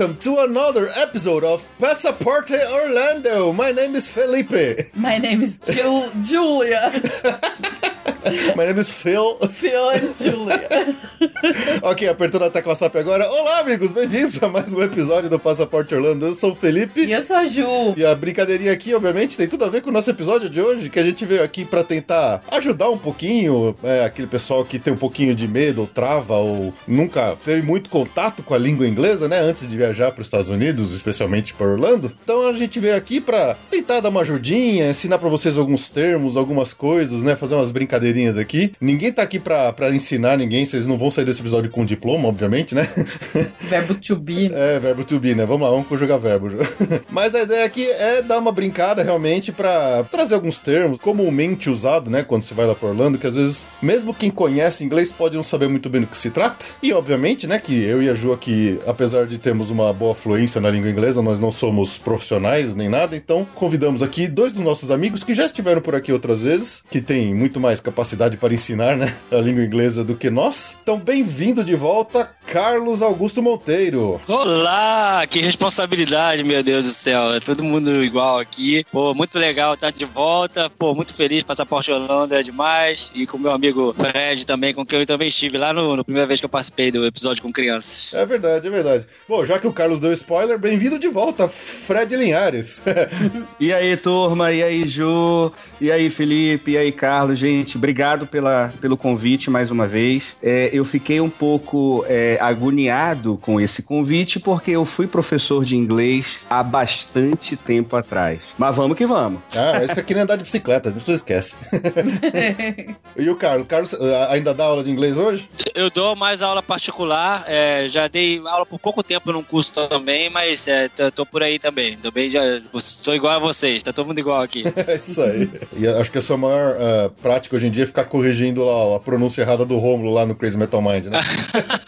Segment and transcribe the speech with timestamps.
[0.00, 3.52] Welcome to another episode of Passaporte Orlando.
[3.52, 4.78] My name is Felipe.
[4.94, 6.90] My name is Ju- Julia.
[8.56, 9.36] My name is Phil.
[9.40, 10.96] Phil and Julia.
[11.82, 13.28] ok, apertando a tecla SAP agora.
[13.30, 16.26] Olá, amigos, bem-vindos a mais um episódio do Passaporte Orlando.
[16.26, 17.04] Eu sou o Felipe.
[17.04, 17.94] E eu sou a Ju.
[17.96, 20.90] E a brincadeirinha aqui, obviamente, tem tudo a ver com o nosso episódio de hoje,
[20.90, 24.92] que a gente veio aqui para tentar ajudar um pouquinho é, aquele pessoal que tem
[24.92, 29.28] um pouquinho de medo, ou trava, ou nunca teve muito contato com a língua inglesa,
[29.28, 32.12] né, antes de viajar para os Estados Unidos, especialmente para Orlando.
[32.22, 36.36] Então a gente veio aqui para tentar dar uma ajudinha, ensinar para vocês alguns termos,
[36.36, 38.74] algumas coisas, né, fazer umas brincadeirinhas aqui.
[38.80, 42.74] Ninguém tá aqui para ensinar ninguém, vocês não vão sair desse episódio com diploma, obviamente,
[42.74, 42.88] né?
[43.62, 44.50] Verbo to be.
[44.52, 45.46] É, verbo to be, né?
[45.46, 46.48] Vamos lá, vamos conjugar verbo.
[47.10, 52.10] Mas a ideia aqui é dar uma brincada realmente para trazer alguns termos comumente usado,
[52.10, 55.36] né, quando você vai lá para Orlando, que às vezes, mesmo quem conhece inglês pode
[55.36, 56.64] não saber muito bem do que se trata.
[56.82, 60.60] E obviamente, né, que eu e a Ju aqui, apesar de termos uma boa fluência
[60.60, 64.90] na língua inglesa, nós não somos profissionais nem nada, então convidamos aqui dois dos nossos
[64.90, 68.96] amigos que já estiveram por aqui outras vezes, que têm muito mais capacidade para ensinar,
[68.96, 70.76] né, a língua inglesa do que nós.
[70.82, 74.18] Então, bem-vindo de volta, Carlos Augusto Monteiro.
[74.26, 77.34] Olá, que responsabilidade, meu Deus do céu.
[77.34, 78.86] É todo mundo igual aqui.
[78.90, 80.70] Pô, muito legal estar de volta.
[80.70, 81.42] Pô, muito feliz.
[81.42, 83.12] Passaporte Holanda é demais.
[83.14, 86.26] E com meu amigo Fred também, com quem eu também estive lá no, no primeira
[86.26, 88.14] vez que eu participei do episódio com crianças.
[88.14, 89.06] É verdade, é verdade.
[89.28, 92.80] Bom, já que o Carlos deu spoiler, bem-vindo de volta, Fred Linhares.
[93.60, 94.52] e aí, turma?
[94.52, 95.52] E aí, Ju?
[95.80, 96.72] E aí, Felipe?
[96.72, 97.38] E aí, Carlos?
[97.38, 100.38] Gente, obrigado pela, pelo convite mais uma vez.
[100.42, 105.74] É, eu fiquei um pouco é, agoniado com esse convite porque eu fui professor de
[105.74, 108.54] inglês há bastante tempo atrás.
[108.58, 109.40] Mas vamos que vamos.
[109.56, 111.56] Ah, isso aqui nem andar de bicicleta, não esquece.
[113.16, 113.66] e o Carlos?
[113.66, 115.48] Carlos ah, ainda dá aula de inglês hoje?
[115.74, 120.28] Eu dou mais aula particular, é, já dei aula por pouco tempo num curso também,
[120.28, 121.96] mas é, tô, tô, por aí também.
[121.96, 122.40] Também já
[122.78, 124.64] sou igual a vocês, tá todo mundo igual aqui.
[124.86, 125.50] é isso aí.
[125.76, 128.96] E acho que a sua maior uh, prática hoje em dia é ficar corrigindo lá
[128.96, 131.18] a pronúncia errada do Romulo lá no Crazy Metal Mind, né?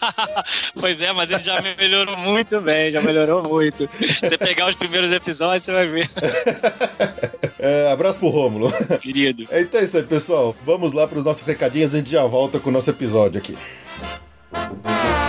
[0.79, 3.89] pois é, mas ele já melhorou muito bem, já melhorou muito.
[3.99, 6.09] Você pegar os primeiros episódios, você vai ver.
[7.59, 8.73] É, abraço pro Rômulo.
[8.99, 9.43] Querido.
[9.49, 10.53] Então é isso aí, pessoal.
[10.65, 13.37] Vamos lá para os nossos recadinhos e a gente já volta com o nosso episódio
[13.37, 13.57] aqui.
[14.51, 15.22] Então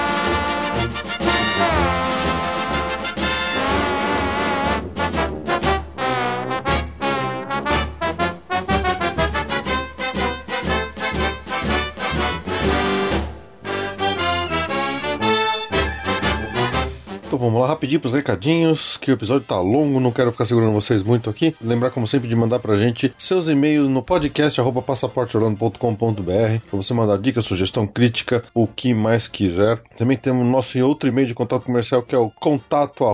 [17.45, 21.03] vamos lá rapidinho pros recadinhos, que o episódio tá longo, não quero ficar segurando vocês
[21.03, 21.55] muito aqui.
[21.61, 27.19] Lembrar, como sempre, de mandar pra gente seus e-mails no podcast passaporteorlando.com.br pra você mandar
[27.19, 29.81] dica, sugestão, crítica, o que mais quiser.
[29.97, 33.05] Também temos nosso outro e-mail de contato comercial que é o contato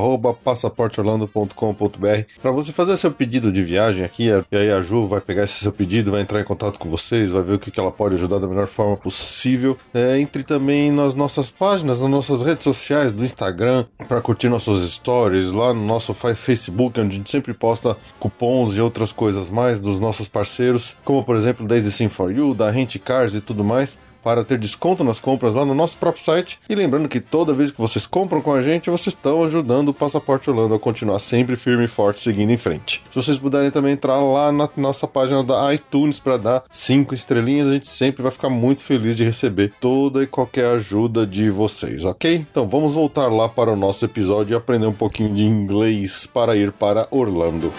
[0.45, 4.29] passaporteorlando.com.br para você fazer seu pedido de viagem aqui.
[4.51, 7.31] E aí a Ju vai pegar esse seu pedido, vai entrar em contato com vocês,
[7.31, 9.77] vai ver o que, ela pode ajudar da melhor forma possível.
[9.95, 13.87] É, entre também nas nossas páginas, nas nossas redes sociais do Instagram,
[14.20, 18.81] para curtir nossos stories lá no nosso Facebook, onde a gente sempre posta cupons e
[18.81, 22.99] outras coisas mais dos nossos parceiros, como por exemplo Daisy Sim for You, da Rent
[22.99, 26.58] Cars e tudo mais para ter desconto nas compras lá no nosso próprio site.
[26.69, 29.94] E lembrando que toda vez que vocês compram com a gente, vocês estão ajudando o
[29.94, 33.02] Passaporte Orlando a continuar sempre firme e forte, seguindo em frente.
[33.11, 37.67] Se vocês puderem também entrar lá na nossa página da iTunes para dar cinco estrelinhas,
[37.67, 42.05] a gente sempre vai ficar muito feliz de receber toda e qualquer ajuda de vocês,
[42.05, 42.46] ok?
[42.50, 46.56] Então vamos voltar lá para o nosso episódio e aprender um pouquinho de inglês para
[46.56, 47.73] ir para Orlando.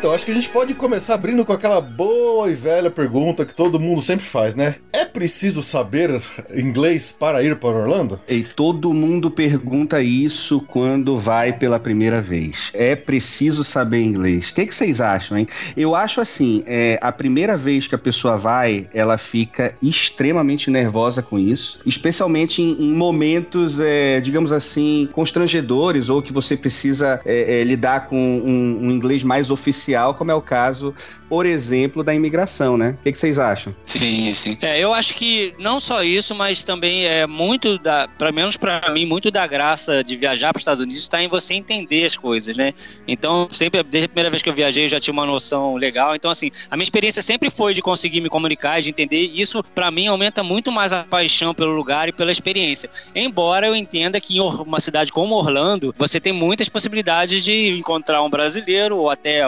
[0.00, 3.54] Então, acho que a gente pode começar abrindo com aquela boa e velha pergunta que
[3.54, 4.76] todo mundo sempre faz, né?
[4.90, 6.22] É preciso saber
[6.54, 8.18] inglês para ir para Orlando?
[8.26, 12.70] E todo mundo pergunta isso quando vai pela primeira vez.
[12.72, 14.48] É preciso saber inglês.
[14.48, 15.46] O que, que vocês acham, hein?
[15.76, 21.20] Eu acho assim, é, a primeira vez que a pessoa vai, ela fica extremamente nervosa
[21.20, 27.60] com isso, especialmente em, em momentos, é, digamos assim, constrangedores ou que você precisa é,
[27.60, 30.94] é, lidar com um, um inglês mais oficial, como é o caso,
[31.28, 32.96] por exemplo, da imigração, né?
[33.00, 33.74] O que, que vocês acham?
[33.82, 34.58] Sim, sim.
[34.60, 38.90] É, eu acho que não só isso, mas também é muito da, pelo menos para
[38.92, 42.16] mim, muito da graça de viajar para os Estados Unidos está em você entender as
[42.16, 42.74] coisas, né?
[43.06, 46.14] Então, sempre desde a primeira vez que eu viajei, eu já tinha uma noção legal.
[46.14, 49.20] Então, assim, a minha experiência sempre foi de conseguir me comunicar, de entender.
[49.20, 52.90] E isso, para mim, aumenta muito mais a paixão pelo lugar e pela experiência.
[53.14, 58.22] Embora eu entenda que em uma cidade como Orlando, você tem muitas possibilidades de encontrar
[58.22, 59.42] um brasileiro ou até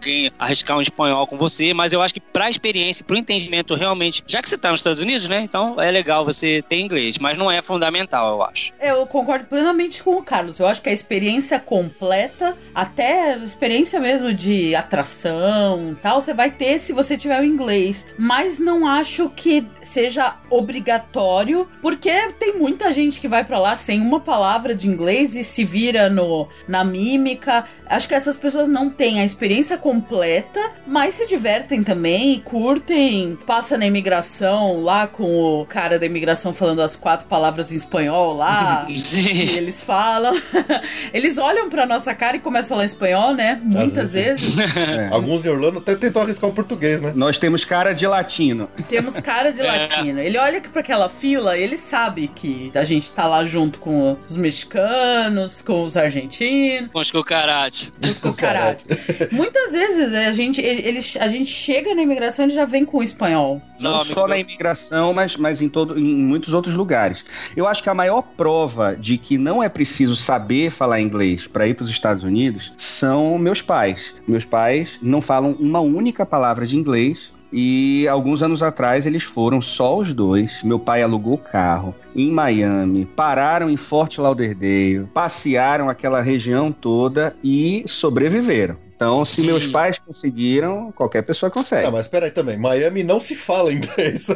[0.00, 3.18] alguém arriscar um espanhol com você, mas eu acho que para a experiência, para o
[3.18, 5.42] entendimento realmente, já que você está nos Estados Unidos, né?
[5.42, 8.72] Então é legal você ter inglês, mas não é fundamental, eu acho.
[8.80, 10.58] Eu concordo plenamente com o Carlos.
[10.58, 16.78] Eu acho que a experiência completa, até experiência mesmo de atração tal, você vai ter
[16.78, 18.06] se você tiver o inglês.
[18.18, 24.00] Mas não acho que seja obrigatório, porque tem muita gente que vai para lá sem
[24.00, 27.64] uma palavra de inglês e se vira no, na mímica.
[27.86, 32.40] Acho que essas pessoas não têm a experiência completa completa, mas se divertem também e
[32.40, 33.36] curtem.
[33.44, 38.36] Passa na imigração lá com o cara da imigração falando as quatro palavras em espanhol
[38.36, 38.86] lá.
[38.94, 39.32] Sim.
[39.32, 40.32] E eles falam.
[41.12, 43.60] eles olham pra nossa cara e começam a falar espanhol, né?
[43.64, 44.56] Muitas vezes.
[44.76, 45.08] É.
[45.10, 47.12] Alguns de Orlando até tentam arriscar o português, né?
[47.16, 48.68] Nós temos cara de latino.
[48.88, 50.20] Temos cara de latino.
[50.20, 54.36] Ele olha para aquela fila, ele sabe que a gente tá lá junto com os
[54.36, 56.90] mexicanos, com os argentinos.
[56.92, 57.90] Com os cucarates.
[58.00, 58.86] Os cucarates.
[59.32, 63.02] Muitas vezes a gente, eles, a gente chega na imigração e já vem com o
[63.02, 63.60] espanhol.
[63.80, 67.24] Não, Não só na imigração, mas, mas em, todo, em muitos outros lugares.
[67.56, 71.66] Eu acho que a maior prova de que não é preciso saber falar inglês para
[71.66, 74.14] ir para os Estados Unidos são meus pais.
[74.26, 79.60] Meus pais não falam uma única palavra de inglês, e alguns anos atrás eles foram
[79.60, 80.62] só os dois.
[80.62, 87.82] Meu pai alugou carro em Miami, pararam em Fort Lauderdale, passearam aquela região toda e
[87.86, 88.89] sobreviveram.
[89.00, 91.86] Então, se meus pais conseguiram, qualquer pessoa consegue.
[91.86, 94.28] Ah, mas peraí também, Miami não se fala inglês.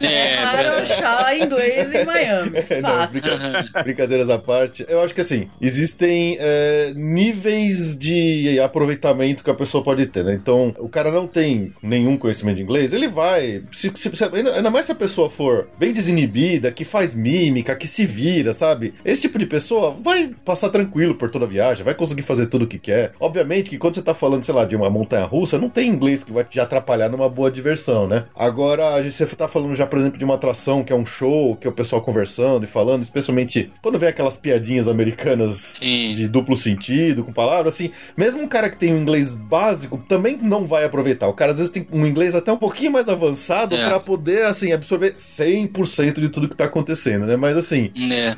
[0.00, 2.52] É, Para chá inglês em Miami.
[2.70, 4.86] É, não, brinca- brincadeiras à parte.
[4.88, 10.34] Eu acho que assim, existem é, níveis de aproveitamento que a pessoa pode ter, né?
[10.34, 13.64] Então, o cara não tem nenhum conhecimento de inglês, ele vai.
[13.72, 17.74] Se, se- se- ainda ainda mais se a pessoa for bem desinibida, que faz mímica,
[17.74, 18.94] que se vira, sabe?
[19.04, 22.64] Esse tipo de pessoa vai passar tranquilo por toda a viagem, vai conseguir fazer tudo
[22.64, 23.10] o que quer.
[23.18, 26.22] Obviamente que quando você tá falando, sei lá, de uma montanha russa, não tem inglês
[26.22, 28.24] que vai te atrapalhar numa boa diversão, né?
[28.34, 31.06] Agora, a gente, você tá falando já, por exemplo, de uma atração que é um
[31.06, 36.12] show, que é o pessoal conversando e falando, especialmente quando vem aquelas piadinhas americanas Sim.
[36.14, 40.38] de duplo sentido, com palavras, assim, mesmo um cara que tem um inglês básico também
[40.40, 41.28] não vai aproveitar.
[41.28, 43.88] O cara às vezes tem um inglês até um pouquinho mais avançado É.
[43.88, 47.36] pra poder, assim, absorver 100% de tudo que tá acontecendo, né?
[47.36, 47.90] Mas assim,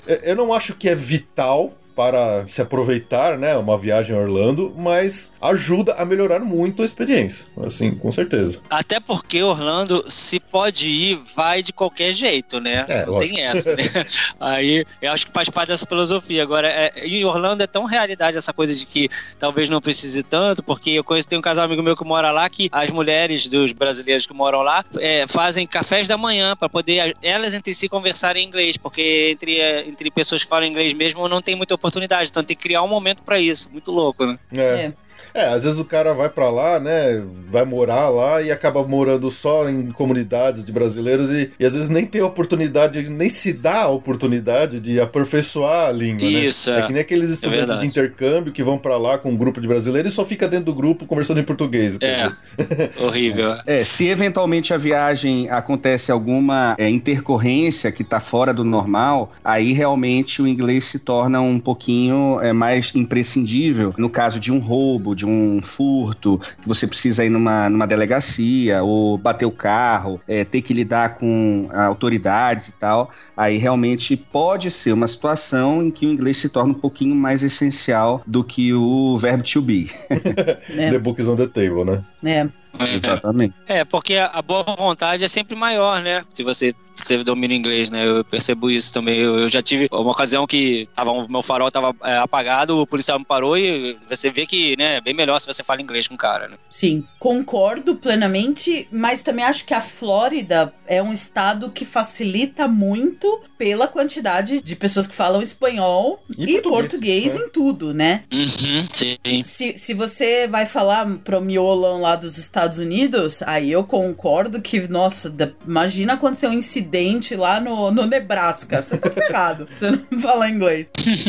[0.07, 0.31] É.
[0.31, 5.33] eu não acho que é vital para se aproveitar, né, uma viagem a Orlando, mas
[5.41, 8.61] ajuda a melhorar muito a experiência, assim, com certeza.
[8.69, 12.85] Até porque Orlando, se pode ir, vai de qualquer jeito, né?
[12.87, 13.35] É, não lógico.
[13.35, 13.83] tem essa, né?
[14.39, 16.43] Aí eu acho que faz parte dessa filosofia.
[16.43, 20.63] Agora, é, em Orlando é tão realidade essa coisa de que talvez não precise tanto,
[20.63, 23.73] porque eu conheço, tem um casal amigo meu que mora lá que as mulheres dos
[23.73, 28.45] brasileiros que moram lá é, fazem cafés da manhã para poder elas entre si conversarem
[28.45, 31.86] em inglês, porque entre, é, entre pessoas que falam inglês mesmo não tem muita oportunidade,
[32.31, 33.71] então tem que criar um momento para isso.
[33.71, 34.39] Muito louco, né?
[34.57, 34.61] É.
[34.61, 34.93] É.
[35.35, 37.23] É, às vezes o cara vai pra lá, né?
[37.51, 41.89] Vai morar lá e acaba morando só em comunidades de brasileiros e, e às vezes
[41.89, 46.81] nem tem oportunidade, nem se dá a oportunidade de aperfeiçoar a língua, Isso, né?
[46.81, 46.81] é.
[46.81, 47.81] É que nem aqueles estudantes verdade.
[47.81, 50.67] de intercâmbio que vão pra lá com um grupo de brasileiros e só fica dentro
[50.67, 51.99] do grupo conversando em português.
[52.01, 52.31] É,
[53.03, 53.57] horrível.
[53.67, 59.73] É, se eventualmente a viagem acontece alguma é, intercorrência que está fora do normal, aí
[59.73, 63.95] realmente o inglês se torna um pouquinho é, mais imprescindível.
[63.97, 68.83] No caso de um roubo, de um furto, que você precisa ir numa, numa delegacia
[68.83, 74.71] ou bater o carro, é, ter que lidar com autoridades e tal, aí realmente pode
[74.71, 78.73] ser uma situação em que o inglês se torna um pouquinho mais essencial do que
[78.73, 79.91] o verbo to be.
[80.77, 80.91] É.
[80.91, 82.03] The book is on the table, né?
[82.25, 82.49] É.
[82.81, 83.55] Exatamente.
[83.67, 86.25] É, porque a boa vontade é sempre maior, né?
[86.33, 88.07] Se você você domina inglês, né?
[88.07, 89.19] Eu percebo isso também.
[89.19, 92.87] Eu, eu já tive uma ocasião que tava, o meu farol tava é, apagado, o
[92.87, 96.09] policial me parou e você vê que né, é bem melhor se você fala inglês
[96.09, 96.57] com o cara, né?
[96.69, 103.43] Sim, concordo plenamente, mas também acho que a Flórida é um estado que facilita muito
[103.59, 107.41] pela quantidade de pessoas que falam espanhol E e, português, português, né?
[107.41, 108.25] em tudo, né?
[108.33, 109.45] Uhum, sim.
[109.45, 114.87] Se, se você vai falar pro miolão lá dos Estados Unidos, aí eu concordo que,
[114.89, 118.83] nossa, da- imagina acontecer um incidente lá no, no Nebraska.
[118.83, 119.69] Você tá ferrado.
[119.75, 120.89] Você não fala inglês.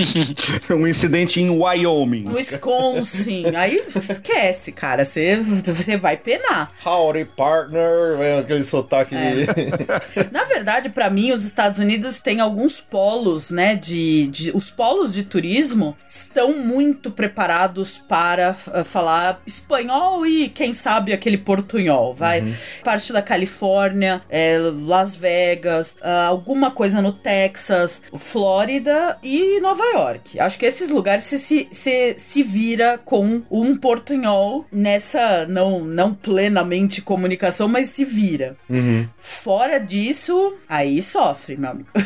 [0.71, 2.27] um incidente em Wyoming.
[2.29, 3.55] Wisconsin.
[3.55, 5.05] Aí esquece, cara.
[5.05, 6.71] Você, você vai penar.
[6.85, 9.47] Howdy, partner, é aquele sotaque de...
[10.31, 13.75] Na verdade, pra mim, os Estados Unidos têm alguns polos, né?
[13.75, 20.73] De, de- os polos de turismo estão muito preparados para f- falar espanhol e, quem
[20.73, 22.55] sabe, aquele portunhol, vai?
[22.83, 30.39] Parte da Califórnia, é, Las Vegas, ah, alguma coisa no Texas, Flórida e Nova York.
[30.39, 36.13] Acho que esses lugares você se, se, se vira com um portunhol nessa, não, não
[36.13, 38.55] plenamente comunicação, mas se vira.
[38.69, 39.07] Uhum.
[39.17, 41.89] Fora disso, aí sofre, meu amigo.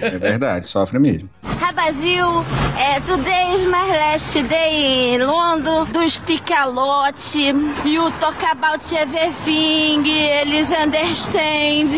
[0.00, 1.28] É verdade, sofre mesmo.
[1.88, 2.44] Brasil,
[2.76, 7.18] é, today is my last day in London, do speak a lot,
[7.88, 11.90] you talk about everything, eles understand,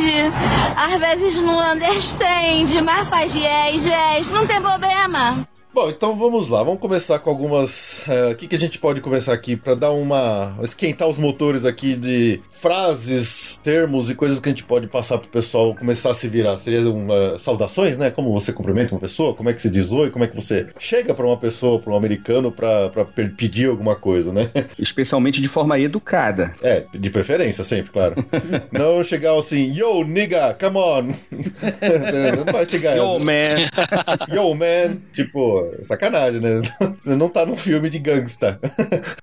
[0.77, 5.47] às vezes não understand, mas faz yes, yes, não tem problema.
[5.73, 8.03] Bom, então vamos lá, vamos começar com algumas.
[8.09, 10.59] eh, O que, que a gente pode começar aqui para dar uma.
[10.65, 15.29] esquentar os motores aqui de frases, termos e coisas que a gente pode passar pro
[15.29, 16.57] pessoal começar a se virar.
[16.57, 18.11] Seria uma, saudações, né?
[18.11, 20.67] Como você cumprimenta uma pessoa, como é que se diz oi, como é que você
[20.77, 23.05] chega para uma pessoa, para um americano, para
[23.37, 24.51] pedir alguma coisa, né?
[24.77, 26.53] Especialmente de forma educada.
[26.63, 28.17] É, de preferência sempre, claro.
[28.73, 31.15] Não chegar assim, yo, nigga, come on.
[32.45, 34.35] Não vai chegar Yo, assim, man.
[34.35, 34.97] Yo, man.
[35.15, 36.61] Tipo, sacanagem, né?
[37.01, 38.59] Você não tá num filme de gangsta.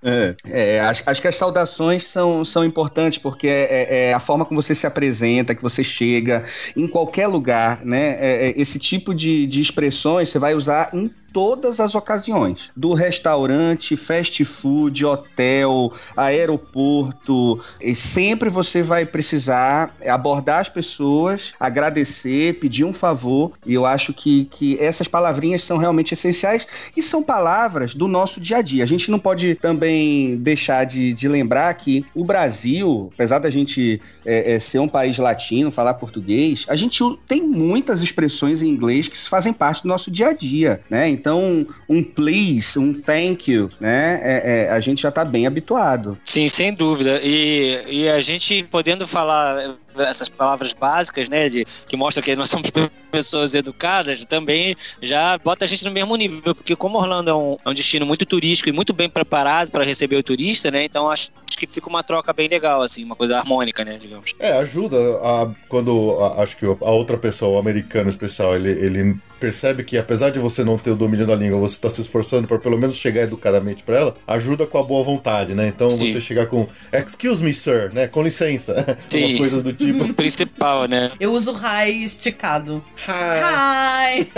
[0.04, 4.20] É, é, acho, acho que as saudações são, são importantes, porque é, é- é a
[4.20, 6.44] forma como você se apresenta, que você chega
[6.76, 8.18] em qualquer lugar, né?
[8.20, 12.72] É- é esse tipo de, de expressões você vai usar em todas as ocasiões.
[12.76, 17.60] Do restaurante, fast food, hotel, aeroporto.
[17.80, 23.52] E sempre você vai precisar abordar as pessoas, agradecer, pedir um favor.
[23.68, 26.66] E eu acho que, que essas palavrinhas são realmente essenciais
[26.98, 28.84] e são palavras do nosso dia a dia.
[28.84, 34.02] A gente não pode também deixar de, de lembrar que o Brasil, apesar da gente
[34.26, 39.08] é, é, ser um país latino, falar português, a gente tem muitas expressões em inglês
[39.08, 41.08] que fazem parte do nosso dia a dia, né?
[41.08, 44.20] Então, um please, um thank you, né?
[44.24, 46.18] É- é, a gente já tá bem habituado.
[46.26, 47.20] Sim, sem dúvida.
[47.24, 52.50] E, e a gente podendo falar essas palavras básicas, né, de, que mostra que nós
[52.52, 52.70] somos
[53.12, 57.58] pessoas educadas, também já bota a gente no mesmo nível, porque como Orlando é um,
[57.66, 61.10] é um destino muito turístico e muito bem preparado para receber o turista, né, então
[61.10, 64.36] acho, que fica uma troca bem legal, assim, uma coisa harmônica, né, digamos.
[64.40, 69.18] É, ajuda a, quando a- acho que a outra pessoa, o americano especial, ele, ele
[69.40, 72.48] percebe que apesar de você não ter o domínio da língua, você está se esforçando
[72.48, 75.68] para pelo menos chegar educadamente para ela, ajuda com a boa vontade, né?
[75.68, 76.12] Então Sim.
[76.12, 78.08] você chegar com excuse me, sir, né?
[78.08, 78.98] Com licença,
[79.38, 79.87] coisas do tipo.
[80.16, 81.12] Principal, né?
[81.20, 82.84] Eu uso hi esticado.
[83.08, 84.22] Hi.
[84.22, 84.32] Hi!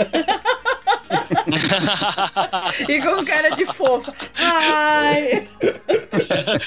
[2.88, 4.14] e com cara de fofa.
[4.36, 5.48] Hi!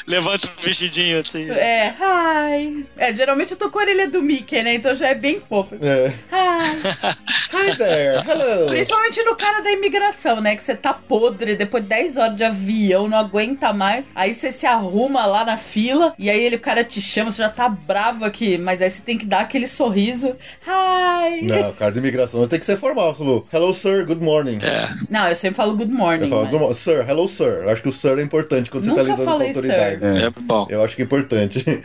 [0.08, 1.50] Levanta o vestidinho, assim.
[1.52, 2.86] É, hi!
[2.98, 4.76] É, geralmente eu tô com a orelha do Mickey, né?
[4.76, 5.78] Então já é bem fofo.
[5.82, 6.14] É.
[6.32, 6.82] Hi!
[7.54, 8.68] Hi there, hello.
[8.70, 10.56] Principalmente no cara da imigração, né?
[10.56, 14.06] Que você tá podre depois de 10 horas de avião, não aguenta mais.
[14.14, 17.42] Aí você se arruma lá na fila e aí ele, o cara te chama, você
[17.44, 20.36] já tá bravo aqui, mas aí você tem que dar aquele sorriso.
[20.68, 21.42] Hi!
[21.44, 23.16] Não, cara de imigração tem que ser formal.
[23.16, 24.33] Falou, hello sir, good morning.
[24.62, 24.88] É.
[25.10, 26.24] Não, eu sempre falo good morning.
[26.26, 27.62] Eu falo, mas- good morning, sir, hello sir.
[27.64, 30.00] Eu acho que o sir é importante quando você tá Nunca lidando com autoridade.
[30.20, 30.24] sir.
[30.26, 30.68] É bom.
[30.70, 31.82] Eu acho que é importante.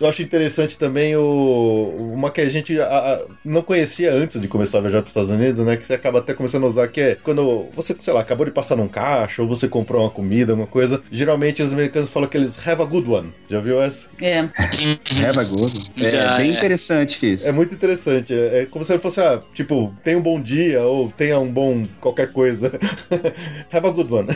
[0.00, 4.48] Eu acho interessante também o uma que a gente a- a- não conhecia antes de
[4.48, 5.76] começar a viajar para os Estados Unidos, né?
[5.76, 8.52] Que você acaba até começando a usar, que é quando você, sei lá, acabou de
[8.52, 11.02] passar num caixa ou você comprou uma comida, uma coisa.
[11.12, 13.32] Geralmente os americanos falam que eles have a good one.
[13.48, 14.08] Já viu essa?
[14.20, 14.40] É.
[15.26, 15.84] Have a good one.
[15.98, 16.54] É Já, bem é.
[16.54, 17.46] interessante isso.
[17.46, 18.32] É muito interessante.
[18.32, 21.50] É, é como se ele fosse, ah, tipo, tenha um bom dia ou tenha um
[21.52, 22.72] bom qualquer coisa.
[23.72, 24.28] have a good one.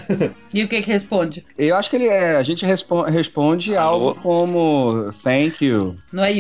[0.52, 1.44] E o que que responde?
[1.56, 4.08] Eu acho que ele é, a gente respo- responde Alô?
[4.08, 5.96] algo como thank you.
[6.12, 6.32] Não é?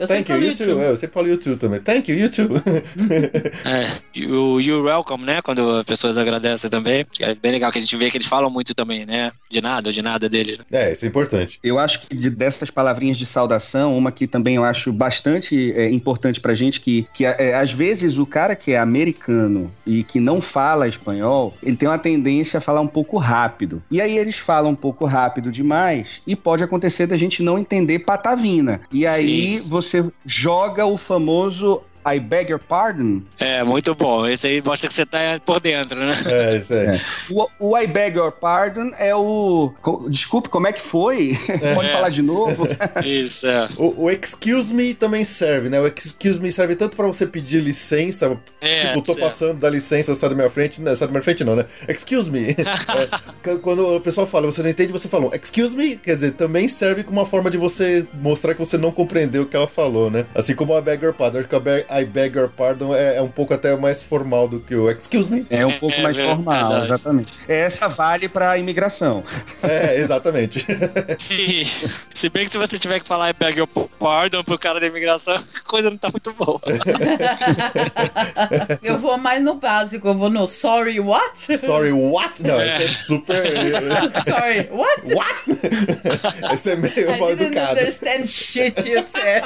[0.00, 0.64] Eu Thank sempre you, falo you too.
[0.66, 0.82] YouTube.
[0.84, 1.80] É, eu sempre falo YouTube também.
[1.80, 2.48] Thank you, you too.
[3.64, 5.42] É, o You're Welcome, né?
[5.42, 7.04] Quando as pessoas agradecem também.
[7.20, 9.30] É bem legal que a gente vê que eles falam muito também, né?
[9.48, 10.58] De nada ou de nada deles.
[10.58, 10.64] né?
[10.72, 11.58] é, isso é importante.
[11.62, 15.90] Eu acho que de- dessas palavrinhas de saudação, uma que também eu acho bastante é,
[15.90, 20.18] importante pra gente, que, que é, às vezes o cara que é americano e que
[20.18, 23.82] não fala espanhol, ele tem uma tendência a falar um pouco rápido.
[23.90, 27.98] E aí eles falam um pouco rápido demais e pode acontecer da gente não entender
[28.00, 28.80] patavina.
[28.92, 29.89] E aí você
[30.24, 33.22] joga o famoso I beg your pardon.
[33.38, 34.26] É, muito bom.
[34.26, 36.12] Esse aí mostra que você tá por dentro, né?
[36.26, 36.86] É, isso aí.
[36.86, 37.00] É.
[37.30, 39.72] O, o I beg your pardon é o.
[40.08, 41.32] Desculpe, como é que foi?
[41.74, 41.92] Pode É.
[41.92, 42.66] falar de novo?
[43.04, 43.68] Isso, é.
[43.76, 45.80] O, o excuse me também serve, né?
[45.80, 50.14] O excuse me serve tanto pra você pedir licença, É, tipo, tô passando da licença,
[50.14, 51.64] sai da minha frente, não, sai da minha frente não, né?
[51.88, 52.56] Excuse me.
[53.46, 56.32] É, quando o pessoal fala, você não entende, você fala um excuse me, quer dizer,
[56.32, 59.66] também serve como uma forma de você mostrar que você não compreendeu o que ela
[59.66, 60.26] falou, né?
[60.34, 63.16] Assim como a beg your pardon, acho que a beg, I beg your pardon é,
[63.16, 65.46] é um pouco até mais formal do que o excuse me.
[65.50, 66.36] É um pouco É mais verdade.
[66.36, 67.32] formal, exatamente.
[67.48, 69.22] Essa vale pra imigração.
[69.62, 70.64] É, exatamente.
[71.18, 71.66] Sim.
[72.14, 74.86] Se bem que se você tiver que falar e pega o pardon pro cara da
[74.86, 76.60] imigração, a coisa não tá muito boa.
[78.82, 81.36] Eu vou mais no básico, eu vou no sorry, what?
[81.58, 82.42] Sorry, what?
[82.42, 83.42] Não, esse é super.
[84.24, 85.14] sorry, what?
[85.14, 86.52] What?
[86.52, 87.78] Esse é meio I mal didn't educado.
[87.80, 89.42] understand shit you said.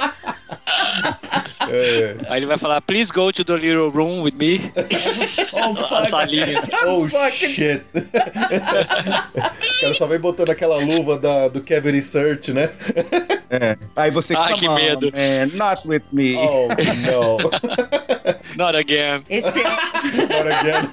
[1.68, 2.16] É.
[2.28, 4.60] Aí ele vai falar, please go to the little room with me.
[5.52, 6.10] Oh, fuck.
[6.10, 6.62] salinha.
[6.86, 7.32] Oh Fuck.
[7.32, 7.82] shit.
[7.94, 12.70] o cara só vem botando aquela luva da, do Kevin Research, né?
[13.50, 13.76] É.
[13.96, 16.36] Aí você "Come que on, medo." man, not with me.
[16.36, 17.38] Oh no.
[18.56, 19.24] Not again.
[19.28, 20.90] Esse, Not again.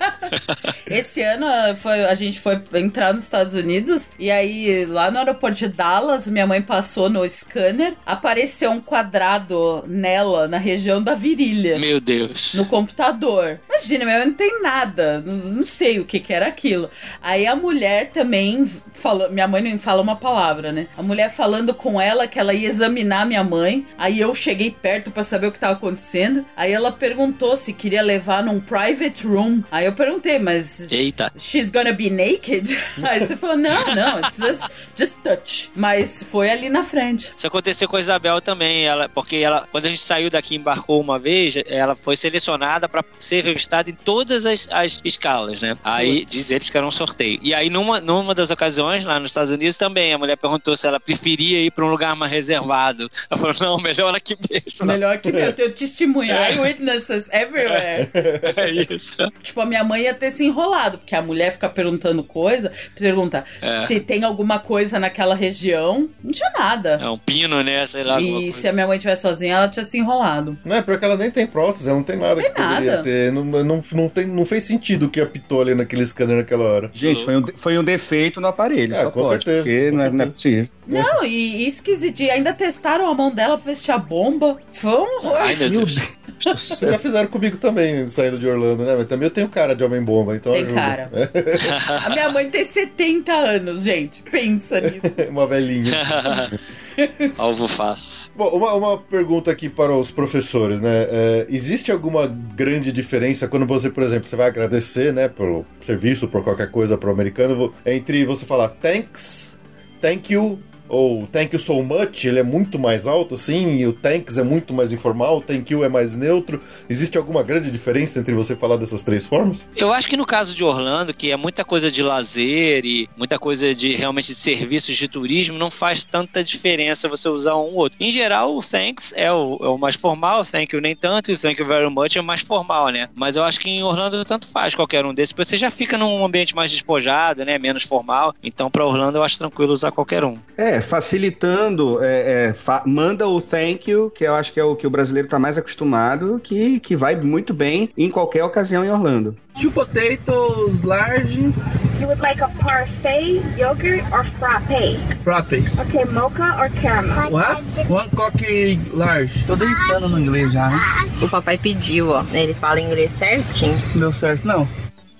[0.87, 5.19] esse ano ah, foi, a gente foi entrar nos Estados Unidos e aí lá no
[5.19, 11.13] aeroporto de Dallas, minha mãe passou no scanner, apareceu um quadrado nela, na região da
[11.13, 11.77] virilha.
[11.77, 12.53] Meu Deus.
[12.55, 13.59] no computador.
[13.69, 16.89] Imagina, minha mãe não tem nada, não, não sei o que que era aquilo.
[17.21, 20.87] Aí a mulher também falou, minha mãe não fala uma palavra, né?
[20.97, 23.85] A mulher falando com ela que ela ia examinar minha mãe.
[23.97, 26.45] Aí eu cheguei perto pra saber o que tava acontecendo.
[26.55, 29.63] Aí ela perguntou se queria levar num private room.
[29.71, 31.31] Aí eu perguntei, mas Eita.
[31.37, 32.69] She's gonna be naked?
[33.03, 34.63] Aí você falou, não, não, it's just,
[34.95, 35.71] just touch.
[35.75, 37.31] Mas foi ali na frente.
[37.35, 40.57] Isso aconteceu com a Isabel também, ela, porque ela, quando a gente saiu daqui e
[40.57, 45.77] embarcou uma vez, ela foi selecionada para ser revistada em todas as, as escalas, né?
[45.83, 46.31] Aí Putz.
[46.33, 47.39] diz eles que era um sorteio.
[47.41, 50.87] E aí, numa, numa das ocasiões, lá nos Estados Unidos também, a mulher perguntou se
[50.87, 53.09] ela preferia ir para um lugar mais reservado.
[53.29, 54.85] Ela falou, não, melhor aqui mesmo.
[54.85, 58.09] Melhor que eu tenho testemunha, eyewitnesses everywhere.
[58.55, 59.17] É isso.
[59.41, 63.43] Tipo, a minha mãe ia ter se enrolado, porque a mulher fica perguntando coisa, pergunta
[63.61, 63.85] É.
[63.85, 66.09] se tem alguma coisa naquela região.
[66.23, 66.99] Não tinha nada.
[67.01, 67.85] É um pino, né?
[67.87, 68.19] Sei lá.
[68.21, 68.57] E coisa.
[68.57, 70.57] se a minha mãe tivesse sozinha, ela tinha se enrolado.
[70.65, 73.03] Não é porque ela nem tem prótese, ela não tem nada Tem que nada.
[73.03, 73.31] ter.
[73.31, 76.89] Não, não, não, tem, não fez sentido o que apitou ali naquele scanner naquela hora.
[76.93, 78.93] Gente, foi um, foi um defeito no aparelho.
[78.95, 80.31] É, só com pode, certeza, Porque com não, é, não é certeza.
[80.33, 80.67] possível.
[80.87, 82.31] Não, e, e esquisitinho.
[82.31, 84.57] Ainda testaram a mão dela pra ver se tinha bomba.
[84.71, 85.37] Foi um horror.
[85.39, 86.19] Ai, meu Deus.
[86.39, 88.95] Vocês já fizeram comigo também, saindo de Orlando, né?
[88.95, 90.75] Mas também eu tenho cara de homem-bomba, então Tem ajuda.
[90.81, 91.11] cara.
[92.05, 94.23] A minha mãe tem 70 anos, gente.
[94.23, 95.01] Pensa nisso.
[95.29, 95.91] Uma velhinha.
[97.37, 98.31] Alvo fácil.
[98.35, 101.07] Bom, uma, uma pergunta aqui para os professores, né?
[101.09, 106.27] É, existe alguma grande diferença quando você, por exemplo, você vai agradecer, né, pelo serviço,
[106.27, 109.55] por qualquer coisa para o americano, entre você falar thanks,
[110.01, 110.59] thank you
[110.91, 114.43] ou thank you so much, ele é muito mais alto, assim, e o thanks é
[114.43, 116.61] muito mais informal, thank you é mais neutro.
[116.89, 119.69] Existe alguma grande diferença entre você falar dessas três formas?
[119.77, 123.39] Eu acho que no caso de Orlando, que é muita coisa de lazer e muita
[123.39, 127.75] coisa de realmente de serviços de turismo, não faz tanta diferença você usar um ou
[127.75, 127.97] outro.
[127.97, 131.31] Em geral, o thanks é o, é o mais formal, o thank you nem tanto,
[131.31, 133.07] e o thank you very much é o mais formal, né?
[133.15, 135.97] Mas eu acho que em Orlando tanto faz qualquer um desses, porque você já fica
[135.97, 137.57] num ambiente mais despojado, né?
[137.57, 138.35] Menos formal.
[138.43, 140.37] Então, para Orlando, eu acho tranquilo usar qualquer um.
[140.57, 144.75] É, facilitando, é, é, fa- manda o thank you, que eu acho que é o
[144.75, 148.89] que o brasileiro tá mais acostumado, que, que vai muito bem em qualquer ocasião em
[148.89, 149.35] Orlando.
[149.59, 151.53] Two potatoes, large,
[151.99, 154.97] You would like a parfait, yogurt, or frappe?
[155.23, 155.63] frappe.
[155.81, 157.29] Okay, mocha or caramel?
[157.31, 157.61] What?
[157.87, 159.43] One coque large.
[159.45, 160.79] Tô deitando no inglês já, né?
[161.21, 162.23] O papai pediu, ó.
[162.33, 163.77] Ele fala inglês certinho.
[163.93, 164.67] Deu certo, não.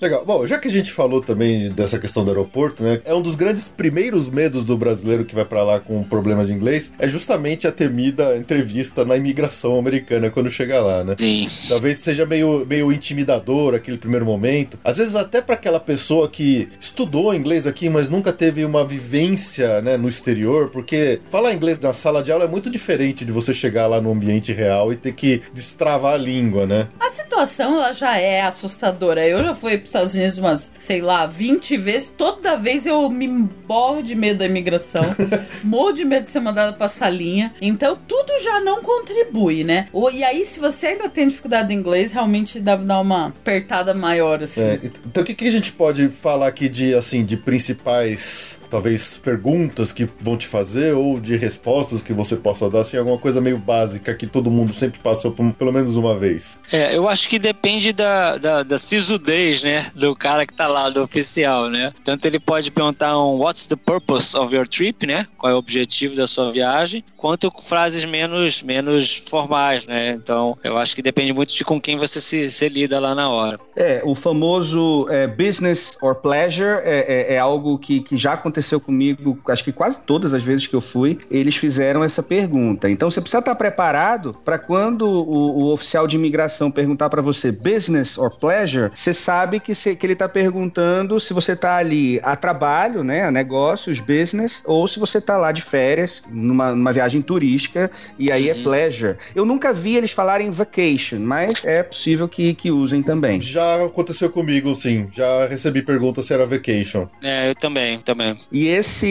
[0.02, 0.26] Legal.
[0.26, 3.02] Bom, já que a gente falou também dessa questão do aeroporto, né?
[3.06, 6.44] É um dos grandes primeiros medos do brasileiro que vai pra lá com um problema
[6.44, 11.14] de inglês, é justamente a temida entrevista na imigração americana quando chega lá, né?
[11.20, 11.48] Sim.
[11.70, 14.80] Talvez seja meio, meio intimidador aquele primeiro momento.
[14.84, 19.82] Às vezes até para aquela pessoa que estudou inglês aqui, mas nunca teve uma vivência
[19.84, 23.54] né, no exterior, porque falar inglês na sala de aula é muito diferente de você
[23.54, 26.88] chegar lá no ambiente real e ter que destravar a língua, né?
[27.00, 29.28] A situação ela já é assustadora.
[29.28, 32.14] Eu já fui para Estados Unidos umas, sei lá, 20 vezes.
[32.16, 35.04] Toda vez eu me borro de medo da imigração.
[35.64, 37.54] morro de medo de ser mandada pra salinha.
[37.62, 39.88] Então tudo já não contribui, né?
[40.14, 44.44] E aí, se você ainda tem dificuldade em inglês, realmente dá dar uma apertada maior,
[44.44, 44.62] assim.
[44.62, 49.20] É, então o que, que a gente pode falar aqui de assim de principais talvez
[49.24, 53.42] perguntas que vão te fazer ou de respostas que você possa dar assim alguma coisa
[53.42, 57.28] meio básica que todo mundo sempre passou por pelo menos uma vez É, eu acho
[57.28, 59.92] que depende da, da, da sisudez, né?
[59.94, 61.92] Do cara que tá lá, do oficial, né?
[62.04, 65.28] Tanto ele pode perguntar um What's the purpose of your trip, né?
[65.38, 70.12] Qual é o objetivo da sua viagem, quanto frases menos, menos formais, né?
[70.12, 73.30] Então, eu acho que depende muito de com quem você se, se lida lá na
[73.30, 73.60] hora.
[73.76, 78.61] É, o famoso é, business or pleasure é, é- é algo que, que já aconteceu
[78.80, 82.90] comigo, acho que quase todas as vezes que eu fui, eles fizeram essa pergunta.
[82.90, 87.52] Então você precisa estar preparado para quando o, o oficial de imigração perguntar para você
[87.52, 92.20] business or pleasure, você sabe que, se- que ele está perguntando se você está ali
[92.24, 96.94] a trabalho, né, a negócios, business, ou se você está lá de férias, numa, numa
[96.94, 98.64] viagem turística, e aí é Uhum.
[98.64, 99.18] pleasure.
[99.34, 103.42] Eu nunca vi eles falarem vacation, mas é possível que, que usem também.
[103.42, 108.36] já aconteceu comigo sim já recebi pergunta se era vacation É, eu também, também.
[108.52, 109.08] E esse,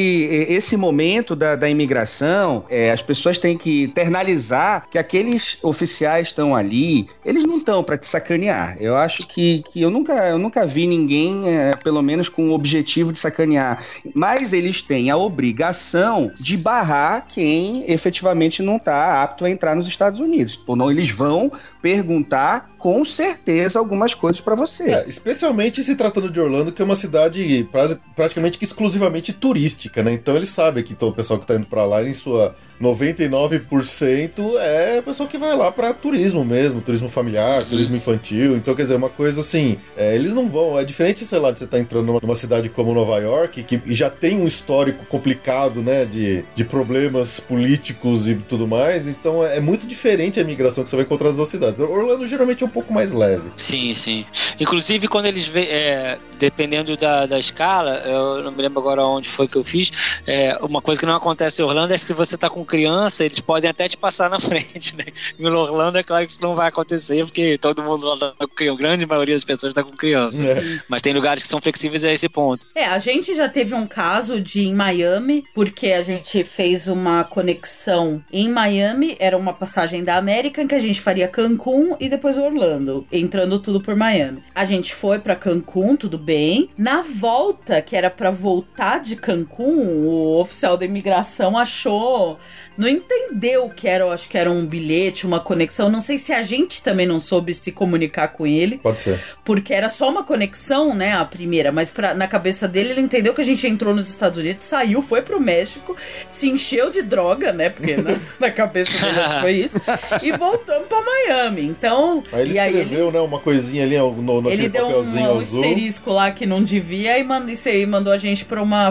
[0.48, 6.54] esse momento da, da imigração, é, as pessoas têm que internalizar que aqueles oficiais estão
[6.54, 8.76] ali, eles não estão para te sacanear.
[8.78, 12.52] Eu acho que, que eu, nunca, eu nunca vi ninguém, é, pelo menos com o
[12.52, 13.82] objetivo de sacanear.
[14.14, 19.88] Mas eles têm a obrigação de barrar quem efetivamente não está apto a entrar nos
[19.88, 20.62] Estados Unidos.
[20.66, 21.50] Ou não, eles vão
[21.80, 24.90] perguntar com certeza algumas coisas para você.
[24.90, 30.12] É, especialmente se tratando de Orlando, que é uma cidade pra- praticamente exclusivamente turística, né?
[30.12, 34.56] Então eles sabem que todo o pessoal que tá indo pra lá, em sua 99%
[34.58, 38.56] é pessoal que vai lá pra turismo mesmo, turismo familiar, turismo infantil.
[38.56, 40.78] Então, quer dizer, uma coisa assim, é, eles não vão.
[40.78, 43.80] É diferente, sei lá, de você estar entrando numa, numa cidade como Nova York, que
[43.88, 46.04] já tem um histórico complicado, né?
[46.04, 49.06] De, de problemas políticos e tudo mais.
[49.08, 51.80] Então é, é muito diferente a migração que você vai encontrar nas duas cidades.
[51.80, 53.50] Orlando geralmente é um pouco mais leve.
[53.56, 54.24] Sim, sim.
[54.58, 59.28] Inclusive, quando eles vê, é, dependendo da, da escala, eu não me lembro agora onde
[59.28, 62.36] foi que eu fiz, é, uma coisa que não acontece em Orlando é se você
[62.36, 65.04] tá com criança, eles podem até te passar na frente, né?
[65.38, 68.54] Em Orlando é claro que isso não vai acontecer, porque todo mundo lá tá com
[68.54, 70.42] criança, grande maioria das pessoas tá com criança.
[70.42, 70.62] É.
[70.88, 72.66] Mas tem lugares que são flexíveis a esse ponto.
[72.74, 77.24] É, a gente já teve um caso de em Miami, porque a gente fez uma
[77.24, 82.38] conexão em Miami, era uma passagem da América que a gente faria Cancún e depois
[82.38, 84.42] Orlando, entrando tudo por Miami.
[84.54, 86.70] A gente foi pra Cancún, tudo bem.
[86.78, 92.38] Na volta, que era pra voltar de Cancún, o oficial da imigração achou,
[92.76, 96.32] não entendeu que era, eu acho que era um bilhete, uma conexão, não sei se
[96.32, 99.20] a gente também não soube se comunicar com ele Pode ser.
[99.44, 103.34] porque era só uma conexão, né, a primeira, mas pra, na cabeça dele ele entendeu
[103.34, 105.96] que a gente entrou nos Estados Unidos, saiu, foi pro México,
[106.30, 109.80] se encheu de droga, né, porque na, na cabeça dele foi isso,
[110.22, 111.62] e voltamos pra Miami.
[111.62, 114.86] Então, Aí ele e aí ele, escreveu, né, uma coisinha ali no, no, ele deu
[114.86, 115.60] um, papelzinho um azul.
[115.60, 118.90] asterisco lá que não devia e isso aí, mandou a gente pra uma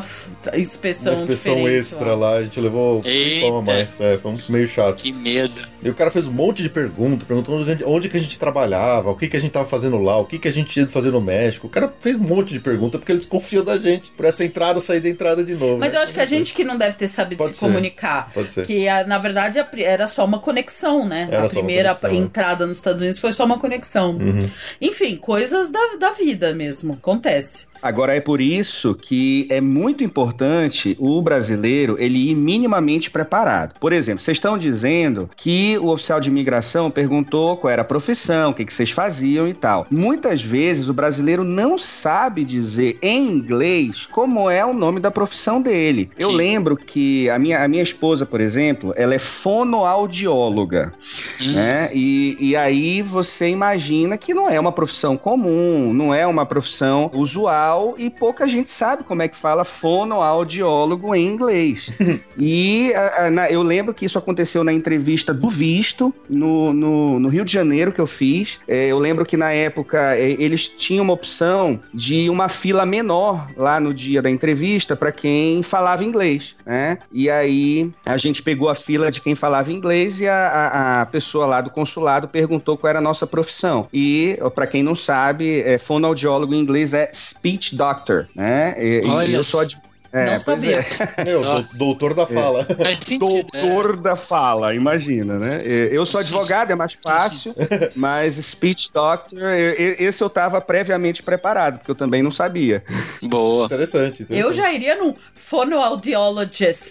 [0.56, 2.32] inspeção, Uma inspeção extra lá.
[2.32, 3.59] lá, a gente levou um Eita.
[3.60, 4.00] Tempão a mais.
[4.02, 5.02] É, foi meio chato.
[5.02, 5.62] Que medo.
[5.82, 8.20] E o cara fez um monte de perguntas, perguntou onde, a gente- onde que a
[8.20, 10.70] gente trabalhava, o que que a gente tava fazendo lá, o que que a gente
[10.72, 11.68] tinha de fazer no México.
[11.68, 14.80] O cara fez um monte de perguntas porque ele desconfiou da gente por essa entrada,
[14.80, 15.78] sair da entrada de novo.
[15.78, 16.00] Mas né?
[16.00, 17.66] eu acho que a gente que não deve ter sabido Pode se ser.
[17.66, 18.32] comunicar.
[18.34, 18.66] Pode ser.
[18.66, 21.28] Que na verdade era só uma conexão, né?
[21.30, 22.26] Era a uma primeira conexão, né?
[22.26, 24.18] entrada nos Estados Unidos foi só uma conexão.
[24.18, 24.40] Uhum.
[24.82, 26.94] Enfim, coisas da, da vida mesmo.
[26.94, 27.68] Acontece.
[27.82, 33.76] Agora é por isso que é muito importante o brasileiro ele ir minimamente preparado.
[33.80, 38.52] Por exemplo, vocês estão dizendo que o oficial de imigração perguntou qual era a profissão,
[38.52, 39.88] o que, que vocês faziam e tal.
[39.90, 45.62] Muitas vezes o brasileiro não sabe dizer em inglês como é o nome da profissão
[45.62, 46.10] dele.
[46.18, 46.36] Eu Sim.
[46.36, 50.94] lembro que a minha, a minha esposa, por exemplo, ela é fonoaudióloga
[51.42, 51.54] Hum.
[51.54, 51.90] né?
[51.94, 57.10] E, e aí você imagina que não é uma profissão comum, não é uma profissão
[57.14, 61.92] usual legal e pouca gente sabe como é que fala fonoaudiólogo em inglês.
[62.38, 67.20] e a, a, na, eu lembro que isso aconteceu na entrevista do Visto, no, no,
[67.20, 68.60] no Rio de Janeiro, que eu fiz.
[68.68, 73.50] É, eu lembro que na época é, eles tinham uma opção de uma fila menor
[73.56, 76.98] lá no dia da entrevista para quem falava inglês, né?
[77.12, 81.06] E aí a gente pegou a fila de quem falava inglês e a, a, a
[81.06, 83.88] pessoa lá do consulado perguntou qual era a nossa profissão.
[83.94, 88.74] E, para quem não sabe, é, fonoaudiólogo em inglês é speech doctor, né?
[88.78, 90.78] E, Olha eu sou adv- é, Não sabia.
[91.18, 91.24] é.
[91.24, 92.66] Meu, do- doutor da fala.
[92.96, 93.26] Sentido.
[93.54, 93.62] é.
[93.62, 95.60] Doutor da fala, imagina, né?
[95.64, 97.54] É, Eu sou advogado, é mais fácil,
[97.96, 102.84] mas speech doctor, esse eu tava previamente preparado, porque eu também não sabia.
[103.24, 103.28] É.
[103.28, 103.66] Boa.
[103.66, 104.40] Interessante, interessante.
[104.40, 106.90] Eu já iria no fonoaudiologist.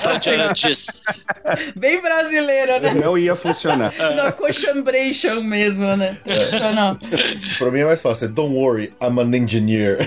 [0.00, 1.02] Frontiologist.
[1.76, 2.94] Bem brasileira, né?
[2.94, 3.92] Não ia funcionar.
[4.16, 6.16] Na coxambration mesmo, né?
[6.24, 6.92] Tradicional.
[7.58, 8.26] Pra mim é mais fácil.
[8.26, 9.98] é Don't worry, I'm an engineer.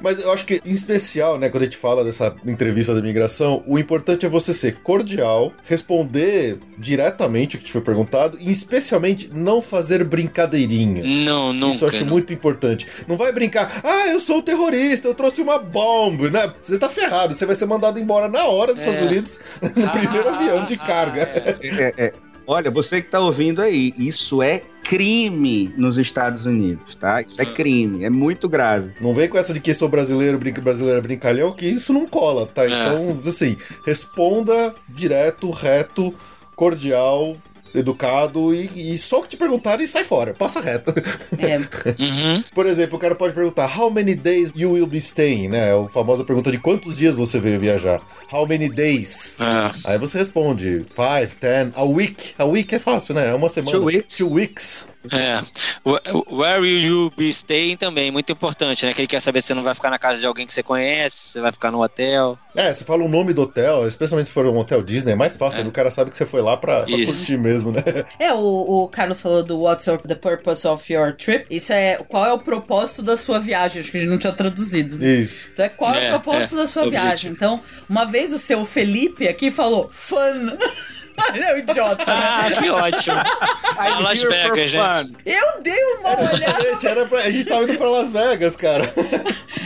[0.00, 3.62] Mas eu acho que, em especial, né, quando a gente fala dessa entrevista da imigração,
[3.66, 9.30] o importante é você ser cordial, responder diretamente o que te foi perguntado e, especialmente,
[9.32, 11.06] não fazer brincadeirinhas.
[11.24, 11.74] Não, nunca.
[11.74, 12.12] Isso eu acho não.
[12.12, 12.86] muito importante.
[13.06, 16.52] Não vai brincar, ah, eu sou um terrorista, eu trouxe uma bomba, né?
[16.60, 18.88] Você tá ferrado, você vai ser mandado embora na hora dos É.
[18.90, 21.20] Estados Unidos no primeiro Ah, avião de ah, carga.
[21.22, 21.56] é.
[21.62, 22.12] É, é.
[22.46, 27.22] Olha, você que tá ouvindo aí, isso é crime nos Estados Unidos, tá?
[27.22, 28.92] Isso é crime, é muito grave.
[29.00, 32.06] Não vem com essa de que sou brasileiro, brinca, brasileiro é brincalhão, que isso não
[32.06, 32.64] cola, tá?
[32.64, 32.66] É.
[32.66, 36.14] Então, assim, responda direto, reto,
[36.54, 37.36] cordial,
[37.74, 40.92] educado e, e só o que te perguntarem sai fora, passa reto.
[41.38, 42.42] É, Uhum.
[42.54, 45.70] Por exemplo, o cara pode perguntar How many days you will be staying, né?
[45.70, 48.00] É a famosa pergunta de quantos dias você veio viajar.
[48.32, 49.36] How many days?
[49.40, 52.34] Ah, Aí você responde five, ten, a week.
[52.38, 53.30] A week é fácil, né?
[53.30, 53.72] É uma semana.
[53.72, 54.16] Two weeks.
[54.16, 54.86] Two weeks.
[55.12, 55.38] É.
[55.84, 58.92] Wh- Where will you be staying também, muito importante, né?
[58.94, 60.62] Que ele quer saber se você não vai ficar na casa de alguém que você
[60.62, 62.38] conhece, se você vai ficar no hotel.
[62.54, 65.36] É, você fala o nome do hotel, especialmente se for um hotel Disney, é mais
[65.36, 65.66] fácil.
[65.66, 67.82] O cara sabe que você foi lá pra, pra curtir mesmo, né?
[68.18, 68.38] É, o,
[68.84, 71.46] o Carlos falou do What's your- the purpose of your trip.
[71.50, 73.80] Isso é qual é o propósito da sua viagem?
[73.80, 75.04] Acho que a gente não tinha traduzido.
[75.04, 75.48] Isso.
[75.52, 77.06] Então é qual é, É, o propósito é, da sua objetivo.
[77.08, 77.32] viagem.
[77.32, 80.56] Então, uma vez o seu Felipe aqui falou fun.
[81.34, 82.12] é um idiota, né?
[82.22, 83.16] Ah, que ótimo.
[83.16, 84.80] I'm Las Vegas, né?
[85.04, 85.14] fun.
[85.24, 86.62] Eu dei uma olhada.
[86.62, 88.84] Gente, era pra- a gente tava indo pra Las Vegas, cara.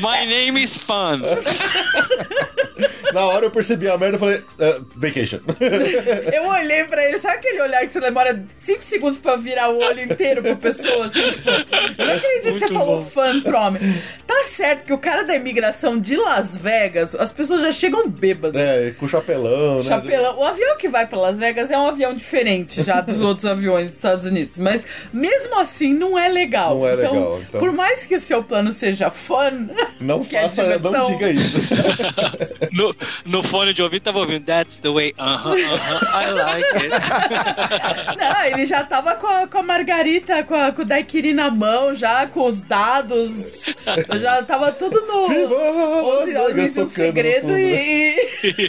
[0.01, 1.21] My name is Fun.
[3.13, 5.39] Na hora eu percebi a merda e falei, "Ah, vacation.
[6.33, 9.79] Eu olhei pra ele, sabe aquele olhar que você demora 5 segundos pra virar o
[9.79, 11.07] olho inteiro pra pessoa?
[11.07, 13.81] Assim, tipo, eu não acredito que você falou fã pro homem.
[14.27, 18.61] Tá certo que o cara da imigração de Las Vegas, as pessoas já chegam bêbadas.
[18.61, 19.83] é, com chapelão, né?
[19.85, 20.39] Chapelão.
[20.39, 23.87] O avião que vai pra Las Vegas é um avião diferente já dos outros aviões
[23.87, 24.59] dos Estados Unidos.
[24.59, 26.75] Mas mesmo assim não é legal.
[26.79, 27.61] Não é então, legal, então.
[27.61, 29.69] Por mais que o seu plano seja fun,
[30.01, 31.07] Não que é faça, não diversão.
[31.07, 31.57] diga isso.
[32.71, 36.89] No, no fone de ouvido tava ouvindo That's the way, uh-huh, uh-huh, I like it.
[38.19, 41.51] Não, ele já tava com a, com a Margarita, com, a, com o Daiquiri na
[41.51, 43.75] mão, já com os dados.
[44.21, 45.29] Já tava tudo no.
[45.29, 48.17] Viva Las 11 Vegas Homens tocando do no Segredo e.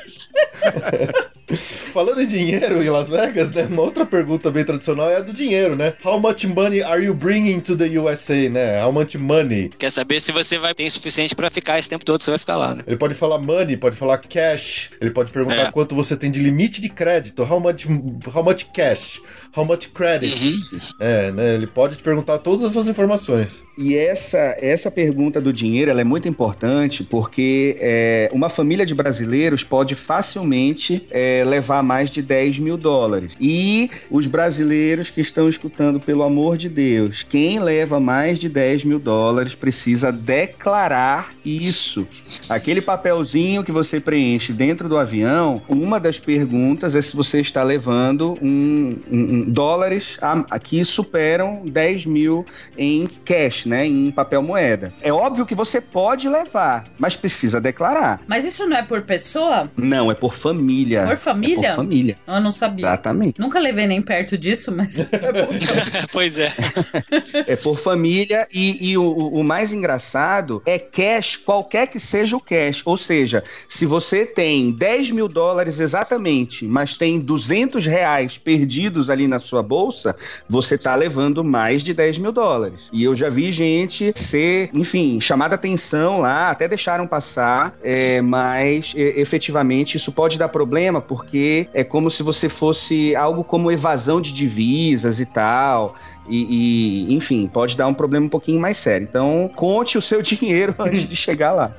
[0.06, 0.30] Isso.
[1.56, 3.64] Falando em dinheiro em Las Vegas, né?
[3.70, 5.94] Uma outra pergunta bem tradicional é a do dinheiro, né?
[6.04, 8.84] How much money are you bringing to the USA, né?
[8.84, 9.70] How much money?
[9.78, 12.40] Quer saber se você vai ter o suficiente pra ficar esse tempo todo, você vai
[12.40, 12.84] ficar lá, né?
[12.86, 14.92] Ele pode falar money, pode falar cash.
[15.02, 15.72] Ele pode perguntar É.
[15.72, 17.42] quanto você tem de limite de crédito.
[17.44, 17.86] How much,
[18.34, 19.22] how much cash?
[19.56, 20.60] How much credit?
[21.00, 21.56] É, né?
[21.56, 23.64] Ele pode te perguntar todas essas informações.
[23.78, 28.94] E essa, essa pergunta do dinheiro ela é muito importante porque é, uma família de
[28.94, 33.34] brasileiros pode facilmente é, levar mais de 10 mil dólares.
[33.40, 38.84] E os brasileiros que estão escutando, pelo amor de Deus, quem leva mais de 10
[38.86, 42.08] mil dólares precisa declarar isso.
[42.50, 47.64] Aquele papelzinho que você preenche dentro do avião, uma das perguntas é se você está
[47.64, 52.46] levando um, um- um dólares a, a que superam 10 mil
[52.78, 53.86] em cash, né?
[53.88, 54.94] Em papel moeda.
[55.02, 58.22] É óbvio que você pode levar, mas precisa declarar.
[58.28, 59.70] Mas isso não é por pessoa?
[59.78, 61.06] Não, é por família.
[61.08, 61.29] Por família?
[61.64, 62.16] É por família.
[62.28, 62.86] Eu não sabia.
[62.86, 63.40] Exatamente.
[63.40, 65.08] Nunca levei nem perto disso, mas é
[66.12, 66.54] pois é.
[67.48, 72.40] É por família e, e o, o mais engraçado é cash, qualquer que seja o
[72.40, 72.82] cash.
[72.86, 79.28] Ou seja, se você tem 10 mil dólares exatamente, mas tem 200 reais perdidos ali
[79.28, 80.16] na sua bolsa,
[80.48, 82.90] você tá levando mais de 10 mil dólares.
[82.92, 88.94] E eu já vi gente ser, enfim, chamada atenção lá, até deixaram passar, é, mas
[88.96, 94.22] é, efetivamente isso pode dar problema porque é como se você fosse algo como evasão
[94.22, 95.96] de divisas e tal.
[96.30, 99.08] E, e, enfim, pode dar um problema um pouquinho mais sério.
[99.10, 101.74] Então, conte o seu dinheiro antes de chegar lá.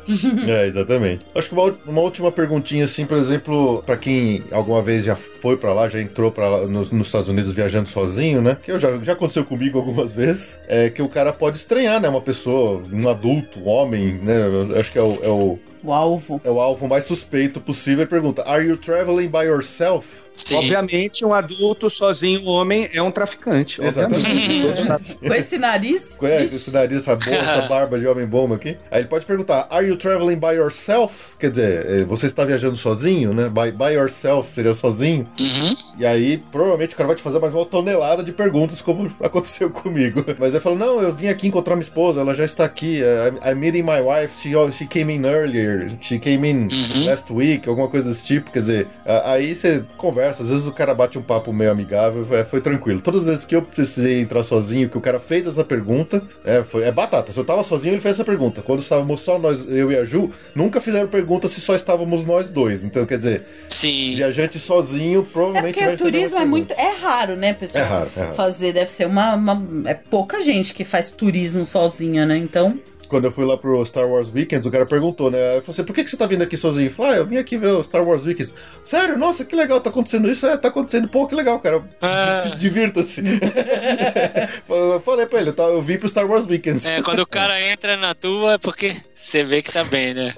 [0.48, 1.24] É, exatamente.
[1.32, 5.56] Acho que uma, uma última perguntinha, assim, por exemplo, pra quem alguma vez já foi
[5.56, 8.56] pra lá, já entrou lá nos, nos Estados Unidos viajando sozinho, né?
[8.60, 12.08] Que eu já, já aconteceu comigo algumas vezes, é que o cara pode estranhar, né?
[12.08, 14.36] Uma pessoa, um adulto, um homem, né?
[14.76, 16.40] Acho que é o, é o, O alvo.
[16.44, 18.06] é o alvo mais suspeito possível.
[18.06, 20.29] Pergunta: Are you traveling by yourself?
[20.34, 20.56] Sim.
[20.56, 23.82] Obviamente, um adulto sozinho, homem, é um traficante.
[23.82, 25.18] Exatamente.
[25.26, 26.14] Com esse nariz.
[26.14, 28.76] É, com esse nariz, essa, essa barba de homem bomba aqui.
[28.90, 31.36] Aí ele pode perguntar: Are you traveling by yourself?
[31.38, 33.48] Quer dizer, eh, você está viajando sozinho, né?
[33.48, 35.26] By, by yourself seria sozinho.
[35.38, 35.74] Uhum.
[35.98, 39.70] E aí, provavelmente, o cara vai te fazer mais uma tonelada de perguntas, como aconteceu
[39.70, 40.24] comigo.
[40.38, 43.02] Mas ele falou: Não, eu vim aqui encontrar minha esposa, ela já está aqui.
[43.02, 47.06] eh, I'm, I'm meeting my wife, she, she came in earlier, she came in Uhum.
[47.06, 48.50] last week, alguma coisa desse tipo.
[48.50, 48.86] Quer dizer,
[49.24, 53.00] aí você conversa, às vezes o cara bate um papo meio amigável, é, foi tranquilo.
[53.00, 56.62] Todas as vezes que eu precisei entrar sozinho, que o cara fez essa pergunta, é,
[56.62, 57.32] foi, é batata.
[57.32, 58.62] Se eu tava sozinho, ele fez essa pergunta.
[58.62, 62.48] Quando estávamos só nós, eu e a Ju, nunca fizeram pergunta se só estávamos nós
[62.48, 62.84] dois.
[62.84, 64.14] Então, quer dizer, Sim.
[64.16, 66.72] viajante sozinho É provavelmente porque vai o receber turismo é muito.
[66.74, 67.84] É raro, né, pessoal?
[67.84, 68.34] É raro, é raro.
[68.34, 72.36] Fazer, deve ser uma, uma- É pouca gente que faz turismo sozinha, né?
[72.36, 72.78] Então.
[73.10, 75.56] Quando eu fui lá pro Star Wars Weekends, o cara perguntou, né?
[75.56, 76.86] Eu falei assim, por que, que você tá vindo aqui sozinho?
[76.86, 78.54] Eu falei, ah, eu vim aqui ver o Star Wars Weekends.
[78.84, 79.18] Sério?
[79.18, 80.46] Nossa, que legal, tá acontecendo isso?
[80.46, 81.08] É, tá acontecendo.
[81.08, 81.82] Pô, que legal, cara.
[82.00, 82.38] Ah.
[82.42, 83.22] Se divirta-se.
[84.68, 86.86] Eu falei pra ele, tá, eu vim pro Star Wars Weekends.
[86.86, 90.34] É, quando o cara entra na tua, é porque você vê que tá bem, né?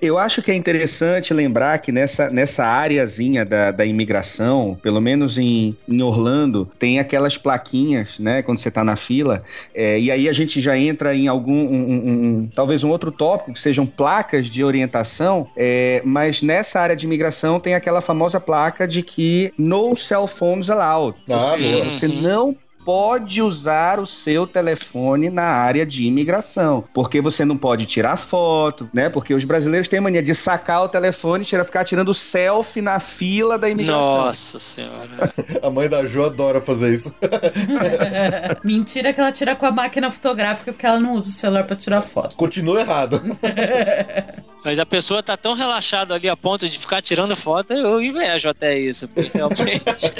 [0.00, 5.36] Eu acho que é interessante lembrar que nessa, nessa áreazinha da, da imigração, pelo menos
[5.36, 8.42] em, em Orlando, tem aquelas plaquinhas, né?
[8.42, 9.42] Quando você tá na fila.
[9.74, 11.79] é, e aí a gente já entra em algum.
[11.80, 15.46] Um- um- talvez um outro tópico, que sejam placas de orientação.
[15.56, 20.70] é, mas nessa área de imigração tem aquela famosa placa de que no cell phones
[20.70, 21.16] allowed.
[21.28, 21.84] Ou Ah, seja, boa.
[21.90, 27.86] você não pode usar o seu telefone na área de imigração, porque você não pode
[27.86, 29.08] tirar foto, né?
[29.08, 32.98] Porque os brasileiros têm mania de sacar o telefone e tirar, ficar tirando selfie na
[32.98, 34.00] fila da imigração.
[34.00, 35.32] Nossa senhora.
[35.62, 37.14] A mãe da Jo adora fazer isso.
[38.64, 41.76] Mentira que ela tira com a máquina fotográfica porque ela não usa o celular pra
[41.76, 42.36] tirar foto.
[42.36, 43.20] Continua errado.
[44.64, 48.48] Mas a pessoa tá tão relaxada ali a ponto de ficar tirando foto, eu invejo
[48.48, 50.12] até isso, realmente.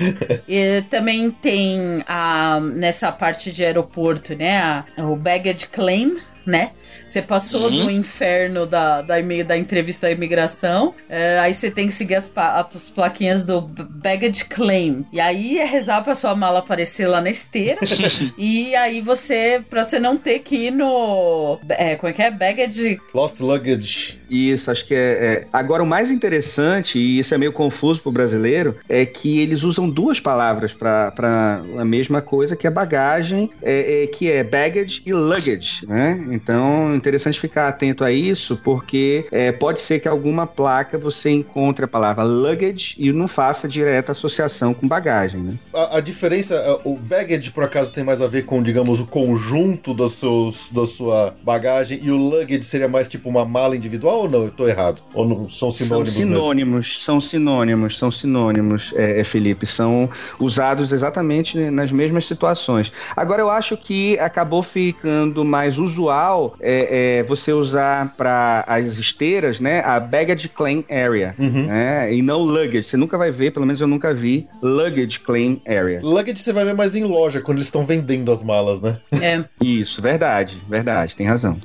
[0.48, 4.58] E também tem a, nessa parte de aeroporto, né?
[4.60, 6.72] a- o baggage claim, né?
[7.10, 7.84] Você passou Uhum.
[7.86, 12.30] do inferno da, da, da entrevista da imigração, é, aí você tem que seguir as,
[12.36, 15.04] as plaquinhas do baggage claim.
[15.12, 17.80] E aí é rezar pra sua mala aparecer lá na esteira.
[18.38, 21.58] e aí você, pra você não ter que ir no.
[21.70, 22.30] É, como é que é?
[22.30, 23.00] Baggage.
[23.12, 24.20] Lost Luggage.
[24.30, 25.46] Isso, acho que é, é.
[25.52, 29.90] Agora, o mais interessante, e isso é meio confuso pro brasileiro, é que eles usam
[29.90, 35.12] duas palavras para a mesma coisa, que é bagagem, é, é, que é baggage e
[35.12, 36.24] luggage, né?
[36.30, 41.84] Então, interessante ficar atento a isso, porque é, pode ser que alguma placa você encontre
[41.84, 45.58] a palavra luggage e não faça direta associação com bagagem, né?
[45.72, 49.06] A, a diferença, é, o baggage por acaso tem mais a ver com, digamos, o
[49.06, 54.20] conjunto dos seus, da sua bagagem e o luggage seria mais tipo uma mala individual
[54.20, 54.44] ou não?
[54.44, 55.02] Eu tô errado?
[55.14, 56.18] Ou não, são São sinônimos?
[56.18, 56.34] mesmo?
[56.34, 60.08] sinônimos, são sinônimos, são sinônimos, é, é, Felipe, são
[60.38, 62.92] usados exatamente nas mesmas situações.
[63.16, 69.60] Agora, eu acho que acabou ficando mais usual é, é, você usar para as esteiras,
[69.60, 71.66] né, a baggage claim area, Uhum.
[71.66, 72.82] né, e não luggage.
[72.82, 76.00] Você nunca vai ver, pelo menos eu nunca vi, luggage claim area.
[76.02, 78.98] Luggage você vai ver mais em loja, quando eles estão vendendo as malas, né?
[79.22, 79.44] É.
[79.64, 81.58] Isso, verdade, verdade, tem razão.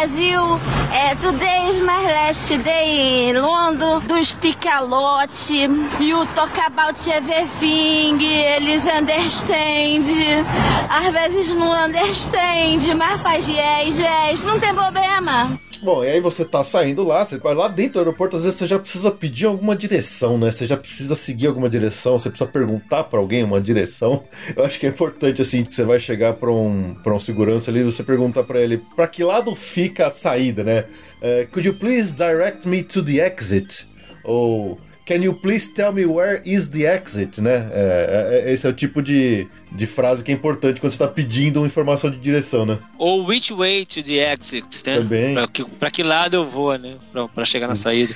[0.00, 0.60] Brasil,
[0.92, 5.30] é, today is my last day in London, do speak a lot,
[6.00, 10.06] you talk about everything, eles understand,
[10.88, 15.50] às vezes não understand, mas faz yes, yes, não tem problema.
[15.82, 18.58] Bom, e aí você tá saindo lá, você vai lá dentro do aeroporto, às vezes
[18.58, 20.50] você já precisa pedir alguma direção, né?
[20.50, 24.22] Você já precisa seguir alguma direção, você precisa perguntar pra alguém uma direção.
[24.54, 27.70] Eu acho que é importante, assim, que você vai chegar pra um, pra um segurança
[27.70, 30.84] ali, você pergunta pra ele pra que lado fica a saída, né?
[31.22, 33.88] Eh, could you please direct me to the exit?
[34.22, 34.78] Ou
[35.10, 37.68] can you please tell me where is the exit, né?
[37.72, 41.08] É, é- esse é o tipo de, de frase que é importante quando você tá
[41.08, 42.78] pedindo uma informação de direção, né?
[42.96, 44.98] Ou which way to the exit, né?
[44.98, 45.34] Também.
[45.34, 46.96] Pra que, pra que lado eu vou, né?
[47.10, 48.14] Pra, pra chegar na saída.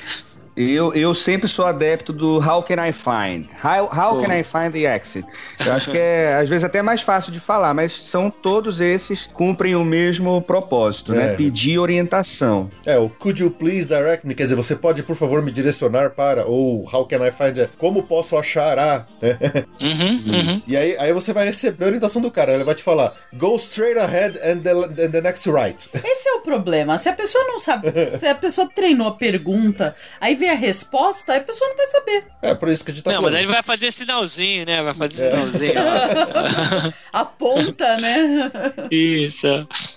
[0.56, 3.46] Eu, eu sempre sou adepto do How can I find?
[3.64, 5.26] How, how can I find the exit?
[5.64, 9.26] Eu acho que é, às vezes, até mais fácil de falar, mas são todos esses
[9.26, 11.16] cumprem o mesmo propósito, É.
[11.16, 11.34] né?
[11.34, 12.70] Pedir orientação.
[12.86, 14.34] É, o Could you please direct me?
[14.34, 17.68] Quer dizer, você pode, por favor, me direcionar para, ou How can I find, a-
[17.76, 19.38] como posso achar a, né?
[19.80, 20.62] Uhum, uhum.
[20.68, 23.56] E aí, aí você vai receber a orientação do cara, ele vai te falar, go
[23.56, 24.70] straight ahead and the,
[25.04, 25.90] and the next right.
[25.92, 26.96] Esse é o problema.
[26.98, 31.33] Se a pessoa não sabe, se a pessoa treinou a pergunta, aí vem a resposta,
[31.33, 32.24] aí a pessoa não vai saber.
[32.42, 33.37] É, por isso que a gente tá Não, mas falando.
[33.38, 34.83] aí ele vai fazer sinalzinho, né?
[34.83, 34.94] Vai É.
[34.94, 35.74] fazer sinalzinho.
[37.12, 38.50] Aponta, né?
[38.90, 39.46] Isso.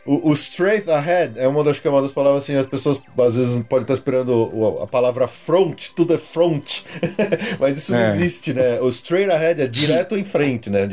[0.06, 3.02] O, o straight ahead é uma das, que é uma das palavras assim, as pessoas
[3.20, 6.82] às vezes podem estar esperando a palavra front, to the front,
[7.60, 8.12] mas isso não É.
[8.12, 8.80] existe, né?
[8.82, 10.88] O straight ahead é direto em frente, né?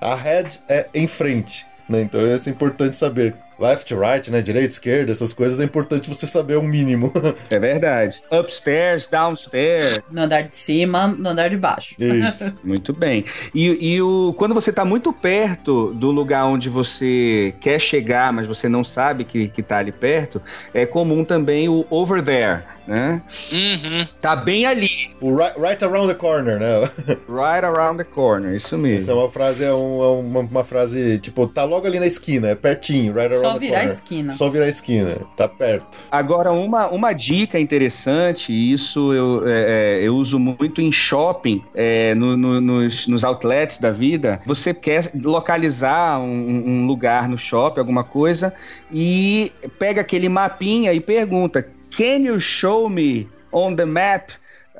[0.00, 2.02] Ahead é em frente, né?
[2.02, 3.34] Então isso é importante saber.
[3.60, 4.40] Left, right, né?
[4.40, 7.12] Direita, esquerda, essas coisas é importante você saber o mínimo.
[7.50, 8.22] É verdade.
[8.32, 10.00] Upstairs, downstairs.
[10.12, 11.94] No andar de cima, no andar de baixo.
[11.98, 12.52] isso.
[12.64, 13.24] Muito bem.
[13.54, 18.46] E, e o, quando você está muito perto do lugar onde você quer chegar, mas
[18.46, 20.40] você não sabe que, que tá ali perto,
[20.72, 23.20] é comum também o over there, né?
[23.52, 24.06] Uhum.
[24.20, 24.88] Tá bem ali,
[25.20, 26.80] O right, right around the corner, né?
[27.28, 29.14] right around the corner, isso Essa é mesmo.
[29.18, 32.54] uma frase, é, um- é uma, uma frase, tipo, tá logo ali na esquina, é
[32.54, 33.94] pertinho, right around Só the virar corner.
[33.94, 34.32] esquina.
[34.32, 35.98] Só virar a esquina, tá perto.
[36.10, 41.64] Agora, uma, uma dica interessante, e isso eu, é, é, eu uso muito em shopping,
[41.74, 44.40] é, no- no- nos, nos outlets da vida.
[44.46, 48.52] Você quer localizar um, um lugar no shopping, alguma coisa,
[48.92, 51.62] e pega aquele mapinha e pergunta:
[51.96, 54.30] Can you show me on the map?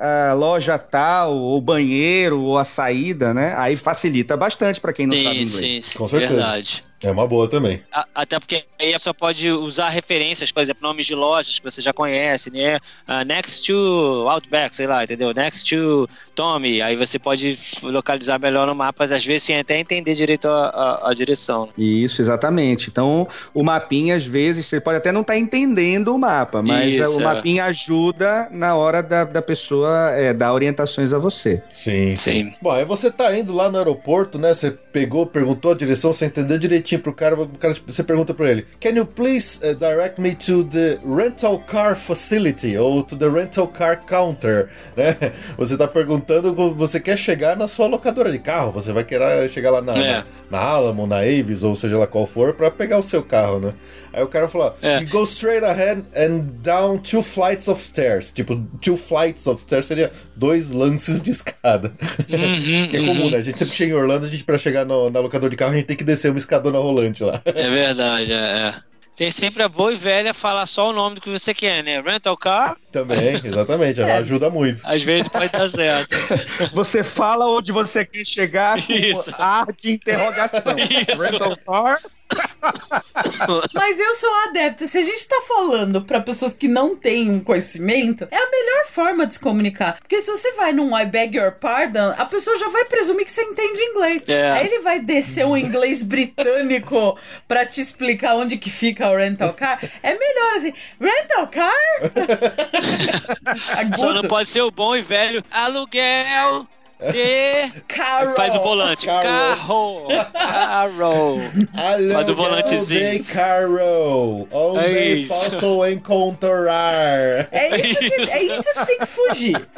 [0.03, 3.53] A loja tal, ou banheiro, ou a saída, né?
[3.59, 5.55] Aí facilita bastante para quem não sabe Sim, inglês.
[5.57, 5.99] sim, sim.
[5.99, 6.35] Com certeza.
[6.37, 6.85] Verdade.
[7.03, 7.83] É uma boa também.
[7.93, 11.81] A- Até porque aí só pode usar referências, por exemplo, nomes de lojas que você
[11.81, 12.79] já conhece, né?
[13.07, 15.33] Ah, next to Outback, sei lá, entendeu?
[15.33, 16.83] Next to Tommy.
[16.83, 20.67] Aí você pode localizar melhor no mapa, às vezes sem até entender direito a,
[21.05, 21.71] a- a direção.
[21.79, 22.91] Isso, exatamente.
[22.91, 27.17] Então, o mapinha, às vezes, você pode até não estar entendendo o mapa, mas Isso,
[27.17, 27.25] o é.
[27.25, 31.63] mapinha ajuda na hora da, da pessoa é, dar orientações a você.
[31.71, 32.53] Sim, Sim.
[32.61, 34.53] Bom, aí você tá indo lá no aeroporto, né?
[34.53, 38.51] Você pegou, perguntou a direção, você entendeu direitinho pro cara, o cara você pergunta pra
[38.51, 43.29] ele: Can you please uh, direct me to the rental car facility ou to the
[43.29, 44.69] rental car counter?
[44.97, 45.17] Né?
[45.57, 49.71] Você tá perguntando, você quer chegar na sua locadora de carro, você vai querer chegar
[49.71, 50.13] lá na, É.
[50.19, 53.61] na, na Alamo, na Avis, ou seja lá qual for, pra pegar o seu carro,
[53.61, 53.71] né?
[54.13, 55.01] Aí o cara fala: É.
[55.01, 58.33] You go straight ahead and down two flights of stairs.
[58.33, 61.93] Tipo, two flights of stairs seria dois lances de escada.
[62.29, 63.39] Uhum, que é comum, né?
[63.39, 65.73] A gente sempre chega em Orlando, a gente, pra chegar no, na locadora de carro,
[65.73, 67.41] a gente tem que descer uma escadona rolante lá.
[67.45, 68.37] É verdade, é.
[68.37, 68.90] é.
[69.21, 72.01] Tem sempre a boa e velha falar só o nome do que você quer, né?
[72.01, 74.17] Rental car, Também, exatamente, ela É.
[74.17, 74.81] ajuda muito.
[74.83, 76.17] às vezes pode dar certo.
[76.73, 79.31] Você fala onde você quer chegar com Isso.
[79.39, 80.73] ar de interrogação.
[81.13, 81.23] Isso.
[81.33, 81.99] Rental car?
[83.75, 84.87] Mas eu sou adepta.
[84.87, 88.85] Se a gente tá falando pra pessoas que não têm um conhecimento, é a melhor
[88.87, 89.99] forma de se comunicar.
[90.01, 93.31] Porque se você vai num I beg your pardon, a pessoa já vai presumir que
[93.31, 94.25] você entende inglês.
[94.29, 94.51] É.
[94.53, 97.19] Aí ele vai descer um inglês britânico
[97.49, 99.81] pra te explicar onde que fica o rental car.
[100.03, 101.75] É melhor assim, rental car?
[103.97, 106.67] Só não pode ser o bom e velho aluguel
[107.13, 107.81] de.
[107.89, 108.35] Carol.
[108.35, 109.07] Faz o volante.
[109.07, 110.09] Carro.
[110.33, 111.41] Carro.
[112.13, 113.19] Faz o volantezinho.
[113.19, 115.51] de carro, onde É isso.
[115.51, 117.49] posso encontrar.
[117.53, 119.69] É isso, que, é isso que tem que fugir.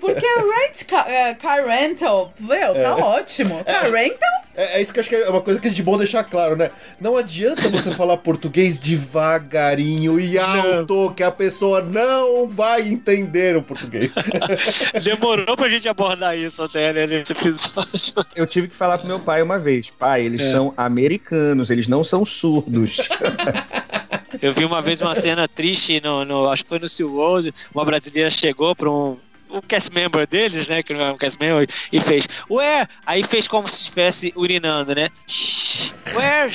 [0.00, 1.06] Porque rent car,
[1.40, 3.62] car rental, meu, tá ótimo.
[3.64, 4.43] Car rental?
[4.56, 6.22] É, é isso que eu acho que é uma coisa que é de bom deixar
[6.24, 6.70] claro, né?
[7.00, 13.62] Não adianta você falar português devagarinho e alto, que a pessoa não vai entender o
[13.62, 14.12] português.
[15.02, 18.14] Demorou pra gente abordar isso até né, nesse episódio.
[18.36, 19.90] Eu tive que falar pro meu pai uma vez.
[19.90, 23.08] Pai, eles são americanos, eles não são surdos.
[24.42, 27.84] Eu vi uma vez uma cena triste, no, no- acho que foi no SeaWorld, uma
[27.84, 29.16] brasileira chegou pra um,
[29.54, 33.22] um cast member deles, né, que não é um cast member, e fez, ué, aí
[33.22, 35.08] fez como se estivesse urinando, né,
[36.14, 36.48] ué,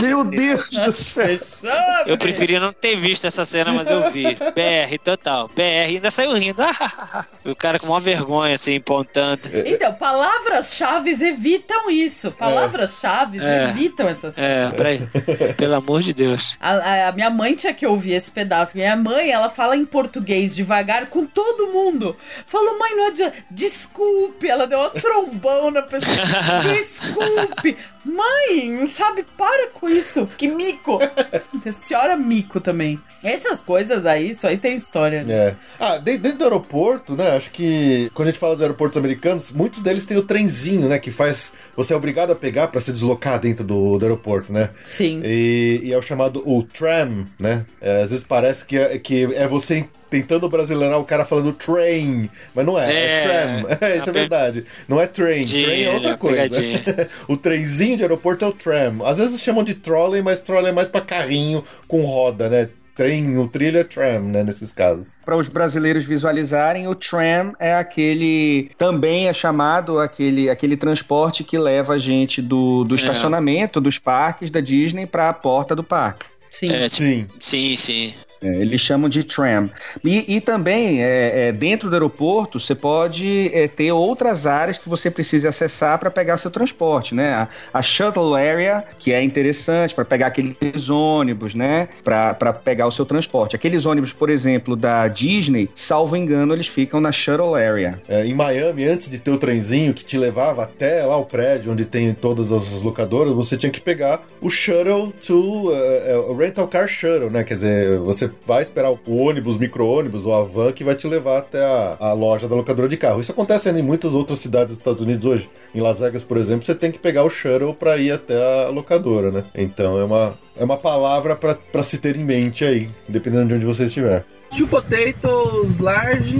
[0.00, 0.24] Meu?
[0.24, 1.72] Deus do céu.
[2.06, 4.34] Eu preferia não ter visto essa cena, mas eu vi.
[4.34, 5.48] BR, total.
[5.48, 6.62] BR, ainda saiu rindo.
[7.44, 9.48] o cara com uma vergonha, assim, pontando.
[9.64, 12.30] Então, palavras-chave evitam isso.
[12.32, 13.64] Palavras-chave É.
[13.64, 14.50] evitam essas coisas.
[14.50, 15.08] É, peraí.
[15.56, 16.56] Pelo amor de Deus.
[16.60, 18.72] A, a- a minha mãe tinha que ouvir esse pedaço.
[18.74, 22.16] Minha mãe, ela fala em português devagar com todo mundo.
[22.46, 23.36] Falou, mãe, não adianta.
[23.50, 24.48] Desculpe.
[24.48, 26.16] Ela deu uma trombão na pessoa.
[26.74, 27.76] Desculpe.
[28.04, 29.24] Mãe, sabe?
[29.36, 30.26] Para com isso.
[30.36, 30.98] Que mico.
[31.66, 33.00] a senhora mico também.
[33.22, 35.22] Essas coisas aí, isso aí tem história.
[35.24, 35.32] né?
[35.34, 35.56] É.
[35.78, 37.36] Ah, de- dentro do aeroporto, né?
[37.36, 40.98] Acho que quando a gente fala dos aeroportos americanos, muitos deles têm o trenzinho, né?
[40.98, 41.52] Que faz.
[41.76, 44.70] Você é obrigado a pegar pra se deslocar dentro do, do aeroporto, né?
[44.84, 45.22] Sim.
[45.24, 47.64] E, e é o chamado o tram, né?
[47.80, 52.28] É, às vezes parece que é, que é você tentando brasileirar o cara falando train,
[52.54, 53.88] mas não é, é, É, tram.
[53.88, 54.64] É, isso é verdade.
[54.86, 56.60] Não é train, Pegadinha, train é outra coisa.
[57.26, 59.06] o trenzinho de aeroporto é o tram.
[59.06, 62.68] Às vezes chamam de trolley, mas trolley é mais pra carrinho com roda, né?
[62.94, 64.44] Trem, o trilho é tram, né?
[64.44, 65.16] Nesses casos.
[65.24, 68.68] Para os brasileiros visualizarem, o tram é aquele.
[68.76, 74.50] Também é chamado aquele, aquele transporte que leva a gente do, do estacionamento dos parques
[74.50, 76.26] da Disney para a porta do parque.
[76.50, 76.70] Sim.
[76.70, 77.28] É, tipo, Sim.
[77.40, 78.14] sim, sim.
[78.42, 79.70] É, eles chamam de tram.
[80.04, 84.88] E, e também, é, é, dentro do aeroporto, você pode é, ter outras áreas que
[84.88, 87.32] você precise acessar para pegar seu transporte, né?
[87.32, 91.88] A, a shuttle area, que é interessante para pegar aqueles ônibus, né?
[92.02, 93.54] Para pegar o seu transporte.
[93.54, 98.00] Aqueles ônibus, por exemplo, da Disney, salvo engano, eles ficam na shuttle area.
[98.08, 101.72] É, em Miami, antes de ter o trenzinho que te levava até lá o prédio
[101.72, 106.66] onde tem todas as locadoras, você tinha que pegar o shuttle to uh, uh, rental
[106.66, 107.44] car shuttle, né?
[107.44, 111.38] Quer dizer, você vai esperar o ônibus, micro-ônibus ou a van que vai te levar
[111.38, 113.20] até a, a loja da locadora de carro.
[113.20, 115.50] Isso acontece em muitas outras cidades dos Estados Unidos hoje.
[115.74, 118.68] Em Las Vegas, por exemplo, você tem que pegar o shuttle para ir até a
[118.68, 119.44] locadora, né?
[119.54, 123.64] Então é uma, é uma palavra para se ter em mente aí, dependendo de onde
[123.64, 124.24] você estiver.
[124.56, 126.32] Two potatoes, large,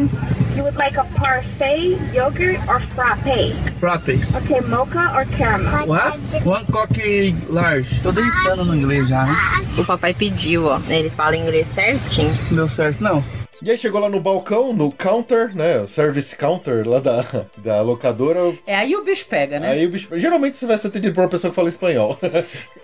[0.54, 3.54] You would like a parfait, yogurt, or frappe?
[3.80, 4.20] frappe.
[4.36, 5.86] Okay, mocha or caramel?
[5.88, 6.18] What?
[6.44, 7.88] One coque large.
[8.02, 9.34] Tô deitando no inglês já, né?
[9.78, 10.78] O papai pediu, ó.
[10.88, 12.32] Ele fala inglês certinho.
[12.50, 13.24] Não deu certo, não.
[13.64, 15.78] E aí chegou lá no balcão, no counter, né?
[15.80, 17.24] O service counter lá da,
[17.58, 18.52] da locadora.
[18.66, 19.70] É aí o bicho pega, né?
[19.70, 20.08] Aí o bicho.
[20.18, 22.18] Geralmente você vai ser atendido por uma pessoa que fala espanhol.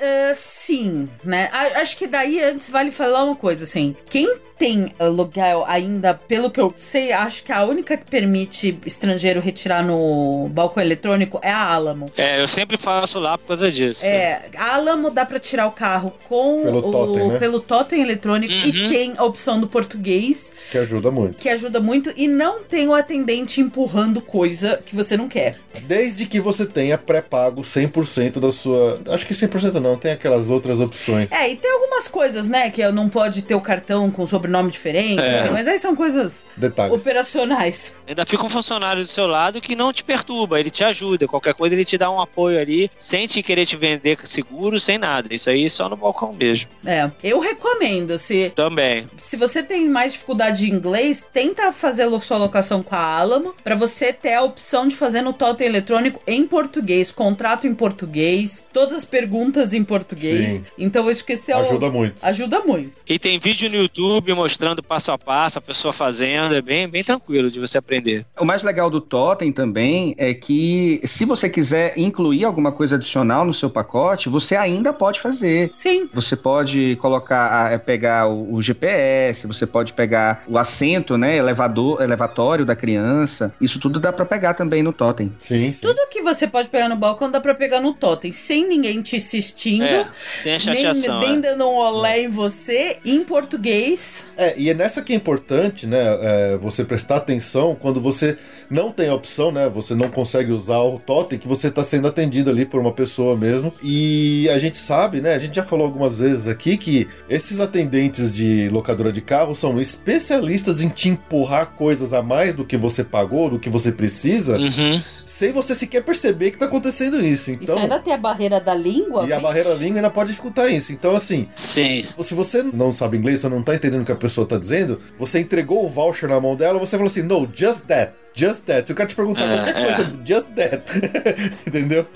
[0.01, 1.49] Ah, sim, né?
[1.53, 3.97] A- acho que daí antes vale falar uma coisa, assim.
[4.09, 9.41] Quem tem aluguel ainda, pelo que eu sei, acho que a única que permite estrangeiro
[9.41, 12.11] retirar no balcão eletrônico é a Alamo.
[12.17, 14.07] É, eu sempre faço lá por causa disso.
[14.07, 17.39] É, a Alamo dá pra tirar o carro com Pelo o totem, né?
[17.39, 21.37] pelo totem eletrônico e tem a opção do português, que ajuda muito.
[21.39, 25.59] que ajuda muito, e não tem o atendente empurrando coisa que você não quer.
[25.85, 29.01] Desde que você tenha pré-pago 100% da sua.
[29.09, 31.31] Acho que 100% não, tem aquelas outras opções.
[31.33, 35.21] É, e tem algumas coisas, né, que não pode ter o cartão com sobrenome diferente,
[35.21, 35.51] É.
[35.51, 36.95] mas aí são coisas Detalhes.
[36.95, 37.95] operacionais.
[38.07, 41.27] Ainda fica um funcionário do seu lado que não te perturba, ele te ajuda.
[41.29, 44.99] Qualquer coisa ele te dá um apoio ali, sem te querer te vender seguro, sem
[44.99, 45.33] nada.
[45.33, 46.69] Isso aí só no balcão mesmo.
[46.85, 49.09] É, eu recomendo, se, Também.
[49.17, 53.77] se você tem mais dificuldade de inglês, tenta fazer sua locação com a Alamo, pra
[53.77, 58.95] você ter a opção de fazer no totem eletrônico em português, contrato em português, todas
[58.95, 60.53] as perguntas em português.
[60.53, 60.65] Sim.
[60.77, 61.59] Então eu esqueci o...
[61.59, 62.19] Ajuda muito.
[62.23, 62.93] Ajuda muito.
[63.07, 66.55] E tem vídeo no YouTube mostrando passo a passo, a pessoa fazendo.
[66.55, 68.27] É bem, bem tranquilo de você aprender.
[68.39, 73.45] O mais legal do Totem também é que, se você quiser incluir alguma coisa adicional
[73.45, 75.71] no seu pacote, você ainda pode fazer.
[75.75, 76.09] Sim.
[76.13, 82.03] Você pode colocar, eh, pegar o, o GPS, você pode pegar o assento, né, elevador,
[82.03, 83.53] elevatório da criança.
[83.61, 85.33] Isso tudo dá pra pegar também no Totem.
[85.41, 85.81] Sim, sim.
[85.81, 89.17] Tudo que você pode pegar no balcão dá pra pegar no totem, sem ninguém te
[89.17, 89.85] assistindo.
[89.85, 91.21] É, sem a Nem, chateação.
[91.21, 91.41] nem é.
[91.41, 94.27] dando um olé em você, em português.
[94.37, 98.37] É, e é nessa que é importante, né, é, você prestar atenção quando você
[98.71, 102.09] não tem a opção, né, você não consegue usar o totem, que você está sendo
[102.09, 103.73] atendido ali por uma pessoa mesmo.
[103.83, 108.31] E a gente sabe, né, a gente já falou algumas vezes aqui que esses atendentes
[108.33, 113.03] de locadora de carro são especialistas em te empurrar coisas a mais do que você
[113.05, 115.03] pagou, do que você precisa, Uhum.
[115.27, 117.51] sem você sequer perceber que tá acontecendo isso.
[117.51, 119.23] Isso Então, ainda tem a barreira da língua.
[119.27, 120.93] e a vem- barreira da língua ainda pode dificultar isso.
[120.93, 122.05] Então, assim, Sim.
[122.23, 125.01] se você não sabe inglês, você não tá entendendo o que a pessoa tá dizendo,
[125.19, 128.13] você entregou o voucher na mão dela, você falou assim, no, just that.
[128.39, 128.87] Just that.
[128.87, 129.85] Se o cara te perguntar É, qualquer é.
[129.87, 130.83] coisa, just that.
[131.67, 132.07] Entendeu?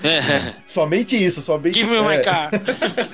[0.65, 1.77] Somente isso, somente.
[1.79, 2.51] Give me my é, car.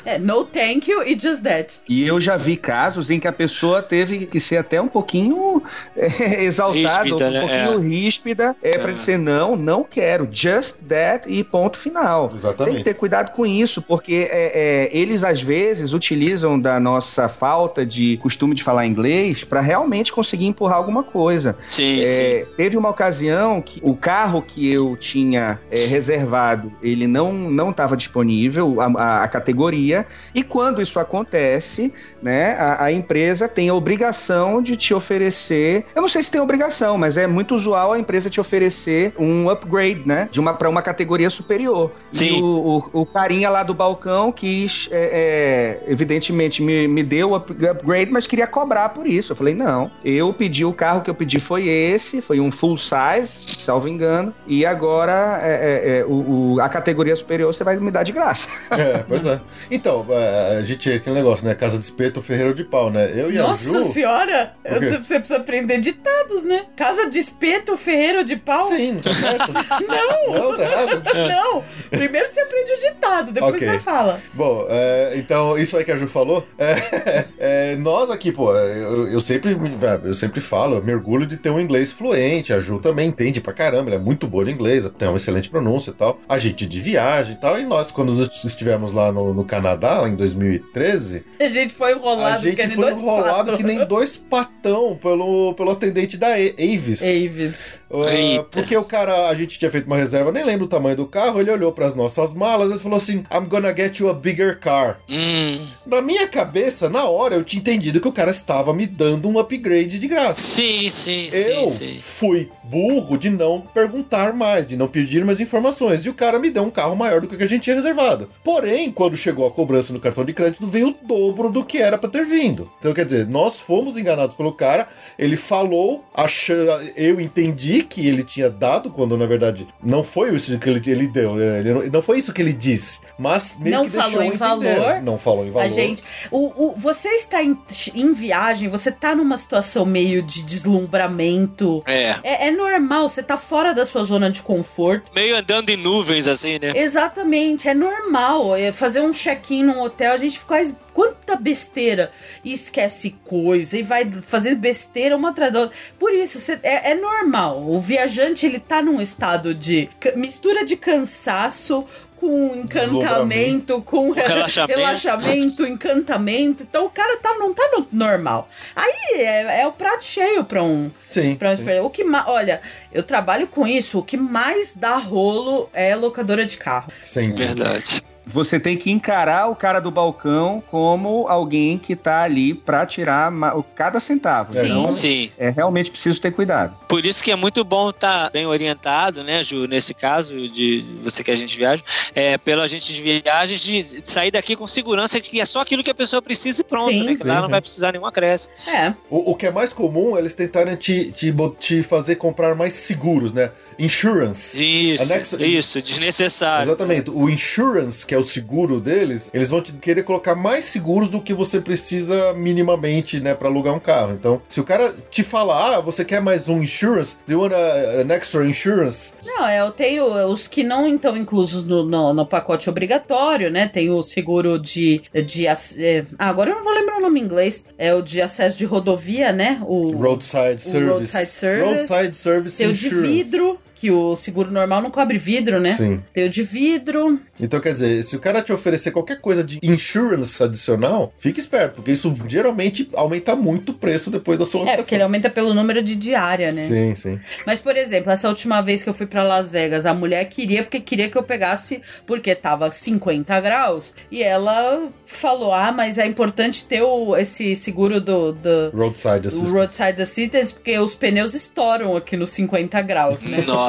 [0.05, 1.81] É, no thank you e just that.
[1.87, 5.61] E eu já vi casos em que a pessoa teve que ser até um pouquinho
[5.95, 7.39] é, exaltada, Ríspida, um né?
[7.41, 8.93] pouquinho ríspida, é, para É.
[8.93, 12.31] dizer não, não quero, just that e ponto final.
[12.33, 12.73] Exatamente.
[12.75, 17.27] Tem que ter cuidado com isso, porque é, é, eles às vezes utilizam da nossa
[17.29, 21.55] falta de costume de falar inglês para realmente conseguir empurrar alguma coisa.
[21.67, 22.11] Sim, sim.
[22.21, 27.69] É, teve uma ocasião que o carro que eu tinha é, reservado, ele não não
[27.69, 33.73] estava disponível, a, a, categoria, e quando isso acontece, né, a, a, empresa tem a
[33.73, 37.99] obrigação de te oferecer, eu não sei se tem obrigação, mas é muito usual a
[37.99, 41.91] empresa te oferecer um upgrade, né, de uma para uma categoria superior.
[42.11, 42.37] Sim.
[42.37, 47.31] E o, o, o carinha lá do balcão quis, é, é, evidentemente, me, me deu
[47.31, 49.31] o upgrade, mas queria cobrar por isso.
[49.31, 52.75] Eu falei, não, eu pedi o carro que eu pedi foi esse, foi um full
[52.79, 57.77] size, salvo engano, e agora é, é, é o, o, a categoria superior você vai
[57.77, 58.49] me dar de graça.
[58.79, 59.41] É, pois é.
[59.69, 61.53] Então, é, a gente, aquele negócio, né?
[61.53, 63.11] Casa de espeto, ferreiro de pau, né?
[63.13, 63.91] Eu e Nossa a Ju...
[63.91, 64.53] senhora!
[64.63, 66.65] Eu, você precisa aprender ditados, né?
[66.77, 68.69] Casa de espeto, ferreiro de pau?
[68.69, 69.51] Sim, não tá certo.
[69.85, 70.33] não!
[70.33, 71.01] Não, tá errado.
[71.27, 71.63] Não!
[71.89, 73.67] Primeiro você aprende o ditado, depois Ok.
[73.67, 74.21] você fala.
[74.33, 79.09] Bom, é, então, isso aí que a Ju falou, é, é, nós aqui, pô, eu,
[79.09, 79.57] eu sempre
[80.03, 83.53] eu sempre falo, eu mergulho de ter um inglês fluente, a Ju também entende pra
[83.53, 86.67] caramba, ela é muito boa de inglês, tem uma excelente pronúncia e tal, a gente
[86.67, 91.23] de viagem e tal, e nós, quando estivemos lá no, no Canadá, lá em 2013,
[91.39, 94.97] A gente foi enrolado a gente que nem foi dois enrolado que nem dois patão
[95.01, 97.01] pelo, pelo atendente da Avis.
[97.01, 97.79] Avis.
[97.89, 101.07] Uh, porque o cara, a gente tinha feito uma reserva, nem lembro o tamanho do
[101.07, 104.59] carro, ele olhou pras nossas malas e falou assim: I'm gonna get you a bigger
[104.59, 104.99] car.
[105.09, 109.27] Hum, Na minha cabeça, na hora, eu tinha entendido que o cara estava me dando
[109.29, 110.39] um upgrade de graça.
[110.41, 111.99] sim, sim, Eu sim, sim.
[112.01, 116.05] fui burro de não perguntar mais, de não pedir mais informações.
[116.05, 117.75] E o cara me deu um carro maior do que o que a gente tinha
[117.75, 118.29] reservado.
[118.43, 121.97] Porém, quando chegou a cobrança no cartão de crédito, veio o dobro do que era
[121.97, 122.69] pra ter vindo.
[122.79, 124.87] Então, quer dizer, nós fomos enganados pelo cara.
[125.17, 126.55] Ele falou, achou,
[126.95, 131.07] eu entendi que ele tinha dado, quando na verdade não foi isso que ele, ele
[131.07, 131.35] deu.
[131.35, 131.59] né?
[131.59, 132.99] Ele não, não foi isso que ele disse.
[133.17, 134.75] Mas meio Não que falou deixou em entender.
[134.79, 135.01] valor.
[135.01, 135.65] Não falou em valor.
[135.65, 136.03] A gente.
[136.31, 137.57] O, o, você está em,
[137.95, 141.83] em viagem, você tá numa situação meio de deslumbramento.
[141.85, 142.15] É.
[142.23, 145.11] É, é normal, você tá fora da sua zona de conforto.
[145.13, 146.73] Meio andando em nuvens, assim, né?
[146.75, 148.55] Exatamente, é normal.
[148.55, 152.11] É fazer um check-in num hotel, a gente faz quanta besteira
[152.43, 155.77] e esquece coisa e vai fazendo besteira uma atrás da outra.
[155.97, 157.61] Por isso, cê- é, é normal.
[157.69, 161.85] O viajante ele tá num estado de mistura de cansaço
[162.19, 164.77] com encantamento, com re- relaxamento.
[164.79, 166.63] relaxamento, encantamento.
[166.63, 168.49] Então o cara tá, não tá no normal.
[168.75, 171.35] Aí é, é o prato cheio pra um, Sim.
[171.35, 171.63] Pra um sim.
[171.81, 172.61] O que ma- Olha,
[172.91, 173.99] eu trabalho com isso.
[173.99, 176.91] O que mais dá rolo é locadora de carro.
[177.01, 177.45] Sempre.
[177.45, 178.03] Verdade.
[178.29, 183.31] Você tem que encarar o cara do balcão como alguém que tá ali pra tirar
[183.75, 184.53] cada centavo.
[184.53, 184.65] Sim.
[184.65, 185.31] Então, Sim.
[185.37, 186.75] é realmente preciso ter cuidado.
[186.87, 191.23] Por isso que é muito bom estar bem orientado, né, Ju, nesse caso de você
[191.23, 195.27] que a gente viaja, é, pelo agente de viagens, de sair daqui com segurança de
[195.27, 197.05] que é só aquilo que a pessoa precisa e pronto, Sim.
[197.05, 197.15] né?
[197.15, 197.41] Que lá Sim.
[197.41, 198.53] não vai precisar nenhum acréscimo.
[198.67, 198.93] É.
[199.09, 202.73] O, o que é mais comum é eles tentarem te, te, te fazer comprar mais
[202.73, 203.51] seguros, né?
[203.79, 204.61] Insurance.
[204.61, 206.69] Isso, Anexo- isso, desnecessário.
[206.69, 207.09] Exatamente.
[207.09, 211.21] O insurance, que é o seguro deles, eles vão te querer colocar mais seguros do
[211.21, 214.13] que você precisa minimamente, né, pra alugar um carro.
[214.13, 217.15] Então, se o cara te falar, ah, você quer mais um insurance?
[217.25, 219.13] Do you want a- an extra insurance?
[219.25, 223.67] Não, é, eu tenho os que não estão inclusos no, no, no pacote obrigatório, né?
[223.67, 225.01] Tem o seguro de.
[225.25, 227.65] de é, ah, agora eu não vou lembrar o nome em inglês.
[227.77, 229.61] É o de acesso de rodovia, né?
[229.65, 230.89] O, Roadside Service.
[230.89, 231.87] roadside service.
[231.87, 233.07] Roadside Service tem o de Insurance.
[233.07, 235.71] vidro, que o seguro normal não cobre vidro, né?
[235.73, 236.03] Sim.
[236.13, 237.17] Tem o de vidro.
[237.39, 241.75] Então, quer dizer, se o cara te oferecer qualquer coisa de insurance adicional, fique esperto,
[241.75, 245.53] porque isso geralmente aumenta muito o preço depois da sua É, porque ele aumenta pelo
[245.53, 246.65] número de diária, né?
[246.65, 247.19] Sim, sim.
[247.45, 250.61] Mas, por exemplo, essa última vez que eu fui pra Las Vegas, a mulher queria,
[250.61, 253.93] porque queria que eu pegasse, porque tava 50 graus.
[254.11, 259.53] E ela falou: Ah, mas é importante ter o, esse seguro do, do Roadside Assistance.
[259.53, 263.45] roadside assistance, porque os pneus estouram aqui nos 50 graus, né?
[263.47, 263.68] Nossa.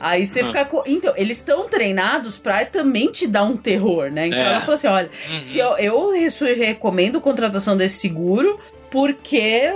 [0.00, 0.82] Aí você fica com.
[0.86, 4.26] Então, eles estão treinados pra também te dar um terror, né?
[4.28, 4.44] Então É.
[4.44, 5.10] ela falou assim: olha,
[5.42, 8.58] se eu, eu re- recomendo a contratação desse seguro.
[8.90, 9.68] Porque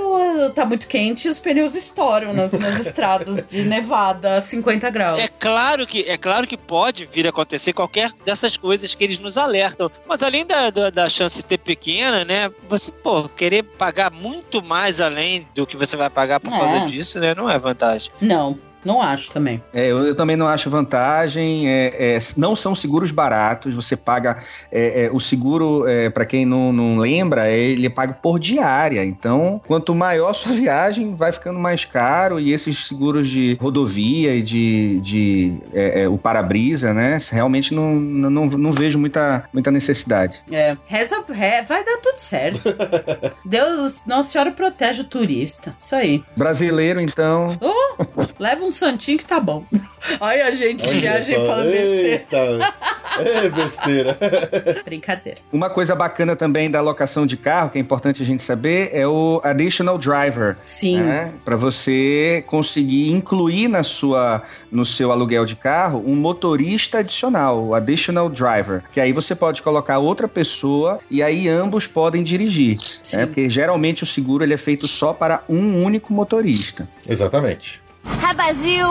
[0.56, 5.18] tá muito quente e os pneus estouram nas, nas estradas de nevada a 50 graus.
[5.20, 9.20] É claro que é claro que pode vir a acontecer qualquer dessas coisas que eles
[9.20, 12.50] nos alertam, mas além da, da, da chance de ter pequena, né?
[12.68, 16.58] Você pô querer pagar muito mais além do que você vai pagar por É.
[16.58, 17.36] causa disso, né?
[17.36, 18.10] Não é vantagem.
[18.20, 19.62] Não, não acho também.
[19.72, 21.68] É, eu, eu também não acho vantagem.
[21.68, 23.74] é, é, não são seguros baratos.
[23.74, 24.36] Você paga
[24.70, 29.04] é, é, o seguro, para quem não, não lembra, é, ele paga por diária.
[29.04, 32.38] Então, quanto maior sua viagem, vai ficando mais caro.
[32.40, 37.18] E esses seguros de rodovia e de, de é, é, o para-brisa, né?
[37.30, 40.42] Realmente não, não, não, vejo muita, muita necessidade.
[40.50, 42.74] É, reza, re- vai dar tudo certo.
[43.44, 45.74] Deus, Nossa Senhora protege o turista.
[45.80, 46.22] Isso aí.
[46.36, 47.56] Brasileiro, então.
[47.60, 49.64] Oh, Leva um santinho que tá bom.
[50.20, 52.74] Olha a gente Olha viagem só, falando besteira.
[53.18, 54.18] É besteira.
[54.84, 55.38] Brincadeira.
[55.52, 59.06] Uma coisa bacana também da locação de carro, que é importante a gente saber, é
[59.06, 60.56] o additional driver.
[60.64, 61.00] Sim.
[61.00, 61.34] Né?
[61.44, 67.74] Para você conseguir incluir na sua, no seu aluguel de carro um motorista adicional, o
[67.74, 68.82] additional driver.
[68.92, 72.78] Que aí você pode colocar outra pessoa e aí ambos podem dirigir.
[72.78, 73.18] Sim.
[73.18, 73.26] Né?
[73.26, 76.88] Porque geralmente o seguro ele é feito só para um único motorista.
[77.08, 77.83] Exatamente.
[78.04, 78.86] Rabasil,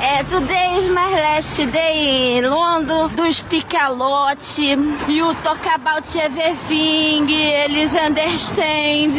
[0.00, 4.76] é, mais leste de Londo, dos Picalote,
[5.08, 9.12] e o Tocabout Everything, eles understand.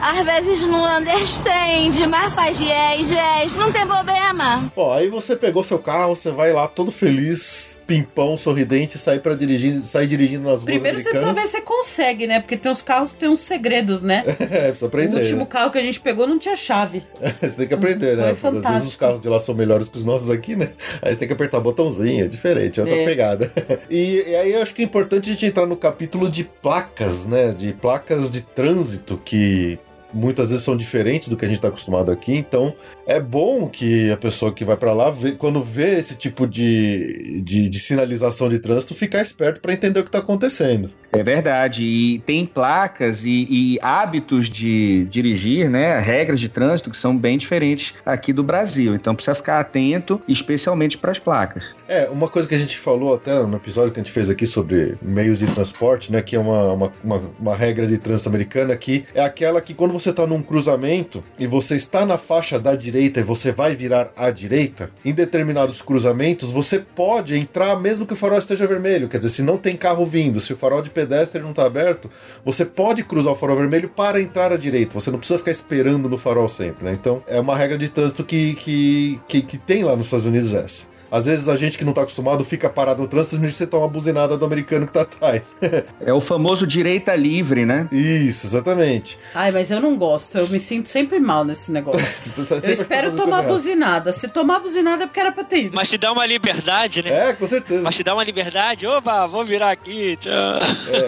[0.00, 4.70] Às vezes não understand, mas faz yes, yes, não tem problema.
[4.76, 9.34] Ó, aí você pegou seu carro, você vai lá todo feliz, pimpão, sorridente, sair para
[9.34, 12.40] dirigir, sair dirigindo nas ruas Primeiro você precisa ver se você consegue, né?
[12.40, 14.22] Porque tem uns carros que tem uns segredos, né?
[14.50, 15.20] É, precisa O aprender.
[15.20, 15.46] último né?
[15.46, 17.04] carro que a gente pegou não tinha chave.
[17.40, 18.34] Você tem que aprender, Foi né?
[18.34, 20.70] Porque Às vezes os carros de lá são melhores que os nossos aqui, né?
[21.02, 23.04] Aí você tem que apertar botãozinho, é diferente, é outra É.
[23.04, 23.52] pegada.
[23.90, 27.26] E, e aí eu acho que é importante a gente entrar no capítulo de placas,
[27.26, 27.52] né?
[27.56, 29.78] De placas de trânsito que
[30.12, 32.34] muitas vezes são diferentes do que a gente está acostumado aqui.
[32.36, 32.74] Então
[33.06, 37.40] é bom que a pessoa que vai para lá, vê- quando vê esse tipo de,
[37.44, 40.90] de, de sinalização de trânsito, ficar esperto para entender o que está acontecendo.
[41.12, 41.82] É verdade.
[41.82, 45.98] E tem placas e, e hábitos de dirigir, né?
[45.98, 48.94] Regras de trânsito que são bem diferentes aqui do Brasil.
[48.94, 51.74] Então precisa ficar atento, especialmente para as placas.
[51.88, 54.46] É, uma coisa que a gente falou até no episódio que a gente fez aqui
[54.46, 56.22] sobre meios de transporte, né?
[56.22, 59.92] Que é uma, uma, uma, uma regra de trânsito americana que é aquela que quando
[59.92, 64.12] você está num cruzamento e você está na faixa da direita e você vai virar
[64.16, 69.08] à direita, em determinados cruzamentos você pode entrar mesmo que o farol esteja vermelho.
[69.08, 72.10] Quer dizer, se não tem carro vindo, se o farol de pedestre não está aberto,
[72.44, 74.94] você pode cruzar o farol vermelho para entrar à direita.
[74.94, 76.92] Você não precisa ficar esperando no farol sempre, né?
[76.92, 80.52] Então é uma regra de trânsito que, que, que, que tem lá nos Estados Unidos
[80.52, 80.89] essa.
[81.10, 83.84] Às vezes a gente que não tá acostumado fica parado no trânsito e você toma
[83.84, 85.56] uma buzinada do americano que tá atrás.
[86.00, 87.86] É o famoso direita livre, né?
[87.92, 89.18] Isso, exatamente.
[89.34, 90.36] Ai, mas eu não gosto.
[90.38, 92.00] Eu me sinto sempre mal nesse negócio.
[92.48, 94.12] Tá Eu espero tomar buzinada.
[94.12, 95.74] Se tomar buzinada é porque era pra ter ido.
[95.76, 97.30] Mas te dá uma liberdade, né?
[97.30, 97.82] É, com certeza.
[97.82, 98.86] Mas te dá uma liberdade.
[98.86, 100.16] Opa, vou virar aqui.
[100.16, 100.32] Tchau.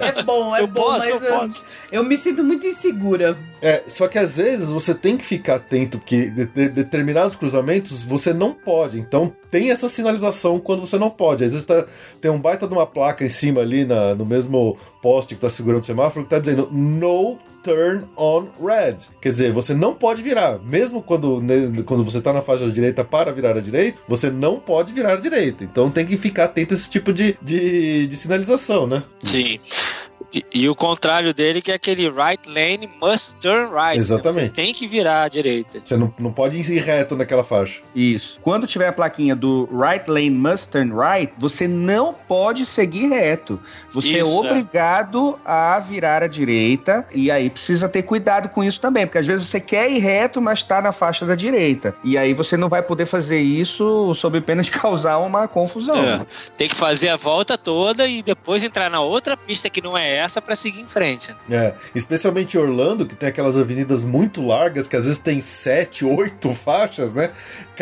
[0.03, 1.67] É bom, é eu bom, posso, mas eu eu, posso.
[1.91, 3.35] eu me sinto muito insegura.
[3.61, 8.03] É, só que às vezes você tem que ficar atento, porque de, de- determinados cruzamentos
[8.03, 8.99] você não pode.
[8.99, 11.45] Então tem essa sinalização quando você não pode.
[11.45, 11.85] Às vezes tá,
[12.23, 15.51] tem um baita de uma placa em cima ali na, no mesmo poste que tá
[15.51, 18.97] segurando o semáforo que tá dizendo No turn on red.
[19.21, 20.59] Quer dizer, você não pode virar.
[20.65, 24.31] Mesmo quando, né, quando você tá na faixa da direita para virar à direita, você
[24.31, 25.63] não pode virar à direita.
[25.63, 29.05] Então tem que ficar atento a esse tipo de, de, de sinalização, né?
[29.21, 29.61] Sim.
[30.33, 33.97] E, e o contrário dele, que é aquele right lane must turn right.
[33.97, 33.97] né?
[33.97, 34.41] Exatamente.
[34.41, 35.81] Você tem que virar à direita.
[35.85, 37.81] Você não, não pode ir reto naquela faixa.
[37.95, 38.41] Isso.
[38.41, 43.61] Quando tiver a plaquinha do right lane must turn right, você não pode seguir reto.
[43.91, 44.49] Você é Isso, é.
[44.49, 49.27] obrigado a virar à direita e aí precisa ter cuidado com isso também, porque às
[49.27, 51.95] vezes você quer ir reto, mas está na faixa da direita.
[52.03, 55.97] E aí você não vai poder fazer isso sob pena de causar uma confusão.
[55.97, 56.25] É.
[56.57, 60.22] Tem que fazer a volta toda e depois entrar na outra pista que não é
[60.23, 61.35] essa pra seguir em frente.
[61.51, 66.53] É, especialmente Orlando, que tem aquelas avenidas muito largas, que às vezes tem sete, oito
[66.55, 67.31] faixas, né?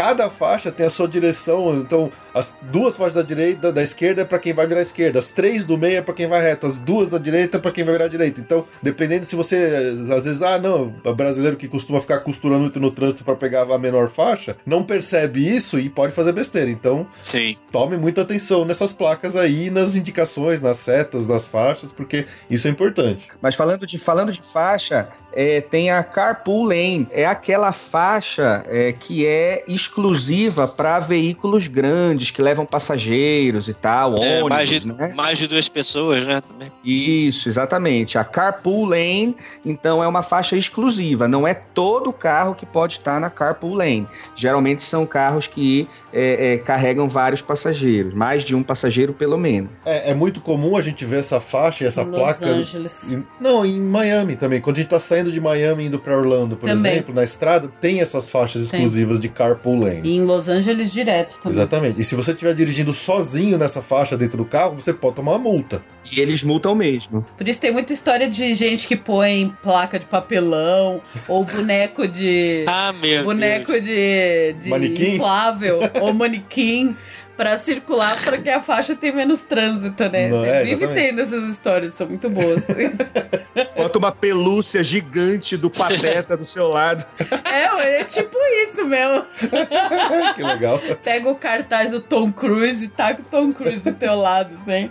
[0.01, 4.25] Cada faixa tem a sua direção, então as duas faixas da direita, da esquerda é
[4.25, 6.79] para quem vai virar esquerda, as três do meio é para quem vai reto, as
[6.79, 8.41] duas da direita é para quem vai virar direita.
[8.41, 12.81] Então, dependendo se você, às vezes, ah, não, o brasileiro que costuma ficar costurando muito
[12.81, 16.71] no trânsito para pegar a menor faixa, não percebe isso e pode fazer besteira.
[16.71, 17.59] Então, Sim.
[17.71, 22.71] tome muita atenção nessas placas aí, nas indicações, nas setas, nas faixas, porque isso é
[22.71, 23.29] importante.
[23.43, 27.07] Mas falando de, falando de faixa, é, tem a Carpool Lane.
[27.11, 34.17] É aquela faixa é, que é exclusiva para veículos grandes que levam passageiros e tal,
[34.17, 35.13] É, ônibus, mais, de, né?
[35.15, 36.41] mais de duas pessoas, né?
[36.41, 36.71] Também.
[36.85, 38.17] Isso, exatamente.
[38.19, 41.29] A Carpool Lane, então, é uma faixa exclusiva.
[41.29, 44.07] Não é todo carro que pode estar na Carpool Lane.
[44.35, 49.71] Geralmente são carros que é, é, carregam vários passageiros, mais de um passageiro pelo menos.
[49.85, 52.47] É, é muito comum a gente ver essa faixa e essa Los placa.
[52.47, 53.13] Angeles.
[53.13, 54.61] em- não, em Miami também.
[54.61, 56.93] Quando a gente tá saindo de Miami indo pra Orlando, por Também.
[56.93, 58.81] exemplo, na estrada, tem essas faixas Tem.
[58.81, 60.01] exclusivas de carpool lane.
[60.09, 61.59] E em Los Angeles direto também.
[61.59, 62.01] Exatamente.
[62.01, 65.39] E se você estiver dirigindo sozinho nessa faixa dentro do carro, você pode tomar uma
[65.39, 65.83] multa.
[66.13, 67.27] E eles multam mesmo.
[67.37, 72.65] Por isso tem muita história de gente que põe placa de papelão ou boneco de.
[72.73, 73.85] Ah, meu boneco Deus.
[73.85, 75.15] de, de Manequim?
[75.17, 76.97] inflável ou manequim
[77.41, 80.29] pra circular porque a faixa tem menos trânsito, né?
[80.29, 82.67] Não, é, Vive tendo essas histórias, são muito boas.
[83.75, 87.03] Bota uma pelúcia gigante do pateta do seu lado.
[87.51, 89.25] é, é tipo isso, meu.
[90.37, 90.79] que legal.
[91.03, 94.91] Pega o cartaz do Tom Cruise e taca o Tom Cruise do teu lado, assim.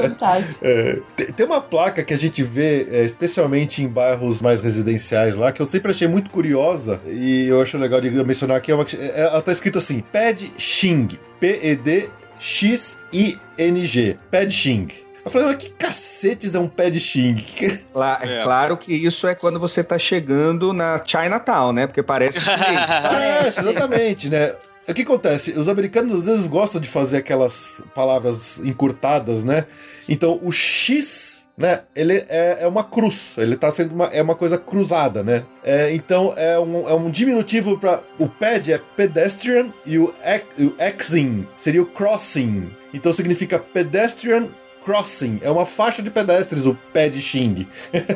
[0.00, 0.58] Fantástico.
[0.62, 5.36] É, tem, tem uma placa que a gente vê, é, especialmente em bairros mais residenciais
[5.36, 8.72] lá, que eu sempre achei muito curiosa e eu acho legal de mencionar aqui.
[8.72, 11.18] É uma, que- é- ela tá escrito assim: Ped Xing.
[11.40, 12.16] P-E-D-X-I-N-G.
[14.30, 14.88] Ped Xing.
[15.24, 17.34] Eu falei, mas que cacetes é um Ped Xing?
[17.56, 18.42] Que- Lá- É.
[18.44, 21.86] Claro que isso é quando você tá chegando na Chinatown, né?
[21.86, 22.60] Porque parece chinês.
[23.02, 24.54] Parece, exatamente, né?
[24.88, 25.50] O que acontece?
[25.58, 29.64] Os americanos às vezes gostam de fazer aquelas palavras encurtadas, né?
[30.08, 31.80] Então o X, né?
[31.94, 33.32] Ele é, é uma cruz.
[33.38, 35.42] Ele tá sendo uma, é uma coisa cruzada, né?
[35.64, 40.44] É, então é um, é um diminutivo para o ped é pedestrian e o, ex-
[40.58, 42.70] o exing seria o crossing.
[42.92, 44.48] Então significa pedestrian
[44.84, 45.40] crossing.
[45.42, 47.66] É uma faixa de pedestres o ped Xing.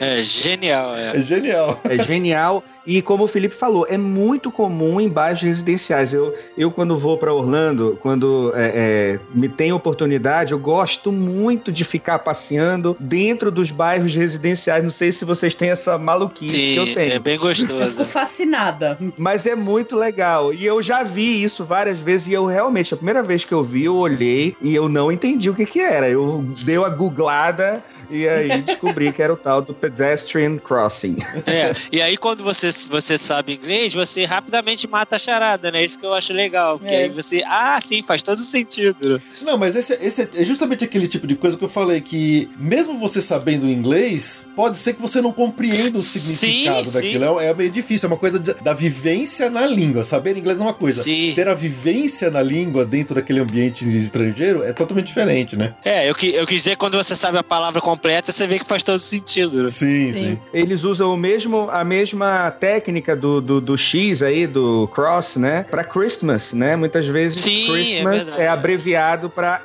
[0.00, 1.16] É genial, é.
[1.16, 1.80] É genial.
[1.88, 2.62] É genial.
[2.86, 6.12] E como o Felipe falou, é muito comum em bairros residenciais.
[6.12, 11.72] Eu, eu quando vou para Orlando, quando é, é, me tem oportunidade, eu gosto muito
[11.72, 14.82] de ficar passeando dentro dos bairros residenciais.
[14.82, 17.12] Não sei se vocês têm essa maluquice que eu Sim, tenho.
[17.14, 18.04] é bem Eu fico gostoso.
[18.04, 18.98] fascinada.
[19.16, 20.52] Mas é muito legal.
[20.52, 22.28] E eu já vi isso várias vezes.
[22.28, 25.48] E eu realmente, a primeira vez que eu vi, eu olhei e eu não entendi
[25.48, 26.08] o que que era.
[26.08, 31.16] Eu dei uma googlada e aí descobri que era o tal do pedestrian crossing.
[31.46, 35.84] É, e aí quando você, você sabe inglês, você rapidamente mata a charada, né?
[35.84, 36.78] Isso que eu acho legal.
[36.78, 37.04] Porque É.
[37.04, 37.42] aí você.
[37.46, 39.20] Ah, sim, faz todo sentido.
[39.42, 42.98] Não, mas esse, esse é justamente aquele tipo de coisa que eu falei que, mesmo
[42.98, 46.92] você sabendo inglês, pode ser que você não compreenda o Sim, significado sim.
[46.92, 47.40] daquilo.
[47.40, 50.04] É, é meio difícil, é uma coisa de- da vivência na língua.
[50.04, 51.02] Saber inglês é uma coisa.
[51.02, 51.32] Sim.
[51.34, 55.74] Ter a vivência na língua dentro daquele ambiente estrangeiro é totalmente diferente, né?
[55.84, 58.66] É, eu, qui- eu quis dizer quando você sabe a palavra completa, você vê que
[58.66, 59.62] faz todo sentido.
[59.62, 59.68] né?
[59.68, 60.38] Sim, Sim.
[60.52, 65.64] Eles usam o mesmo, a mesma técnica do, do, do X aí, do cross, né?
[65.70, 66.76] Pra Christmas, né?
[66.76, 68.42] Muitas vezes Sim, é Christmas verdade.
[68.42, 69.60] é, abreviado pra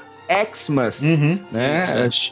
[0.53, 1.01] Xmas.
[1.01, 1.39] Uhum.
[1.51, 1.77] Né?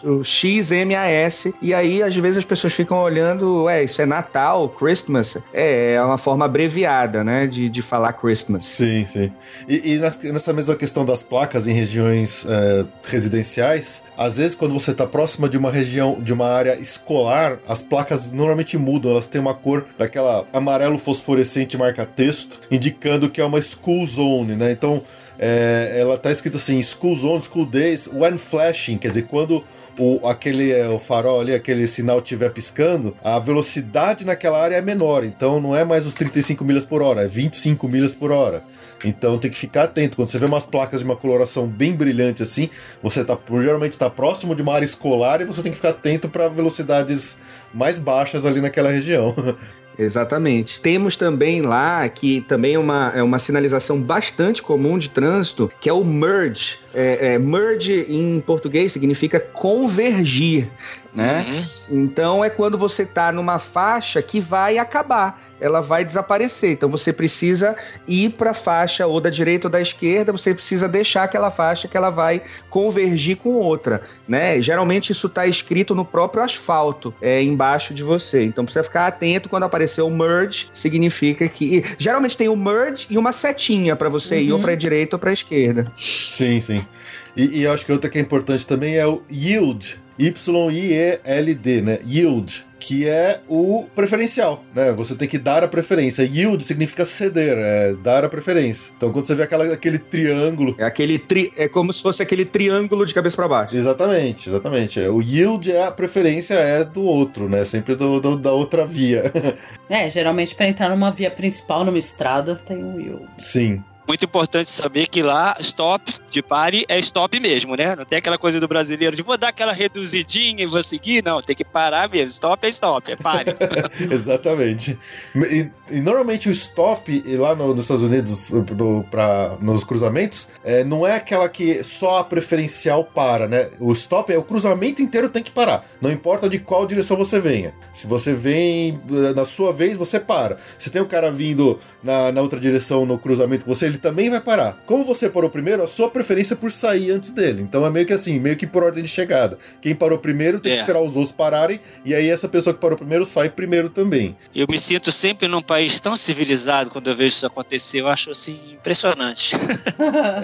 [0.04, 1.54] O XMAS.
[1.62, 5.38] E aí, às vezes, as pessoas ficam olhando, ué, isso é Natal, Christmas.
[5.54, 7.48] É, é uma forma abreviada, né?
[7.48, 8.66] De, de falar Christmas.
[8.66, 9.32] Sim, sim.
[9.68, 14.92] E, e nessa mesma questão das placas em regiões é, residenciais, às vezes quando você
[14.92, 19.42] está próxima de uma região, de uma área escolar, as placas normalmente mudam, elas têm
[19.42, 24.72] uma cor daquela amarelo fosforescente marca texto, indicando que é uma school zone, né?
[24.72, 25.04] Então
[25.40, 29.64] é, ela tá escrito assim, school zone, school days, when flashing, quer dizer, quando
[29.98, 34.82] o, aquele é, o farol ali, aquele sinal estiver piscando, a velocidade naquela área é
[34.82, 35.24] menor.
[35.24, 38.64] Então não é mais os 35 milhas por hora, é 25 milhas por hora.
[39.06, 40.16] Então tem que ficar atento.
[40.16, 42.70] Quando você vê umas placas de uma coloração bem brilhante assim,
[43.02, 46.30] você tá geralmente está próximo de uma área escolar e você tem que ficar atento
[46.30, 47.38] para velocidades
[47.74, 49.36] mais baixas ali naquela região.
[49.98, 50.80] Exatamente.
[50.80, 55.90] Temos também lá, que também é uma, é uma sinalização bastante comum de trânsito, que
[55.90, 56.80] é o merge.
[57.00, 60.68] É, é, merge em português significa convergir,
[61.14, 61.46] né?
[61.48, 61.66] Uhum.
[62.00, 66.72] Então é quando você está numa faixa que vai acabar, ela vai desaparecer.
[66.72, 67.76] Então você precisa
[68.08, 71.88] ir para a faixa ou da direita ou da esquerda, você precisa deixar aquela faixa
[71.88, 74.62] que ela vai convergir com outra, né?
[74.62, 78.44] Geralmente isso está escrito no próprio asfalto, é embaixo de você.
[78.44, 83.08] Então precisa ficar atento quando aparecer o merge, significa que e, geralmente tem o merge
[83.10, 85.92] e uma setinha para você ir ou para a direita ou para a esquerda.
[85.98, 86.87] sim, sim.
[87.36, 90.00] E, e eu acho que outra que é importante também é o yield.
[90.20, 92.00] Y-I-E-L-D, né?
[92.08, 92.66] Yield.
[92.80, 94.94] Que é o preferencial, né?
[94.94, 96.24] Você tem que dar a preferência.
[96.24, 98.92] Yield significa ceder, é dar a preferência.
[98.96, 100.76] Então, quando você vê aquela, aquele triângulo.
[100.78, 103.76] É aquele tri, é como se fosse aquele triângulo de cabeça para baixo.
[103.76, 105.00] Exatamente, exatamente.
[105.02, 107.66] O yield é a preferência é do outro, né?
[107.66, 109.32] Sempre do, do- da outra via.
[109.90, 113.26] É, geralmente pra entrar numa via principal, numa estrada, tem um yield.
[113.38, 113.82] Sim.
[114.08, 117.96] Muito importante saber que lá, stop de pare é stop mesmo, né?
[117.96, 121.24] Não tem aquela coisa do brasileiro de vou dar aquela reduzidinha e vou seguir.
[121.24, 122.30] Não, tem que parar mesmo.
[122.30, 123.54] Stop é stop, é pare.
[124.10, 124.98] Exatamente.
[125.36, 130.84] E, e normalmente o stop lá no- nos Estados Unidos, no, pra, nos cruzamentos, é,
[130.84, 133.70] não é aquela que só a preferencial para, né?
[133.80, 135.86] O stop é o cruzamento inteiro tem que parar.
[136.02, 137.74] Não importa de qual direção você venha.
[137.94, 140.58] Se você vem eh, na sua vez, você para.
[140.78, 144.30] Se tem o cara vindo na, na outra direção no cruzamento com você, ele também
[144.30, 144.78] vai parar.
[144.86, 147.62] Como você parou primeiro, a sua preferência é por sair antes dele.
[147.62, 149.58] Então é meio que assim, meio que por ordem de chegada.
[149.82, 150.82] Quem parou primeiro tem que É.
[150.82, 154.36] esperar os outros pararem, e aí essa pessoa que parou primeiro sai primeiro também.
[154.56, 158.00] Eu me sinto sempre num país tão civilizado quando eu vejo isso acontecer.
[158.02, 159.56] Eu acho assim impressionante.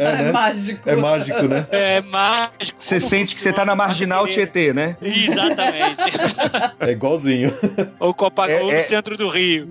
[0.03, 0.31] É, né?
[0.31, 0.89] mágico.
[0.89, 1.67] É mágico, né?
[1.71, 2.75] É mágico.
[2.77, 4.97] Você como sente que você tá na marginal Tietê, né?
[5.01, 6.03] Exatamente.
[6.79, 7.53] É igualzinho.
[7.99, 8.77] Ou Copacabana É, é.
[8.77, 9.67] no centro do Rio.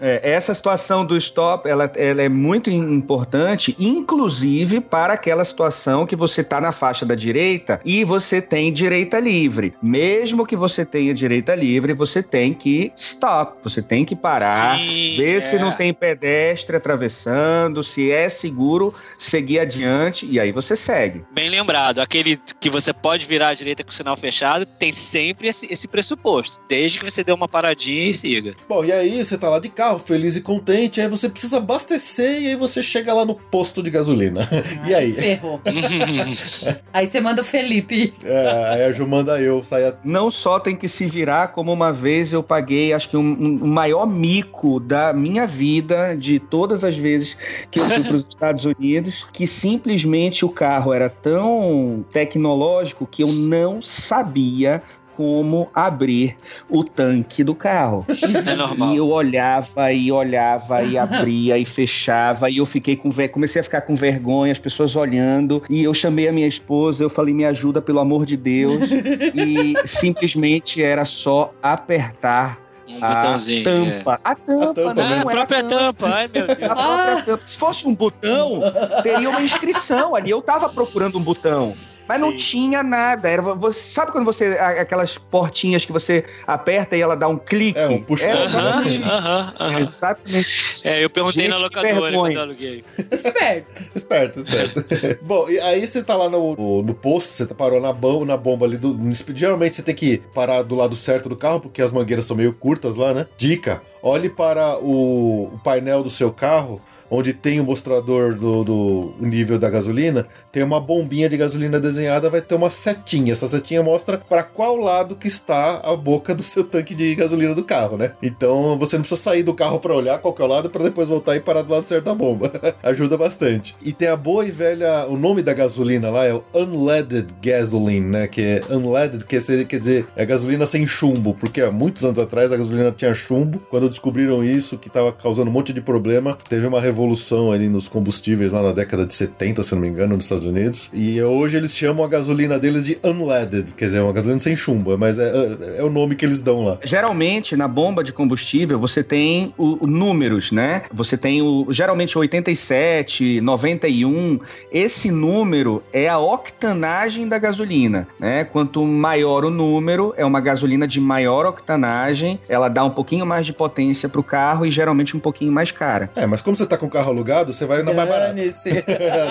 [0.00, 6.14] É, essa situação do stop, ela, ela é muito importante, inclusive para aquela situação que
[6.14, 9.74] você tá na faixa da direita e você tem direita livre.
[9.82, 15.14] Mesmo que você tenha direita livre, você tem que stop, você tem que parar, Sim,
[15.16, 15.40] ver é.
[15.40, 21.24] se não tem pedestre atravessando, se é seguro seguir adiante e aí você segue.
[21.32, 25.48] Bem lembrado, aquele que você pode virar à direita com o sinal fechado tem sempre
[25.48, 28.54] esse, esse pressuposto, desde que você dê uma paradinha e siga.
[28.68, 32.42] Bom, e aí você tá lá de carro, feliz e contente, aí você precisa abastecer
[32.42, 34.48] e aí você chega lá no posto de gasolina.
[34.86, 35.12] e aí?
[35.12, 35.60] Ferrou.
[36.92, 38.12] Aí você manda o Felipe.
[38.24, 39.94] É, aí a Ju manda eu sair a...
[40.04, 43.58] não só tem que se virar, como uma vez eu paguei, acho que um, um-
[43.64, 47.36] o maior mico da minha vida, de todas as vezes
[47.70, 53.22] que eu fui para os Estados Unidos, que simplesmente o carro era tão tecnológico que
[53.22, 54.82] eu não sabia
[55.18, 56.36] como abrir
[56.70, 58.06] o tanque do carro.
[58.46, 58.94] É normal.
[58.94, 63.26] E eu olhava e olhava e abria e fechava e eu fiquei com ver...
[63.30, 67.10] comecei a ficar com vergonha, as pessoas olhando e eu chamei a minha esposa, eu
[67.10, 68.90] falei me ajuda pelo amor de Deus
[69.34, 73.64] e simplesmente era só apertar Um a botãozinho.
[73.64, 74.20] tampa.
[74.24, 75.12] A tampa, tampa, não, É.
[75.18, 75.78] Ah, a própria a tampa.
[75.78, 76.06] tampa.
[76.08, 76.58] Ai, meu Deus.
[76.70, 77.42] A própria tampa.
[77.46, 78.62] Se fosse um botão,
[79.02, 80.30] teria uma inscrição ali.
[80.30, 81.60] Eu tava procurando um botão,
[82.08, 82.36] mas não Sim.
[82.36, 83.28] tinha nada.
[83.28, 87.36] Era você sabe quando você a- aquelas portinhas que você aperta e ela dá um
[87.36, 87.78] clique?
[87.78, 88.46] É, um puxa- Era Aham,
[88.86, 89.78] exatamente, aham, aham.
[89.80, 90.80] exatamente.
[90.84, 92.84] É, eu perguntei Gente, na que locadora quando eu aluguei.
[93.10, 93.82] Esperto.
[93.94, 94.84] Esperto, esperto.
[95.22, 98.36] Bom, e aí você tá lá no, no, posto, você tá parou na bomba, na
[98.36, 98.96] bomba ali do.
[99.34, 102.52] Geralmente você tem que parar do lado certo do carro, porque as mangueiras são meio
[102.52, 103.26] curtas lá, né?
[103.36, 106.80] Dica: olhe para o, o painel do seu carro.
[107.10, 112.30] Onde tem o mostrador do, do nível da gasolina, tem uma bombinha de gasolina desenhada,
[112.30, 113.32] vai ter uma setinha.
[113.32, 117.54] Essa setinha mostra para qual lado que está a boca do seu tanque de gasolina
[117.54, 118.12] do carro, né?
[118.22, 120.84] Então você não precisa sair do carro para olhar qual que é o lado para
[120.84, 122.52] depois voltar e parar do lado certo da bomba.
[122.82, 123.76] Ajuda bastante.
[123.82, 128.06] E tem a boa e velha, o nome da gasolina lá é o unleaded gasoline,
[128.06, 128.26] né?
[128.26, 132.18] Que é unleaded, que seria, quer dizer, é gasolina sem chumbo, porque há muitos anos
[132.18, 133.60] atrás a gasolina tinha chumbo.
[133.70, 137.88] Quando descobriram isso, que estava causando um monte de problema, teve uma revolução ali nos
[137.88, 140.90] combustíveis lá na década de 70, se não me engano, nos Estados Unidos.
[140.92, 144.96] E hoje eles chamam a gasolina deles de unleaded, quer dizer, uma gasolina sem chumbo,
[144.98, 146.78] mas é, é, é o nome que eles dão lá.
[146.84, 150.82] Geralmente, na bomba de combustível, você tem o, o números, né?
[150.92, 154.40] Você tem o geralmente 87, 91.
[154.72, 158.44] Esse número é a octanagem da gasolina, né?
[158.44, 163.46] Quanto maior o número, é uma gasolina de maior octanagem, ela dá um pouquinho mais
[163.46, 166.10] de potência pro carro e geralmente um pouquinho mais cara.
[166.14, 168.34] É, mas como você tá com o carro alugado, você vai na mais barata.
[168.34, 168.70] Dane-se.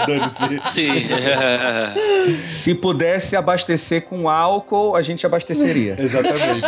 [0.08, 0.70] Dane-se.
[0.70, 0.97] Sim.
[2.46, 5.96] Se pudesse abastecer com álcool, a gente abasteceria.
[6.00, 6.64] Exatamente.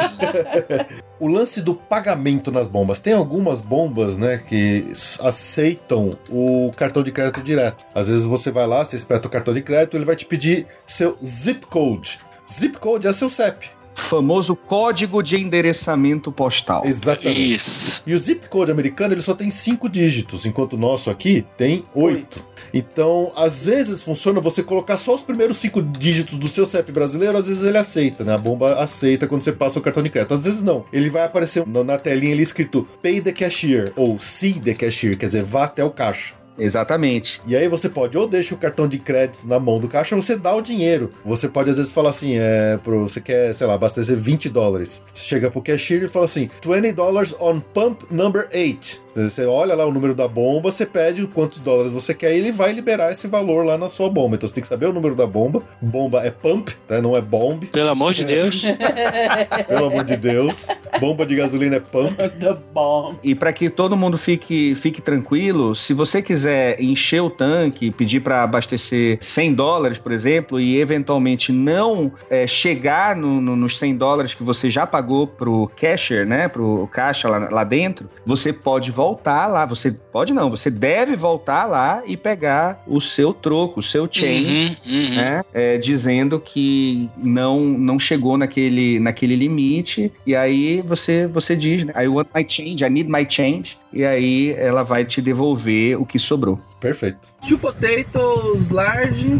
[1.20, 3.00] o lance do pagamento nas bombas.
[3.00, 4.86] Tem algumas bombas, né, que
[5.20, 7.86] aceitam o cartão de crédito direto.
[7.94, 10.66] Às vezes você vai lá, você espeta o cartão de crédito, ele vai te pedir
[10.88, 12.20] seu zip code.
[12.52, 13.79] Zip code é seu CEP.
[14.00, 16.86] Famoso código de endereçamento postal.
[16.86, 17.54] Exatamente.
[17.54, 18.02] Isso.
[18.06, 21.84] E o zip code americano ele só tem cinco dígitos, enquanto o nosso aqui tem
[21.94, 22.44] oito.
[22.74, 27.38] Então, às vezes funciona você colocar só os primeiros cinco dígitos do seu CEP brasileiro,
[27.38, 28.34] às vezes ele aceita, né?
[28.34, 30.34] A bomba aceita quando você passa o cartão de crédito.
[30.34, 30.86] Às vezes não.
[30.94, 35.18] Ele vai aparecer na na telinha ali escrito Pay the Cashier ou See the Cashier,
[35.18, 36.39] quer dizer, vá até o caixa.
[36.60, 37.42] Exatamente.
[37.46, 40.22] E aí você pode ou deixa o cartão de crédito na mão do caixa ou
[40.22, 41.12] você dá o dinheiro.
[41.26, 45.04] Você pode às vezes falar assim, é, pro, você quer, sei lá, abastecer 20 dólares.
[45.14, 49.09] Você chega pro cashier e fala assim, 20 dólares on pump number 8.
[49.16, 52.52] Você olha lá o número da bomba, você pede quantos dólares você quer e ele
[52.52, 54.36] vai liberar esse valor lá na sua bomba.
[54.36, 55.64] Então você tem que saber o número da bomba.
[55.82, 57.02] Bomba é pump, tá?
[57.02, 57.66] não é bomb.
[57.68, 58.64] Pelo amor de Deus.
[59.68, 60.68] Pelo amor de Deus.
[61.00, 62.16] Bomba de gasolina é pump.
[62.40, 63.18] The bomb.
[63.24, 68.20] E para que todo mundo fique, fique tranquilo, se você quiser encher o tanque, pedir
[68.22, 73.96] para abastecer 100 dólares, por exemplo, e eventualmente não é, chegar no- no- nos 100
[73.98, 78.92] dólares que você já pagou pro cashier, né, pro caixa lá, lá dentro, você pode
[79.00, 79.66] voltar lá.
[79.66, 84.78] Você pode não, você deve voltar lá e pegar o seu troco, o seu change.
[84.86, 85.16] Uhum, uhum.
[85.16, 85.42] né?
[85.54, 91.94] É, dizendo que não não chegou naquele, naquele limite e aí você você diz, né?
[91.96, 96.06] I want my change, I need my change e aí ela vai te devolver o
[96.06, 96.60] que sobrou.
[96.80, 97.18] Perfeito.
[97.48, 99.40] Two potatoes, large,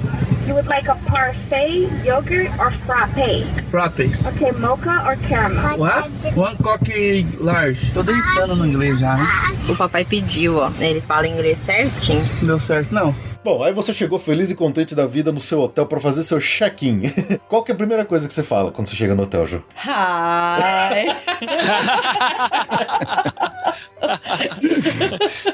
[0.50, 3.44] You would like a parfait, yogurt, or frappe?
[3.70, 4.10] frappe.
[4.26, 5.78] Okay, mocha or caramel?
[5.78, 6.10] What?
[6.36, 7.92] One coque large.
[7.94, 9.28] Tô deitando no inglês já, né?
[9.70, 10.72] O papai pediu, ó.
[10.80, 12.24] Ele fala inglês certinho.
[12.42, 13.14] Deu certo, não.
[13.44, 16.40] Bom, aí você chegou feliz e contente da vida no seu hotel pra fazer seu
[16.42, 17.04] check-in.
[17.48, 19.64] Qual que é a primeira coisa que você fala quando você chega no hotel, Ju?
[19.86, 21.16] Hi!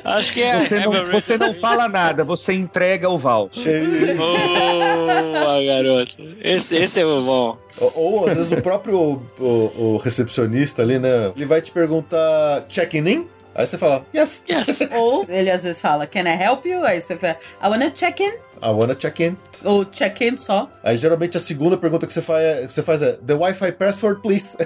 [0.04, 0.60] Acho que é.
[0.60, 3.88] Você não, você não fala nada, você entrega o voucher.
[4.16, 6.18] Boa, garoto.
[6.44, 7.58] Esse, esse é o bom.
[7.80, 11.32] Ou, ou, às vezes o próprio o, o recepcionista ali, né?
[11.36, 13.28] Ele vai te perguntar check-in in?
[13.54, 14.82] Aí você fala, yes, Yes.
[14.92, 16.84] Ou ele às vezes fala, can I help you?
[16.84, 18.34] Aí você fala, I wanna check in.
[18.62, 19.38] I wanna check in.
[19.66, 20.70] Ou check in só.
[20.84, 23.72] Aí geralmente a segunda pergunta que você faz é, que você faz é The Wi-Fi
[23.74, 24.56] password, please.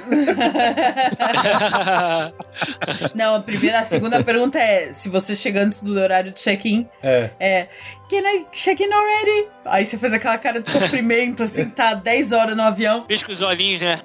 [3.15, 6.87] Não, a primeira, a segunda pergunta é se você chega antes do horário de check-in.
[7.01, 7.29] É.
[7.39, 7.67] É,
[8.09, 9.47] can I check in already?
[9.65, 13.03] Aí você faz aquela cara de sofrimento, assim, tá 10 horas no avião.
[13.03, 13.99] Pisca os olhinhos, né?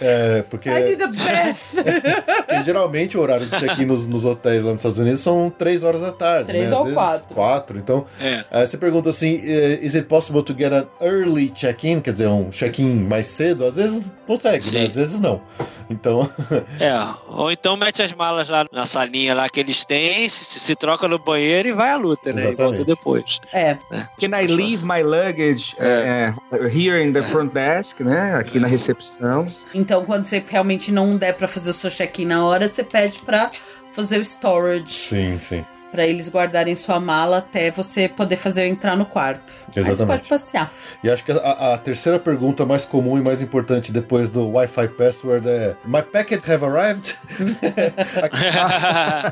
[0.00, 1.56] É, porque, I need a bath.
[2.46, 5.82] porque geralmente o horário de check-in nos, nos hotéis lá nos Estados Unidos são 3
[5.82, 6.46] horas da tarde.
[6.46, 6.74] Três né?
[6.74, 7.34] Às ou vezes quatro.
[7.34, 7.78] 4.
[7.78, 8.44] Então, É.
[8.50, 12.02] aí você pergunta assim: eh, Is it possible to get an early check-in?
[12.02, 13.64] Quer dizer, um check-in mais cedo?
[13.64, 14.84] Às vezes consegue, né?
[14.84, 15.40] Às vezes não.
[15.88, 16.28] Então,
[16.78, 16.92] É.
[17.28, 21.08] Ou então mete as malas lá na salinha lá que eles têm, se, se troca
[21.08, 22.42] no banheiro e vai à luta, né?
[22.42, 22.76] E Exatamente.
[22.76, 23.40] volta depois.
[23.54, 23.78] É,
[24.20, 26.30] Can I leave my luggage eh,
[26.70, 28.34] here in the front desk, né?
[28.34, 29.50] Aqui na recepção.
[29.74, 33.18] então quando você realmente não der pra fazer o seu check-in na hora, você pede
[33.20, 33.50] pra
[33.92, 34.92] fazer o storage.
[34.92, 35.64] sim, sim.
[35.92, 39.52] Pra eles guardarem sua mala até você poder fazer entrar no quarto.
[39.76, 40.18] Aí você Exatamente.
[40.20, 40.72] pode passear.
[41.04, 44.88] E acho que a, a terceira pergunta mais comum e mais importante depois do Wi-Fi
[44.88, 47.14] password é: My packet have arrived?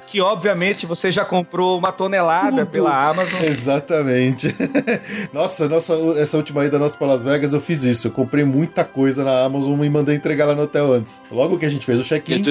[0.06, 2.70] Que obviamente você já comprou uma tonelada Tudo.
[2.70, 3.42] pela Amazon.
[3.42, 4.54] Exatamente.
[5.32, 8.08] Nossa, nossa, essa última ida nossa para Las Vegas eu fiz isso.
[8.08, 11.20] Eu comprei muita coisa na Amazon e mandei entregar lá no hotel antes.
[11.30, 12.42] Logo que a gente fez o check-in,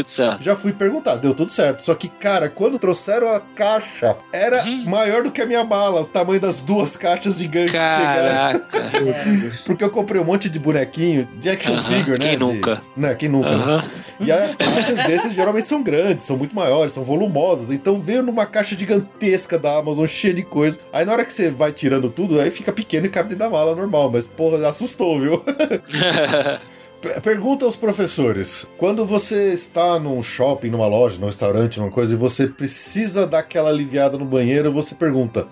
[0.41, 1.84] já fui perguntar, deu tudo certo.
[1.84, 3.98] Só que, cara, quando trouxeram a caixa,
[4.31, 8.61] era maior do que a minha mala, o tamanho das duas caixas gigantes que chegaram.
[9.65, 12.17] Porque eu comprei um monte de bonequinho, de action Aham, figure, né?
[12.17, 12.81] quem de- nunca?
[12.95, 13.63] Né, quem nunca, né?
[13.63, 13.83] Aham.
[14.19, 17.71] E aí as caixas desses geralmente são grandes, são muito maiores, são volumosas.
[17.71, 20.79] Então veio numa caixa gigantesca da Amazon, cheia de coisa.
[20.91, 23.49] Aí na hora que você vai tirando tudo, aí fica pequeno e cabe dentro da
[23.49, 24.09] mala normal.
[24.11, 25.43] Mas, porra, assustou, viu?
[27.23, 32.17] Pergunta aos professores: quando você está num shopping, numa loja, num restaurante, numa coisa, e
[32.17, 35.47] você precisa dar aquela aliviada no banheiro, você pergunta: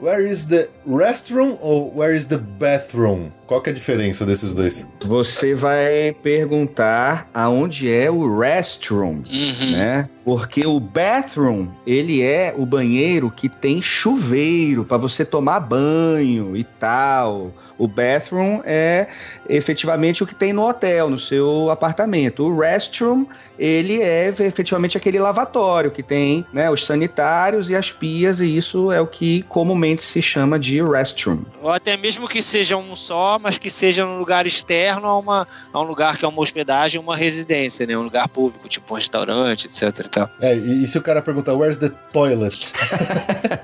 [0.00, 3.30] Where is the restroom ou where is the bathroom?
[3.46, 4.86] Qual que é a diferença desses dois?
[5.04, 9.70] Você vai perguntar aonde é o restroom, Uhum.
[9.72, 10.08] né?
[10.24, 16.62] Porque o bathroom, ele é o banheiro que tem chuveiro para você tomar banho e
[16.62, 17.52] tal.
[17.76, 19.08] O bathroom é
[19.48, 22.44] efetivamente o que tem no hotel, no seu apartamento.
[22.44, 23.26] O restroom,
[23.58, 28.92] ele é efetivamente aquele lavatório que tem, né, os sanitários e as pias e isso
[28.92, 31.40] é o que comumente se chama de restroom.
[31.60, 35.48] Ou até mesmo que seja um só, mas que seja um lugar externo a, uma,
[35.72, 37.96] a um lugar que é uma hospedagem, uma residência, né?
[37.96, 40.30] Um lugar público, tipo um restaurante, etc tal.
[40.40, 42.72] É, e, e se o cara perguntar Where's the toilet?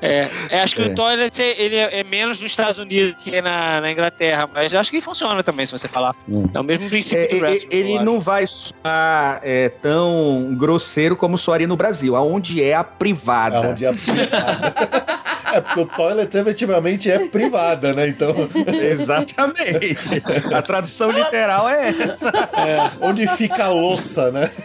[0.00, 0.86] É, é, acho que É.
[0.86, 4.72] o toilet é- ele é, é menos nos Estados Unidos que na, na Inglaterra, mas
[4.72, 6.14] eu acho que funciona também, se você falar.
[6.28, 6.48] Hum.
[6.54, 8.04] É o mesmo princípio É, do eu ele acho.
[8.04, 13.58] não vai soar é, tão grosseiro como soaria no Brasil, aonde é a privada.
[13.68, 14.74] Aonde é a privada.
[15.52, 18.08] É, porque o toilet efetivamente é privada, né?
[18.08, 18.34] Então,
[18.82, 20.22] Exatamente.
[20.52, 22.28] a tradução literal é essa.
[22.28, 24.50] é, onde fica a louça, né?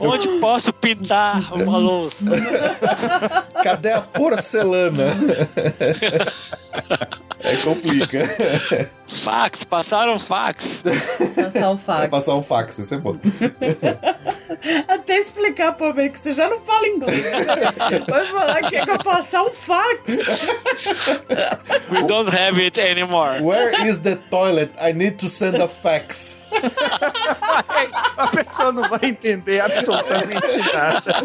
[0.00, 2.24] Onde posso pintar uma louça?
[3.62, 5.04] Cadê a porcelana?
[7.40, 8.18] É complica.
[9.06, 10.82] fax, passaram fax.
[11.34, 12.08] Passar o Vai fax.
[12.10, 13.14] passar um fax, isso é bom.
[14.88, 17.22] Até explicar pro homem que você já não fala inglês.
[18.08, 20.48] Vai falar que é pra passar um fax.
[21.90, 23.42] We don't have it anymore.
[23.42, 24.72] Where is the toilet?
[24.80, 26.38] I need to send a fax.
[28.16, 31.24] A pessoa não vai entender absolutamente nada.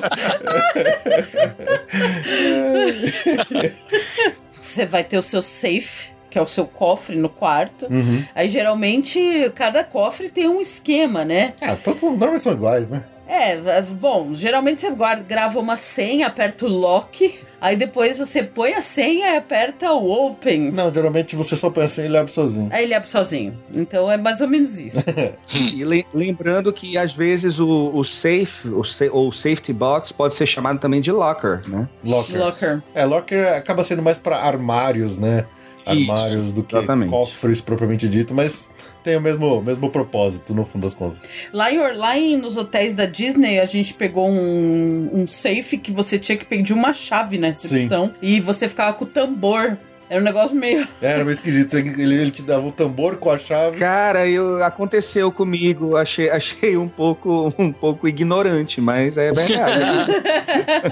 [4.52, 7.88] Você vai ter o seu safe, que é o seu cofre no quarto.
[8.36, 11.54] Aí geralmente cada cofre tem um esquema, né?
[11.62, 13.04] Ah, todos normalmente são iguais, né?
[13.34, 18.74] É, bom, geralmente você guarda, grava uma senha, aperta o lock, Aí depois você põe
[18.74, 20.72] a senha e aperta o open.
[20.72, 22.68] Não, geralmente você só põe assim e ele abre sozinho.
[22.72, 23.56] Aí ele abre sozinho.
[23.72, 24.98] Então é mais ou menos isso.
[25.56, 30.34] E le- lembrando que às vezes o, o safe, o sa- ou safety box pode
[30.34, 31.88] ser chamado também de locker, né?
[32.04, 32.40] Locker.
[32.40, 32.82] Locker.
[32.96, 35.46] É, locker acaba sendo mais pra armários, né?
[35.88, 37.12] Isso, Armários do que exatamente.
[37.12, 38.68] cofres propriamente dito, mas
[39.04, 41.20] tem o mesmo, mesmo propósito no fundo das contas.
[41.52, 45.92] Lá, em, lá em, nos hotéis da Disney, a gente pegou um, um safe que
[45.92, 48.14] você tinha que pedir uma chave na recepção.
[48.22, 49.78] E você ficava com o tambor.
[50.12, 50.86] Era um negócio meio.
[51.02, 51.78] É, era meio esquisito.
[51.78, 53.80] Ele, ele te dava o tambor com a chave.
[53.80, 60.12] Cara, eu, aconteceu comigo, achei, achei um pouco um pouco ignorante, mas é verdade.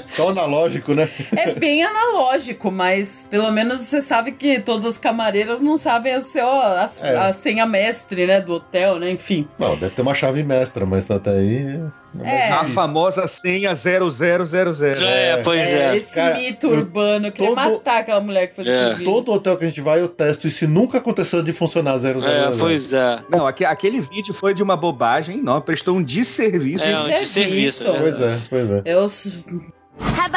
[0.15, 1.09] Tão analógico, né?
[1.35, 6.21] É bem analógico, mas pelo menos você sabe que todas as camareiras não sabem o
[6.21, 7.17] seu, a, É.
[7.17, 9.11] a senha mestre, né, do hotel, né?
[9.11, 9.45] Enfim.
[9.59, 11.81] Não, deve ter uma chave mestra, mas até aí.
[12.23, 12.49] É.
[12.49, 15.03] A famosa senha 0000.
[15.05, 15.95] É, pois é.
[15.95, 18.95] esse Cara, mito urbano, eu queria todo- matar aquela mulher que fez É.
[19.03, 20.47] Todo hotel que a gente vai, eu testo.
[20.47, 22.19] E se nunca aconteceu de funcionar 000.
[22.25, 23.19] É, pois é.
[23.29, 26.83] Não, aque- aquele vídeo foi de uma bobagem, não, prestou um desserviço.
[26.83, 27.19] É, um serviço.
[27.19, 27.83] desserviço.
[27.83, 27.99] né?
[27.99, 28.81] Pois é, pois é.
[28.85, 29.07] Eu,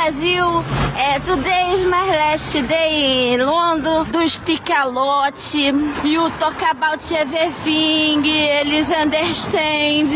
[0.03, 0.65] Brasil,
[0.97, 1.19] é,
[1.87, 5.73] my last day in London, dos Picalote,
[6.05, 10.11] you talk about everything, eles understand,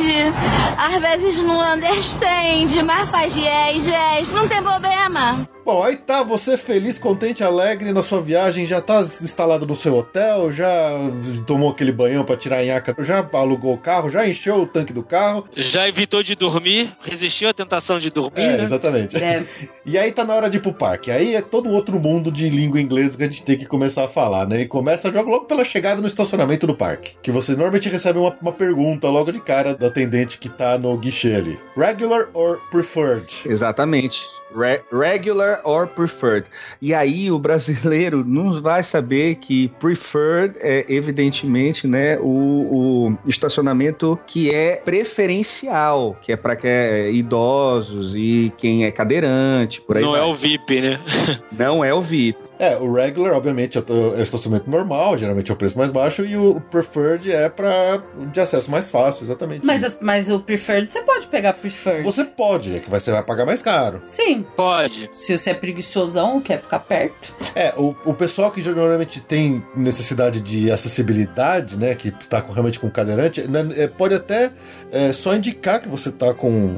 [0.76, 5.55] às vezes não understand, mas faz yes, yes, não tem problema.
[5.66, 9.96] Bom, aí tá você feliz, contente, alegre na sua viagem, já tá instalado no seu
[9.96, 10.70] hotel, já
[11.44, 14.92] tomou aquele banhão pra tirar a nhaca, já alugou o carro, já encheu o tanque
[14.92, 15.44] do carro.
[15.56, 18.62] Já evitou de dormir, resistiu à tentação de dormir, É, né?
[18.62, 19.16] exatamente.
[19.16, 19.44] é,
[19.84, 21.10] E aí tá na hora de ir pro parque.
[21.10, 24.04] Aí é todo um outro mundo de língua inglesa que a gente tem que começar
[24.04, 24.62] a falar, né?
[24.62, 27.14] E começa logo, logo pela chegada no estacionamento do parque.
[27.22, 30.96] Que você normalmente recebe uma, uma pergunta logo de cara do atendente que tá no
[30.96, 31.58] guichê ali.
[31.76, 33.32] Regular or preferred?
[33.44, 34.22] Exatamente.
[34.54, 36.48] Re- regular or preferred.
[36.80, 44.18] E aí o brasileiro não vai saber que preferred é evidentemente, né, o, o estacionamento
[44.26, 50.02] que é preferencial, que é para que é idosos e quem é cadeirante, por aí
[50.02, 50.20] Não vai.
[50.20, 51.00] é o VIP, né?
[51.52, 52.38] Não é o VIP.
[52.58, 56.60] É, o regular, obviamente, é estacionamento normal, geralmente é o preço mais baixo, e o
[56.70, 58.02] preferred é pra
[58.32, 59.64] de acesso mais fácil, exatamente.
[59.64, 62.02] mas, as- mas o preferred, você pode pegar preferred.
[62.02, 64.00] Você pode, é que você vai pagar mais caro.
[64.06, 65.10] Sim, Pode.
[65.14, 67.34] se você é preguiçosão, quer ficar perto.
[67.54, 72.80] É, o, o pessoal que normalmente tem necessidade de acessibilidade, né, que tá com- realmente
[72.80, 74.50] com cadeirante, né, é, pode até
[74.90, 76.76] é, só indicar que você tá com.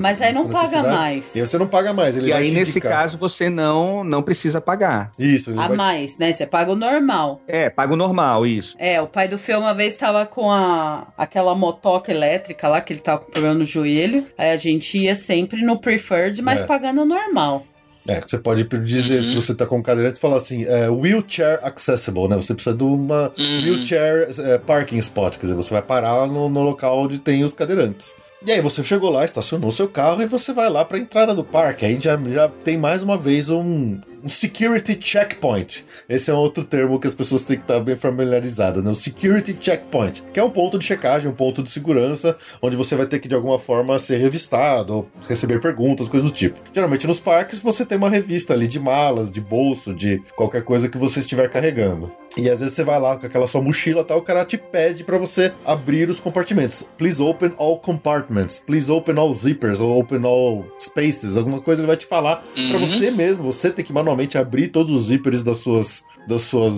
[0.00, 1.34] Mas aí não paga mais.
[1.34, 2.16] E aí você não paga mais.
[2.16, 2.92] Ele e aí nesse indicar.
[2.92, 5.10] caso você não não precisa pagar.
[5.18, 6.32] Isso, ele A vai mais, né?
[6.32, 7.40] Você paga o normal.
[7.48, 8.76] É, paga o normal isso.
[8.78, 12.92] É, o pai do Fê uma vez tava com a aquela motoca elétrica lá, que
[12.92, 14.26] ele tava com problema no joelho.
[14.38, 16.66] Aí a gente ia sempre no preferred, mas É.
[16.66, 17.64] pagando o normal.
[18.06, 22.36] É, você pode dizer se você tá com cadeirante, falar assim, é, wheelchair accessible, né?
[22.36, 23.60] Você precisa de uma Uhum.
[23.62, 27.54] wheelchair é, parking spot, quer dizer, você vai parar no, no local onde tem os
[27.54, 28.12] cadeirantes.
[28.46, 31.42] E aí você chegou lá, estacionou seu carro e você vai lá pra entrada do
[31.42, 31.86] parque.
[31.86, 35.84] Aí já, já tem mais uma vez um, um security checkpoint.
[36.08, 38.90] Esse é outro termo que as pessoas têm que estar bem familiarizadas, né?
[38.90, 42.96] O security checkpoint, que é um ponto de checagem, um ponto de segurança, onde você
[42.96, 46.58] vai ter que de alguma forma ser revistado, ou receber perguntas, coisas do tipo.
[46.72, 50.88] Geralmente nos parques você tem uma revista ali de malas, de bolso, de qualquer coisa
[50.88, 52.10] que você estiver carregando.
[52.36, 54.58] E às vezes você vai lá com aquela sua mochila e tal, o cara te
[54.58, 56.84] pede pra você abrir os compartimentos.
[56.98, 58.58] Please open all compartments.
[58.66, 61.36] Please open all zippers ou open all spaces.
[61.36, 62.86] Alguma coisa ele vai te falar pra Uhum.
[62.86, 63.44] você mesmo.
[63.52, 66.74] Você tem que manualmente abrir todos os zippers das suas das suas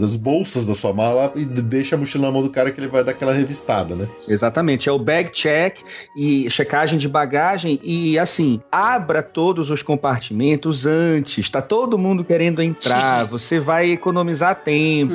[0.00, 2.88] das bolsas da sua mala e deixa a mochila na mão do cara que ele
[2.88, 4.08] vai dar aquela revistada, né?
[4.28, 5.78] Exatamente, é o bag check
[6.16, 12.62] e checagem de bagagem e assim, abra todos os compartimentos antes, tá todo mundo querendo
[12.62, 15.14] entrar, você vai economizar tempo,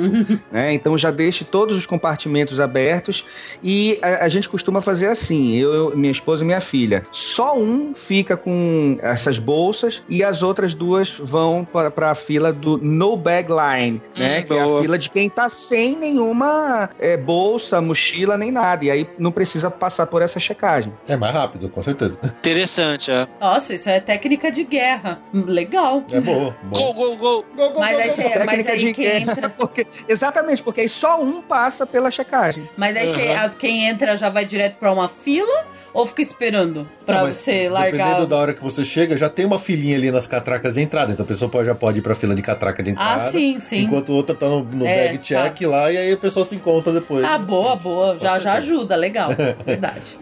[0.50, 0.72] né?
[0.74, 3.24] Então já deixe todos os compartimentos abertos
[3.62, 7.56] e a, a gente costuma fazer assim, eu, eu- minha esposa e minha filha, só
[7.58, 13.16] um fica com essas bolsas e as outras duas vão para a fila do no
[13.16, 14.00] bag line, né?
[14.40, 14.82] Hum, que é a boa.
[14.82, 19.70] fila de quem tá sem nenhuma é, bolsa, mochila nem nada e aí não precisa
[19.70, 20.92] passar por essa checagem.
[21.08, 22.18] É mais rápido, com certeza.
[22.24, 23.26] Interessante, é.
[23.40, 25.20] Nossa, isso é técnica de guerra.
[25.32, 26.04] Legal.
[26.12, 26.56] É boa.
[26.70, 27.44] Gol, gol, gol.
[27.78, 29.48] Mas aí, você- mas Técnica aí de quem entra.
[29.56, 32.68] porque- exatamente, porque aí só um passa pela checagem.
[32.76, 36.88] Mas aí você- a- quem entra já vai direto pra uma fila ou fica esperando
[37.04, 37.90] pra Não, mas você largar?
[37.92, 41.12] Dependendo da hora que você chega, já tem uma filinha ali nas catracas de entrada.
[41.12, 43.14] Então a pessoa pode- já pode ir pra fila de catraca de entrada.
[43.14, 43.84] Ah, sim, sim.
[43.84, 46.54] Enquanto o outro tá no, no É, bag check lá e aí a pessoa se
[46.54, 47.24] encontra depois.
[47.24, 48.18] Ah, boa, boa.
[48.18, 49.30] Já, já ajuda, legal.
[49.66, 50.18] Verdade.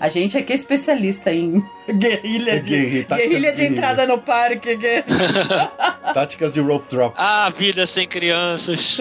[0.00, 1.64] A gente aqui é especialista em
[1.98, 4.76] guerrilha de, Guerrilha, tática guerrilha de entrada no parque.
[4.76, 5.04] que-
[6.14, 7.14] Táticas de rope drop.
[7.18, 8.98] Ah, vida sem crianças.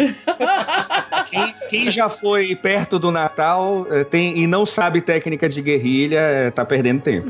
[1.30, 6.20] Quem, quem já foi perto do Natal eh, tem, e não sabe técnica de guerrilha,
[6.20, 7.28] eh, tá perdendo tempo.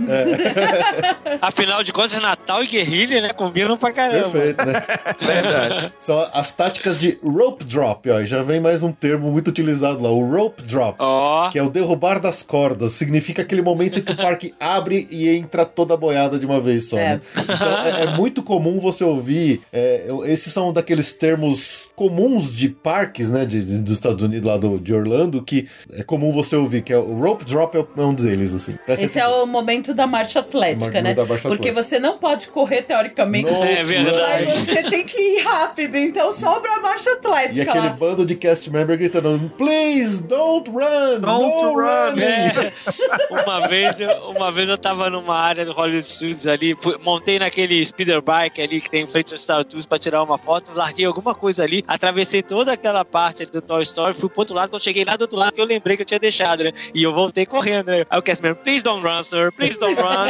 [1.41, 3.29] Afinal de contas, Natal e guerrilha, né?
[3.29, 4.29] Combinam pra caramba.
[4.29, 4.81] Perfeito, né?
[5.21, 5.93] Verdade.
[5.99, 8.19] São as táticas de rope drop, ó.
[8.21, 10.95] e Já vem mais um termo muito utilizado lá, o rope drop.
[10.99, 12.93] Ó, Que é o derrubar das cordas.
[12.93, 16.59] Significa aquele momento em que o parque abre e entra toda a boiada de uma
[16.59, 16.97] vez só.
[16.97, 17.15] É.
[17.15, 17.21] né?
[17.43, 19.61] Então é, é muito comum você ouvir.
[19.71, 23.45] é, esses são daqueles termos comuns de parques, né?
[23.45, 26.93] de- de- dos Estados Unidos, lá do, de Orlando, que é comum você ouvir, que
[26.93, 28.75] é o rope drop é um deles, assim.
[28.85, 31.13] Presta Esse é o momento da marcha atlética, né?
[31.15, 31.83] marcha Porque atlética.
[31.83, 33.51] você não pode correr teoricamente.
[33.51, 34.45] No É verdade.
[34.45, 37.93] Mas você tem que ir rápido, então sobra a marcha E atlética aquele lá.
[37.93, 41.19] bando de cast member gritando: Please, don't run!
[41.19, 45.71] Don't no run." running." É, uma vez, eu, uma vez eu tava numa área do
[45.73, 49.65] Hollywood Studios ali, fui- montei naquele speeder bike ali que tem em frente ao Star
[49.65, 53.61] Tours pra tirar uma foto, larguei alguma coisa ali, atravessei toda aquela parte ali do
[53.61, 56.01] Toy Story, fui pro outro lado, quando cheguei lá do outro lado, eu lembrei que
[56.03, 56.71] eu tinha deixado, né?
[56.93, 58.05] E eu voltei correndo, né?
[58.09, 60.29] Aí o cast member, please don't run, sir, please don't run.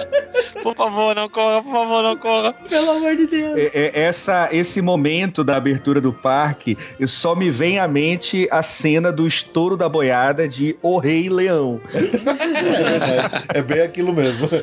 [0.62, 2.52] por favor, não corra, por favor, não corra.
[2.68, 3.58] Pelo amor de Deus.
[3.58, 6.76] É- é- Essa, esse momento da abertura do parque,
[7.06, 11.80] só me vem à mente a cena do estouro da boiada de O Rei Leão.
[12.60, 13.44] É verdade.
[13.54, 14.48] É bem aquilo mesmo.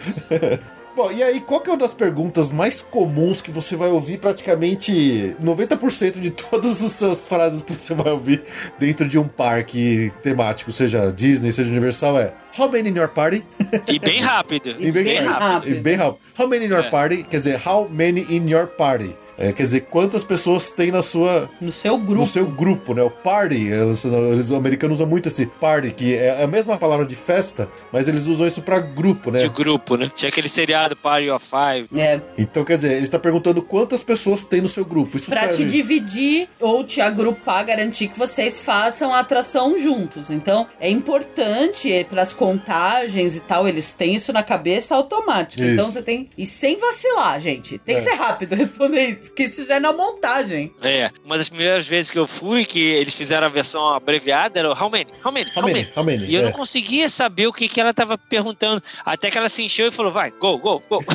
[0.96, 4.18] Bom, e aí, qual que é uma das perguntas mais comuns que você vai ouvir
[4.18, 8.44] praticamente 90% de todas as suas frases que você vai ouvir
[8.80, 13.46] dentro de um parque temático, seja Disney, seja Universal, é How many in your party?
[13.88, 14.76] E bem rápido.
[14.80, 15.72] E bem rápido.
[15.78, 16.20] E bem rápido.
[16.40, 16.90] How many in your É.
[16.90, 17.24] party?
[17.30, 19.16] Quer dizer, how many in your party?
[19.38, 22.22] É, quer dizer, quantas pessoas tem na sua, No seu grupo.
[22.22, 23.04] no seu grupo, né?
[23.04, 27.06] O party, eles, eles- os americanos usam muito esse party, que é a mesma palavra
[27.06, 29.40] de festa, mas eles usam isso pra grupo, né?
[29.40, 30.10] De grupo, né?
[30.14, 31.88] Tinha aquele seriado Party of Five.
[32.00, 35.18] É, Então, quer dizer, ele está perguntando quantas pessoas tem no seu grupo.
[35.18, 35.58] Isso pra serve...
[35.58, 40.32] te dividir ou te agrupar, garantir que vocês façam a atração juntos.
[40.32, 45.62] Então, é importante para as contagens e tal, eles têm isso na cabeça automático.
[45.62, 45.72] Isso.
[45.74, 46.30] Então, você tem.
[46.38, 47.78] E sem vacilar, gente.
[47.80, 47.98] Tem É.
[48.00, 50.74] que ser rápido responder isso, que isso já é na montagem.
[50.82, 54.70] É, uma das primeiras vezes que eu fui, que eles fizeram a versão abreviada, era
[54.70, 55.08] o How many?
[55.24, 55.52] How many?
[55.56, 55.88] How many?
[55.96, 56.26] How many?
[56.28, 56.46] E eu É.
[56.46, 58.82] não conseguia saber o que, que ela tava perguntando.
[59.06, 61.04] Até que ela se encheu e falou: vai, go, go, go.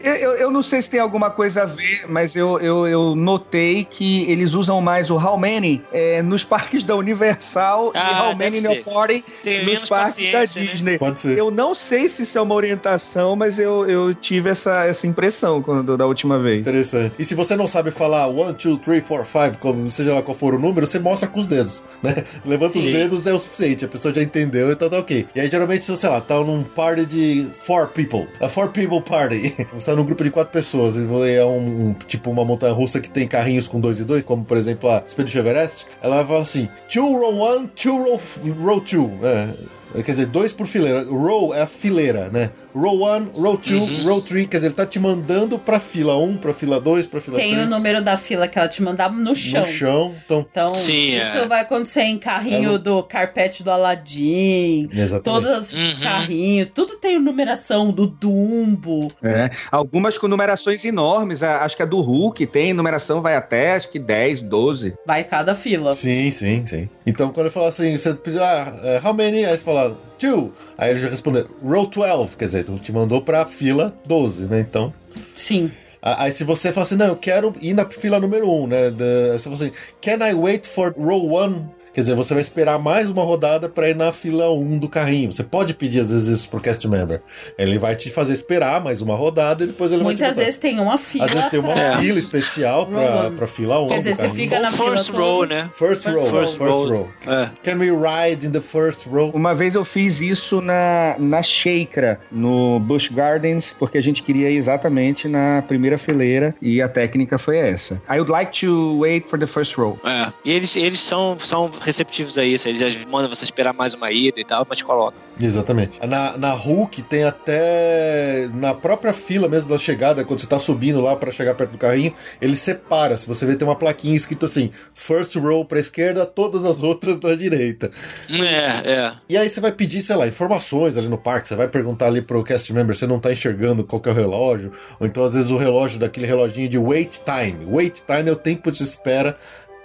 [0.00, 3.16] Eu, eu, eu não sei se tem alguma coisa a ver, mas eu, eu, eu
[3.16, 8.28] notei que eles usam mais o How Many é, nos parques da Universal Ah, e
[8.28, 8.84] How Many ser.
[8.84, 10.44] Party Tem nos parques da né?
[10.46, 10.98] Disney.
[10.98, 11.36] Pode ser.
[11.36, 15.60] Eu não sei se isso é uma orientação, mas eu, eu tive essa, essa impressão
[15.60, 16.58] quando, da última vez.
[16.58, 17.14] Interessante.
[17.16, 20.36] E se você não sabe falar 1, 2, 3, 4, 5, como seja lá qual
[20.36, 22.24] for o número, você mostra com os dedos, né?
[22.44, 22.90] Levanta os Sim.
[22.92, 25.26] dedos é o suficiente, a pessoa já entendeu, então tá ok.
[25.36, 28.70] E aí geralmente, se você, sei lá, tá num party de four people, a four
[28.70, 31.00] people party, você tá num grupo de quatro pessoas, e
[31.32, 34.44] é um, um- tipo uma montanha russa que tem carrinhos com dois e dois, como
[34.44, 38.20] por exemplo a Expedition Everest, ela vai falar assim, two row one, two row,
[38.60, 41.02] row two, é, Quer dizer, dois por fileira.
[41.08, 42.50] Row é a fileira, né?
[42.80, 44.08] Row 1, row 2, Uhum.
[44.08, 44.46] row 3.
[44.46, 47.50] Quer dizer, ele tá te mandando pra fila 1, pra fila 2, pra fila 3.
[47.54, 49.60] Tem o número da fila que ela te mandava no chão.
[49.66, 50.14] No chão.
[50.24, 51.46] Então, Então, Sim, isso é.
[51.46, 54.88] vai acontecer em carrinho É no- do carpete do Aladdin.
[54.92, 55.22] exatamente.
[55.22, 56.02] Todos os Uhum.
[56.02, 59.08] carrinhos, tudo tem numeração do Dumbo.
[59.22, 59.50] É.
[59.70, 63.98] Algumas com numerações enormes, acho que a do Hulk tem numeração, vai até acho que
[63.98, 64.94] 10, 12.
[65.06, 65.94] Vai cada fila.
[65.94, 66.88] Sim, sim, sim.
[67.06, 69.44] Então, quando ele fala assim, você pediu, ah, é, how many?
[69.44, 70.52] Aí você fala, two.
[70.76, 72.36] Aí ele já respondeu, row 12.
[72.36, 74.60] Quer dizer, te mandou pra fila 12, né?
[74.60, 74.92] Então.
[75.34, 75.70] Sim.
[76.00, 78.90] Aí se você fala assim, não, eu quero ir na fila número 1, né?
[78.90, 81.77] da- Você fala assim, can I wait for row 1?
[81.98, 85.32] Quer dizer, você vai esperar mais uma rodada pra ir na fila 1 do carrinho.
[85.32, 87.20] Você pode pedir, às vezes, isso pro cast member.
[87.58, 90.44] Ele vai te fazer esperar mais uma rodada e depois ele vai Muitas te botar.
[90.44, 91.24] vezes tem uma fila.
[91.24, 93.88] Às vezes tem uma pra- fila especial pra, pra fila 1.
[93.88, 95.18] Quer dizer, do você fica na fila first toda.
[95.18, 95.70] row, né?
[95.74, 96.86] First row, First first, row.
[96.88, 97.08] row.
[97.26, 97.50] É.
[97.64, 99.32] Can we ride in the first row?
[99.34, 104.48] Uma vez eu fiz isso na, na Sheikra, no Busch Gardens, porque a gente queria
[104.48, 108.00] ir exatamente na primeira fileira e a técnica foi essa.
[108.08, 109.98] I would like to wait for the first row.
[110.04, 110.32] É.
[110.44, 112.68] E eles, eles são, são receptivos a isso.
[112.68, 115.20] Eles mandam você esperar mais uma ida e tal, mas colocam.
[115.40, 115.98] Exatamente.
[116.06, 118.48] Na, na Hulk tem até.
[118.54, 121.78] Na própria fila mesmo da chegada, quando você tá subindo lá para chegar perto do
[121.78, 123.16] carrinho, ele separa.
[123.16, 127.18] Se você vê, tem uma plaquinha escrito assim: First row pra esquerda, todas as outras
[127.18, 127.90] pra direita.
[128.30, 129.12] É, é.
[129.28, 131.48] E aí você vai pedir, sei lá, informações ali no parque.
[131.48, 134.14] Você vai perguntar ali pro cast member se não tá enxergando qual que é o
[134.14, 134.72] relógio.
[135.00, 137.64] Ou então, às vezes, o relógio daquele reloginho de wait time.
[137.66, 139.36] Wait time é o tempo de espera.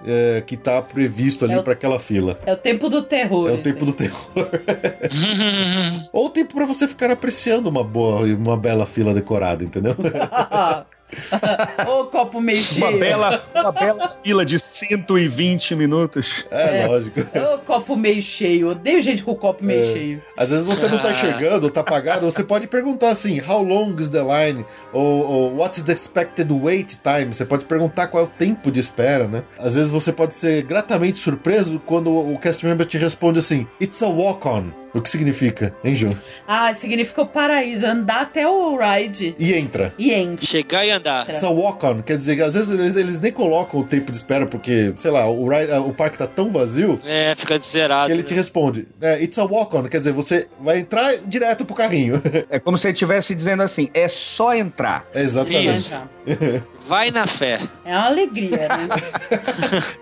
[0.06, 2.40] É, que tá previsto ali É pra aquela fila.
[2.46, 3.50] É o tempo do terror.
[3.50, 4.30] É o tempo do terror.
[6.12, 9.96] Ou o tempo pra você ficar apreciando uma boa, uma bela fila decorada, entendeu?
[11.88, 12.88] Ô, copo meio cheio.
[12.88, 16.46] Uma bela, uma bela fila de 120 minutos.
[16.52, 17.20] É, lógico.
[17.22, 18.70] Ô, copo meio cheio.
[18.72, 19.94] Odeio gente com copo meio É.
[19.94, 20.22] cheio.
[20.38, 21.12] Às vezes você não tá Ah.
[21.12, 24.66] enxergando, tá apagado, você pode perguntar assim, how long is the line?
[24.92, 27.34] Ou, ou what is the expected wait time?
[27.34, 29.44] Você pode perguntar qual é o tempo de espera, né?
[29.58, 34.02] Às vezes você pode ser gratamente surpreso quando o cast member te responde assim, it's
[34.02, 34.72] a walk-on.
[34.94, 36.16] O que significa, hein, Ju?
[36.48, 37.86] Ah, significa o paraíso.
[37.86, 39.94] Andar até o ride E entra.
[39.98, 40.46] e entra.
[40.46, 41.28] Chegar e andar.
[41.30, 44.46] It's a walk-on, quer dizer, às vezes eles, eles nem colocam o tempo de espera
[44.46, 48.06] porque, sei lá, o, ride- o parque tá tão vazio É, fica zerado.
[48.08, 48.28] que ele né?
[48.28, 52.22] te responde, é, it's a walk-on, quer dizer, você vai entrar direto pro carrinho.
[52.50, 55.08] É como se ele estivesse dizendo assim: é só entrar.
[55.16, 55.70] Exatamente.
[55.72, 55.96] Isso.
[56.88, 57.60] Vai na fé.
[57.86, 58.88] É uma alegria, né?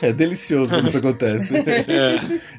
[0.01, 1.53] É delicioso quando isso acontece.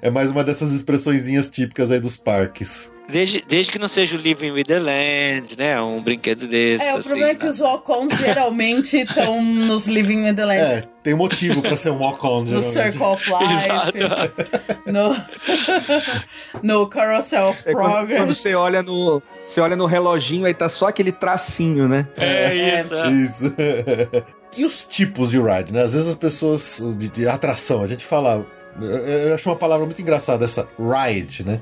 [0.01, 2.93] É mais uma dessas expressõezinhas típicas aí dos parques.
[3.09, 5.79] Desde, desde que não seja o Living with the Land, né?
[5.83, 6.87] Um brinquedo desse.
[6.87, 7.51] É, o assim, problema é que né?
[7.51, 10.61] os walk-ons geralmente estão nos Living in the Land.
[10.61, 12.63] É, tem motivo pra ser um walk-on, No.
[12.63, 13.99] Circle of Life, Exato.
[14.87, 15.17] no,
[16.63, 18.21] no Carousel of É quando, Progress.
[18.21, 19.23] quando você olha no.
[19.45, 22.09] Você olha no reloginho, aí tá só aquele tracinho, né?
[22.17, 22.95] É isso.
[22.95, 23.11] é.
[23.11, 23.55] Isso.
[24.57, 25.83] e os tipos de ride, né?
[25.83, 26.81] Às vezes as pessoas.
[26.97, 28.47] De, de atração, a gente fala.
[28.81, 31.61] Eu, eu acho uma palavra muito engraçada essa ride, né?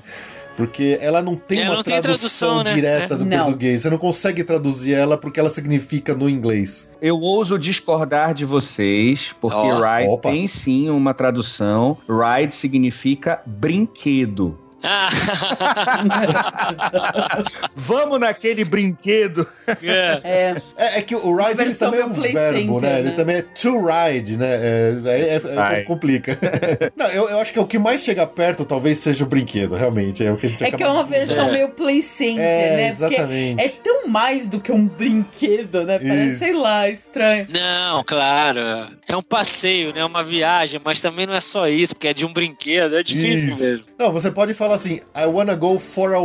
[0.67, 2.75] Porque ela não tem É, uma não tem tradução, tradução, né?
[2.75, 3.17] direta É.
[3.17, 3.45] do Não.
[3.45, 3.83] português.
[3.83, 6.89] Você não consegue traduzir ela porque ela significa no inglês.
[7.01, 10.31] Eu ouso discordar de vocês, porque Ó, ride opa.
[10.31, 11.97] tem sim uma tradução.
[12.09, 14.59] Ride significa brinquedo.
[17.75, 19.47] Vamos naquele brinquedo.
[19.85, 20.21] é.
[20.25, 22.93] É, É, é que o ride ele também é um verbo, Center, né?
[22.93, 23.01] né?
[23.01, 24.47] Ele também é to ride, né?
[24.49, 26.37] É, é- é- complica.
[26.97, 29.75] Não, eu, eu acho que é o que mais chega perto talvez seja o brinquedo,
[29.75, 30.25] realmente.
[30.25, 31.53] É o que a gente é acaba que é uma versão É.
[31.53, 32.89] meio Play Center, É, né?
[32.89, 33.57] exatamente.
[33.57, 35.99] Porque é tão mais do que um brinquedo, né?
[35.99, 36.39] Parece, Isso.
[36.45, 37.47] sei lá, estranho.
[37.51, 38.61] Não, claro.
[39.09, 40.05] É um passeio, né?
[40.05, 42.97] Uma viagem, mas também não é só isso, porque é de um brinquedo.
[42.97, 43.63] É difícil Isso.
[43.63, 43.85] mesmo.
[43.99, 46.19] Não, você pode falar assim, I wanna go for a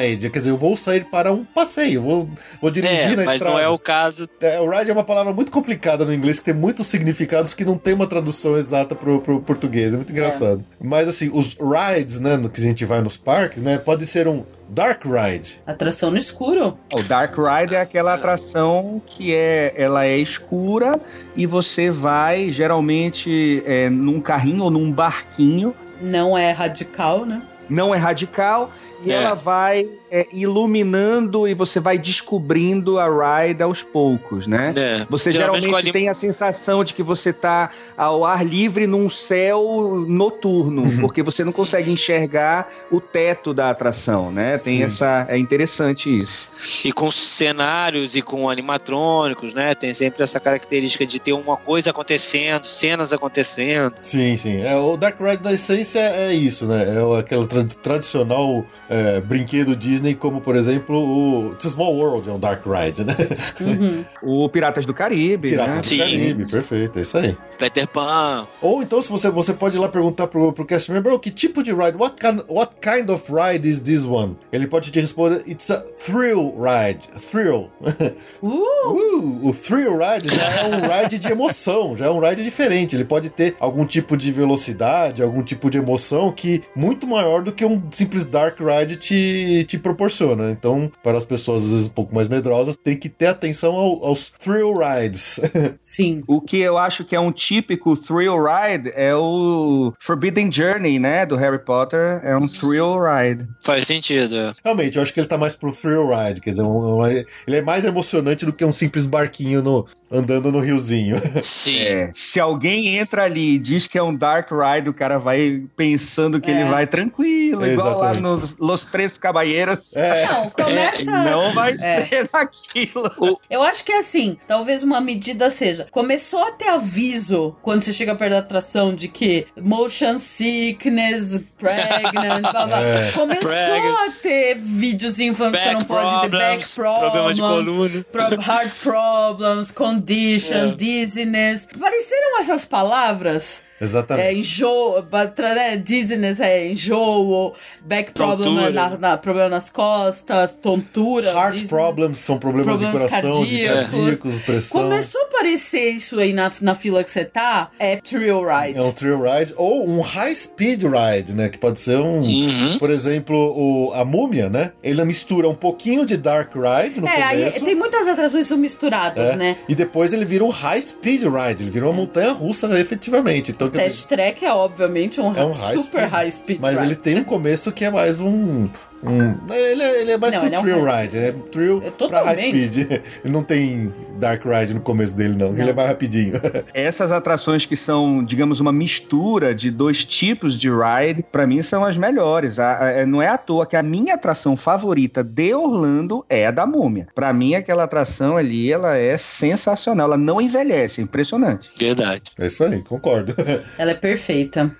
[0.00, 0.28] ride.
[0.30, 2.28] Quer dizer, eu vou sair para um passeio, vou,
[2.60, 3.54] vou dirigir É, na mas estrada.
[3.54, 4.28] não é o caso.
[4.40, 7.64] É, o ride é uma palavra muito complicada no inglês, que tem muitos significados que
[7.64, 9.92] não tem uma tradução exata pro, pro português.
[9.92, 10.64] É muito engraçado.
[10.80, 14.26] Mas assim, os rides, né, no que a gente vai nos parques, né, pode ser
[14.28, 15.60] um dark ride.
[15.66, 16.78] Atração no escuro.
[16.92, 21.00] O Dark Ride é aquela atração que é, ela é escura
[21.34, 25.74] e você vai geralmente é, num carrinho ou num barquinho.
[26.00, 27.42] Não é radical, né?
[27.68, 28.72] Não é radical
[29.04, 29.14] e É.
[29.16, 33.06] ela vai é, iluminando e você vai descobrindo a
[33.44, 34.72] ride aos poucos, né?
[34.74, 35.06] É.
[35.10, 40.04] Você Geralmente geralmente, tem a sensação de que você tá ao ar livre num céu
[40.08, 41.00] noturno, Uhum.
[41.00, 44.56] porque você não consegue enxergar o teto da atração, né?
[44.56, 44.82] Tem Sim.
[44.84, 46.48] essa é interessante isso.
[46.84, 49.74] E com cenários e com animatrônicos, né?
[49.74, 53.92] Tem sempre essa característica de ter uma coisa acontecendo, cenas acontecendo.
[54.00, 54.62] Sim, sim.
[54.62, 56.96] É, o dark ride, na essência, é isso, né?
[56.96, 61.94] É o- aquele tra- tradicional é, brinquedo Disney, como, por exemplo, o It's a Small
[61.96, 63.16] World, é um dark ride, né?
[63.60, 64.04] Uhum.
[64.22, 65.80] O Piratas do Caribe, Piratas né?
[65.80, 65.98] do Sim.
[65.98, 67.36] Caribe, perfeito, é isso aí.
[67.58, 68.46] Peter Pan.
[68.60, 71.30] Ou então, se você, você pode ir lá perguntar pro, pro cast member, "Oh, que
[71.30, 71.96] tipo de ride?
[71.96, 74.36] What kind, what kind of ride is this one?
[74.52, 77.00] Ele pode te responder, it's a thrill ride.
[77.30, 77.70] Thrill.
[77.80, 78.12] Uh,
[78.88, 82.94] Uh, o thrill ride já é um ride de emoção, já é um ride diferente.
[82.96, 87.52] Ele pode ter algum tipo de velocidade, algum tipo de emoção que muito maior do
[87.52, 90.50] que um simples dark ride te, te proporciona.
[90.50, 94.04] Então, para as pessoas às vezes um pouco mais medrosas, tem que ter atenção ao-
[94.04, 95.40] aos thrill rides.
[95.80, 96.22] sim.
[96.26, 101.26] O que eu acho que é um típico thrill ride é o Forbidden Journey, né?
[101.26, 102.20] Do Harry Potter.
[102.22, 103.46] É um thrill ride.
[103.62, 104.54] Faz sentido.
[104.64, 107.26] Realmente, eu acho que ele tá mais pro thrill ride, quer dizer, um- um- ele
[107.46, 111.20] é mais emocionante do que um simples barquinho no, andando no riozinho.
[111.42, 111.78] Sim.
[111.80, 115.62] É, se alguém entra ali e diz que é um Dark Ride, o cara vai
[115.76, 116.54] pensando que É.
[116.54, 119.94] ele vai tranquilo, igual lá nos Los Três Caballeros.
[119.96, 121.04] É, Não, começa.
[121.22, 121.76] Não vai É.
[122.04, 123.38] ser daquilo.
[123.50, 125.86] Eu acho que é assim, talvez uma medida seja.
[125.90, 132.40] Começou a ter aviso quando você chega perto da atração de que motion sickness, pregnant,
[132.52, 132.80] blá blá.
[132.80, 133.10] É.
[133.12, 134.08] Começou Pregnant.
[134.08, 138.04] a ter videozinho falando que você não pode ter back problems, problema de coluna.
[138.10, 139.70] pro- heart problems,
[140.00, 140.74] condition, É.
[140.74, 141.68] dizziness.
[141.78, 143.62] Pareceram essas palavras.
[143.80, 144.38] É, exatamente.
[144.38, 151.28] enjoo, batra- né, dizziness é enjoo, back problem é na, na- problema nas costas, tontura.
[151.30, 151.68] Heart dizziness.
[151.70, 153.90] problems são problemas, Problemas de coração, cardíacos.
[153.90, 154.82] de cardíacos, pressão.
[154.82, 158.78] Começou a aparecer isso aí na, na fila que você tá, é Thrill Ride.
[158.78, 161.48] É um thrill ride ou um high speed ride, né?
[161.48, 162.78] Que pode ser um, Uhum.
[162.78, 164.72] por exemplo, o, a múmia, né?
[164.82, 167.64] Ele mistura um pouquinho de dark ride no É, aí começo.
[167.64, 169.56] tem muitas atrações que são misturadas, é, né?
[169.68, 173.50] E depois ele vira um high speed ride, ele vira uma montanha russa efetivamente.
[173.52, 176.78] Então, dizer, Test Track é obviamente um, É um high super speed, high speed Mas
[176.78, 176.84] ride.
[176.92, 178.68] ele tem um começo que é mais um.
[179.02, 181.32] Um- ele, é, ele é mais Não, que um ele é um thrill ride, é
[181.52, 182.64] thrill É pra high totalmente.
[182.72, 182.90] speed.
[183.24, 185.50] Ele não tem dark ride no começo dele, não.
[185.50, 186.34] Ele é mais rapidinho.
[186.74, 191.84] Essas atrações que são, digamos, uma mistura de dois tipos de ride, pra mim são
[191.84, 192.58] as melhores.
[192.58, 196.50] A- a- não é à toa que a minha atração favorita de Orlando é a
[196.50, 197.06] da Múmia.
[197.14, 200.06] Pra mim, aquela atração ali, ela é sensacional.
[200.08, 201.70] Ela não envelhece, é impressionante.
[201.78, 202.22] Verdade.
[202.38, 203.34] É isso aí, concordo.
[203.78, 204.74] Ela é perfeita.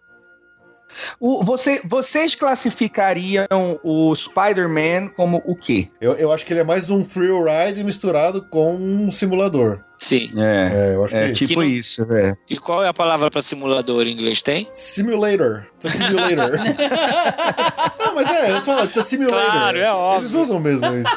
[1.20, 3.46] O- você- vocês classificariam
[3.82, 5.88] o Spider-Man como o quê?
[6.00, 9.80] Eu, eu acho que ele é mais um thrill ride misturado com um simulador.
[9.98, 10.30] Sim.
[10.36, 11.46] É, É, eu acho é que é isso.
[11.46, 12.34] tipo Que não- isso, é.
[12.48, 14.42] E qual é a palavra pra simulador em inglês?
[14.42, 14.68] Tem?
[14.72, 15.66] Simulator.
[15.84, 16.58] It's a simulator.
[17.98, 19.50] não, mas é, eles falam, it's a simulator.
[19.50, 20.22] Claro, é óbvio.
[20.26, 21.08] Eles usam mesmo isso.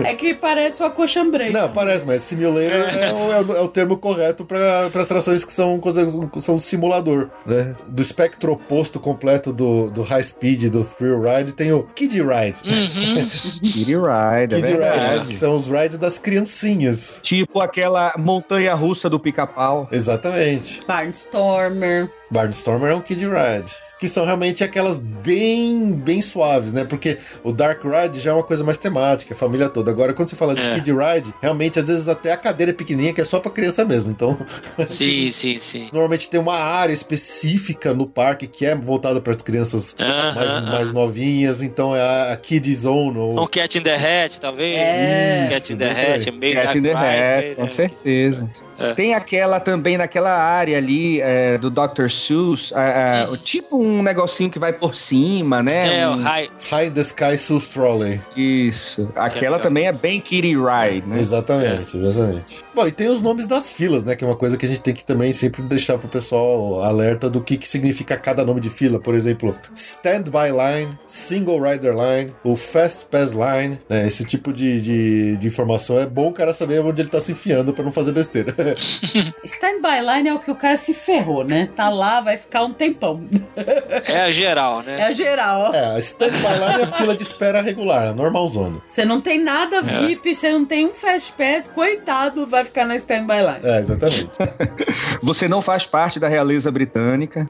[0.06, 1.52] É que parece uma coxambreira.
[1.62, 5.52] Não, parece, mas simulator é, o, é o- é o termo correto para atrações que
[5.52, 7.74] são, coisas- são simulador, né?
[7.86, 12.58] Do espectro oposto completo do, do high speed, do thrill ride, tem o Kid Ride.
[12.64, 13.26] Uhum.
[13.60, 15.28] Kitty Ride, é Kid Ride, verdade.
[15.28, 17.20] que são os rides das criancinhas.
[17.22, 19.88] Tipo aquela montanha russa do pica-pau.
[19.90, 20.80] Exatamente.
[20.86, 22.10] Barnstormer.
[22.30, 23.72] Barnstormer é um Kid Ride.
[23.98, 26.86] Que são realmente aquelas bem, bem suaves, né?
[26.86, 29.90] Porque o Dark Ride já é uma coisa mais temática, a família toda.
[29.90, 30.74] Agora, quando você fala de É.
[30.76, 33.84] Kid Ride, realmente, às vezes, até a cadeira é pequenininha, que é só pra criança
[33.84, 34.10] mesmo.
[34.10, 34.38] Então,
[34.86, 35.88] sim, sim, sim.
[35.92, 40.50] Normalmente tem uma área específica no parque que é voltada para as crianças Aham, mais,
[40.50, 40.72] aham.
[40.72, 43.18] mais novinhas, então é a, Kid Zone.
[43.18, 43.42] Ou...
[43.42, 44.78] Um Cat in the Hat, talvez?
[44.78, 45.48] É.
[45.50, 48.50] Cat in the Isso, Hat, meio Cat in the Hat, com certeza.
[48.78, 48.94] É.
[48.94, 52.08] Tem aquela também naquela área ali é, do Dr.
[52.20, 56.00] Seuss, é, é, tipo um negocinho que vai por cima, né?
[56.00, 56.48] É, o Um- High.
[56.70, 58.20] High in the Sky Sus Trolley.
[58.36, 59.10] Isso.
[59.16, 59.60] Aquela legal.
[59.60, 61.18] também é bem Kitty Ride, né?
[61.20, 62.58] Exatamente, exatamente.
[62.74, 64.14] Bom, e tem os nomes das filas, né?
[64.16, 67.28] Que é uma coisa que a gente tem que também sempre deixar pro pessoal alerta
[67.30, 68.98] do que, que significa cada nome de fila.
[69.00, 73.78] Por exemplo, Standby Line, Single Rider Line, o Fast Pass Line.
[73.88, 74.06] Né?
[74.06, 77.32] Esse tipo de, de, de informação é bom o cara saber onde ele tá se
[77.32, 78.54] enfiando pra não fazer besteira.
[79.44, 81.68] Standby Line é o que o cara se ferrou, né?
[81.76, 83.22] Tá lá, vai ficar um tempão.
[84.08, 85.00] É a geral, né?
[85.00, 85.72] É a geral.
[85.74, 88.82] é, a Standby Line é a fila de espera regular, a normal zone.
[88.86, 92.96] Você não tem nada VIP, você não tem um Fast Pass, coitado, vai ficar na
[92.96, 93.60] Standby Line.
[93.62, 94.30] É, exatamente.
[95.22, 97.48] Você não faz parte da realeza britânica.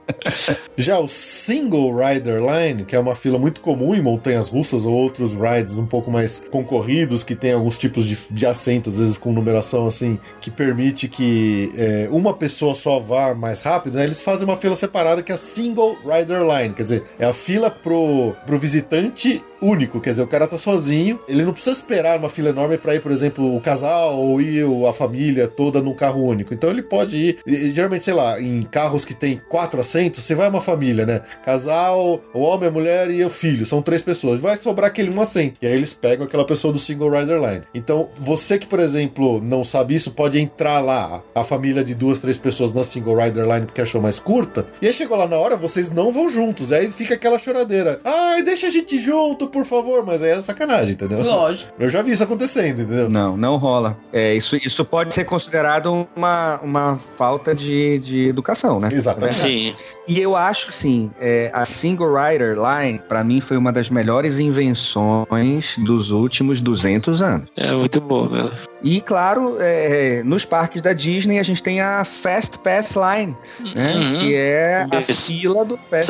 [0.76, 4.92] Já o Single Rider Line, que é uma fila muito comum em montanhas russas ou
[4.92, 9.18] outros rides um pouco mais concorridos, que tem alguns tipos de, de assentos, às vezes
[9.18, 14.04] com numeração assim, que permite que é, uma pessoa só vá mais rápido, né?
[14.04, 17.32] Eles fazem uma fila separada que é a Single Rider Line, quer dizer, é a
[17.32, 22.18] fila pro, pro visitante único, quer dizer, o cara tá sozinho, ele não precisa esperar
[22.18, 25.92] uma fila enorme para ir, por exemplo, o casal ou ir a família toda num
[25.94, 26.54] carro único.
[26.54, 30.34] Então ele pode ir, e- geralmente, sei lá, em carros que tem quatro assentos, você
[30.34, 31.22] vai uma família, né?
[31.44, 34.40] Casal, o homem, a mulher e o filho, são três pessoas.
[34.40, 35.56] Vai sobrar aquele um assento.
[35.60, 37.62] E aí eles pegam aquela pessoa do single rider line.
[37.74, 42.18] Então, você que, por exemplo, não sabe isso, pode entrar lá, a família de duas,
[42.18, 44.66] três pessoas na single rider line porque achou mais curta.
[44.80, 46.72] E aí chegou lá na hora, vocês não vão juntos.
[46.72, 48.00] Aí fica aquela choradeira.
[48.04, 50.04] Ai, deixa a gente junto, por favor.
[50.04, 51.22] Mas aí é sacanagem, entendeu?
[51.22, 51.72] Lógico.
[51.78, 53.10] Eu já vi isso acontecendo, entendeu?
[53.10, 53.98] Não, não rola.
[54.12, 58.88] É, isso, isso pode ser considerado uma, uma falta de, de educação, né?
[58.90, 59.34] Exatamente.
[59.34, 59.74] Sim.
[60.08, 64.38] E eu acho assim, é, a Single Rider Line, pra mim, foi uma das melhores
[64.38, 67.48] invenções dos últimos 200 anos.
[67.56, 68.50] É muito bom, meu.
[68.82, 73.36] E, claro, é, nos parques da Disney a gente tem a Fast Pass Line,
[73.74, 73.94] né?
[73.94, 74.18] Uhum.
[74.18, 75.78] Que é a fila do.
[75.78, 76.06] Pass.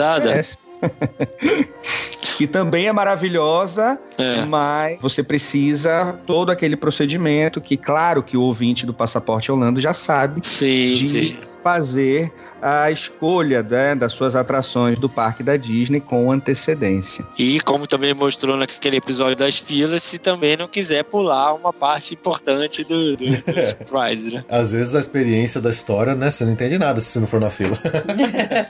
[2.40, 4.46] que também é maravilhosa, É.
[4.46, 9.92] mas você precisa todo aquele procedimento que, claro, que o ouvinte do Passaporte Orlando já
[9.92, 11.38] sabe Sim, de sim.
[11.62, 17.26] fazer a escolha né, das suas atrações do parque da Disney com antecedência.
[17.38, 22.14] E como também mostrou naquele episódio das filas, se também não quiser pular uma parte
[22.14, 24.44] importante do, do, dos né?
[24.48, 26.30] Às vezes a experiência da história, né?
[26.30, 27.76] Você não entende nada se você não for na fila.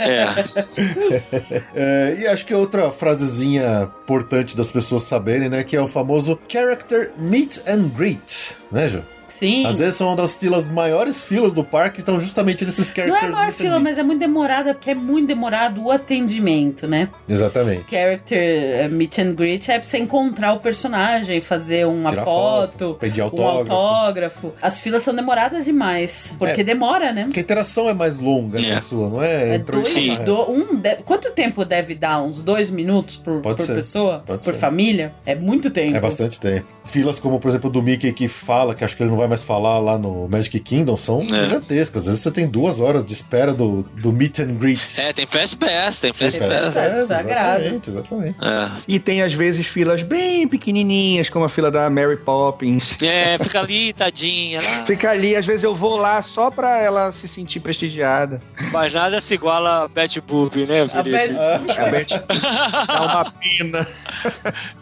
[0.01, 0.26] É.
[1.74, 3.60] É, e acho que outra frasezinha
[4.05, 5.65] importante das pessoas saberem, né?
[5.65, 9.03] Que é o famoso character meet and greet, né, Ju?
[9.40, 9.66] Sim.
[9.66, 13.22] Às vezes são uma das filas, maiores filas do parque, estão justamente nesses Não characters
[13.22, 17.08] é a maior fila, mas é muito demorada, porque é muito demorado o atendimento, né?
[17.28, 17.84] Exatamente.
[17.90, 22.78] Character eh, meet and greet é pra você encontrar o personagem, fazer uma Tirar foto,
[22.78, 23.72] foto, pedir um autógrafo.
[23.72, 24.52] autógrafo.
[24.60, 26.64] As filas são demoradas demais, porque É.
[26.64, 27.24] demora, né?
[27.24, 28.74] Porque a interação é mais longa, né, É.
[28.74, 29.54] a sua, não é?
[29.54, 29.94] É dois,
[30.24, 32.22] do- um de- quanto tempo deve dar?
[32.22, 33.74] Uns dois minutos por, Pode por ser.
[33.74, 34.22] pessoa?
[34.26, 34.60] Pode por ser.
[34.60, 35.14] família?
[35.24, 35.96] É muito tempo.
[35.96, 36.66] É bastante tempo.
[36.84, 39.43] Filas como, por exemplo, do Mickey que fala, que acho que ele não vai mais
[39.43, 41.24] falar lá no Magic Kingdom, são É.
[41.44, 42.02] gigantescas.
[42.02, 44.81] Às vezes você tem duas horas de espera do, do meet and greet.
[45.01, 46.74] É, tem Fast Pass, tem Fast Tem Fast Pass.
[46.74, 46.77] Pass.
[46.77, 47.62] É, sagrado.
[47.62, 48.36] exatamente, exatamente.
[48.43, 48.69] É.
[48.89, 52.98] E tem, às vezes, filas bem pequenininhas, como a fila da Mary Poppins.
[53.02, 54.61] É, fica ali, tadinha.
[54.61, 54.85] Lá.
[54.85, 58.43] Fica ali, às vezes eu vou lá só pra ela se sentir prestigiada.
[58.73, 61.11] Mas nada se iguala a Betty Boop, né, A Felipe?
[61.11, 63.81] Beth- A Beth dá uma pena.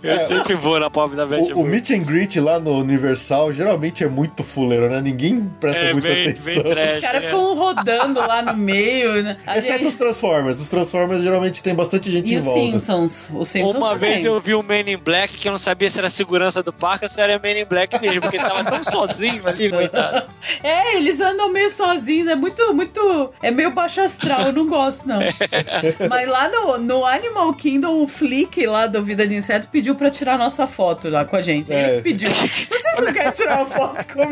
[0.03, 3.53] Eu sempre vou na pobre da Betty O, o meet and greet lá no Universal
[3.53, 5.01] geralmente é muito fuleiro, né?
[5.01, 6.55] Ninguém presta É, muita bem, atenção.
[6.63, 6.95] bem trash.
[6.95, 7.27] Os caras é.
[7.27, 9.37] ficam rodando lá no meio, né?
[9.57, 10.61] Exceto os Transformers.
[10.61, 12.61] Os Transformers geralmente tem bastante gente E em os volta.
[12.73, 13.31] Simpsons.
[13.35, 14.11] Os Simpsons Uma também.
[14.13, 16.73] vez eu vi um Man in Black que eu não sabia se era segurança do
[16.73, 20.29] parque ou se era Man in Black mesmo, porque ele tava tão sozinho ali, coitado.
[20.63, 23.33] É, eles andam meio sozinhos, é muito, muito.
[23.43, 25.19] É meio baixo astral, eu não gosto, não.
[26.09, 30.11] Mas lá no, no Animal Kingdom, o Flick lá do Vida de Inseto pediu pra
[30.11, 31.73] tirar nossa foto lá com a gente.
[31.73, 31.95] É.
[31.95, 32.29] Ele pediu.
[32.31, 34.28] Vocês não querem tirar uma foto comigo?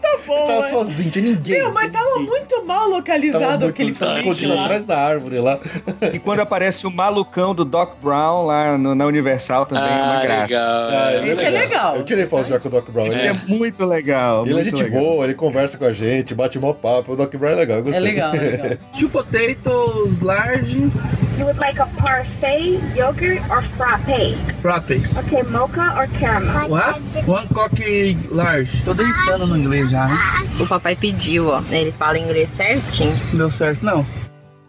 [0.00, 1.58] Tá bom, Tava mas- sozinho, tinha ninguém.
[1.58, 4.62] Meu, mas tava muito mal Tava localizado muito aquele Flick escondido lá.
[4.64, 5.58] atrás da árvore lá.
[6.12, 10.18] E quando aparece o malucão do Doc Brown lá no- na Universal também é uma
[10.18, 10.42] Ah, graça.
[10.42, 10.88] legal.
[10.90, 11.96] Ah, ele Esse é legal.
[11.96, 13.06] Eu tirei foto já com o Doc Brown.
[13.06, 14.42] Isso Ele, é, muito legal.
[14.44, 15.00] ele é muito gente legal.
[15.02, 17.12] boa, ele conversa com a gente, bate mó papo.
[17.12, 18.02] O Doc Brown é legal, eu É gostei.
[18.02, 18.70] legal, é legal.
[18.98, 20.90] Two potatoes, large,
[21.40, 24.36] You would like a parfait, yogurt, or frappe?
[24.60, 25.00] frappe.
[25.16, 26.68] Okay, mocha or caramel?
[26.68, 27.00] What?
[27.26, 28.68] One coque large.
[28.84, 30.18] Tô deitando no inglês já, né?
[30.60, 31.62] O papai pediu, ó.
[31.70, 33.14] Ele fala inglês certinho.
[33.32, 34.04] Não deu certo, não.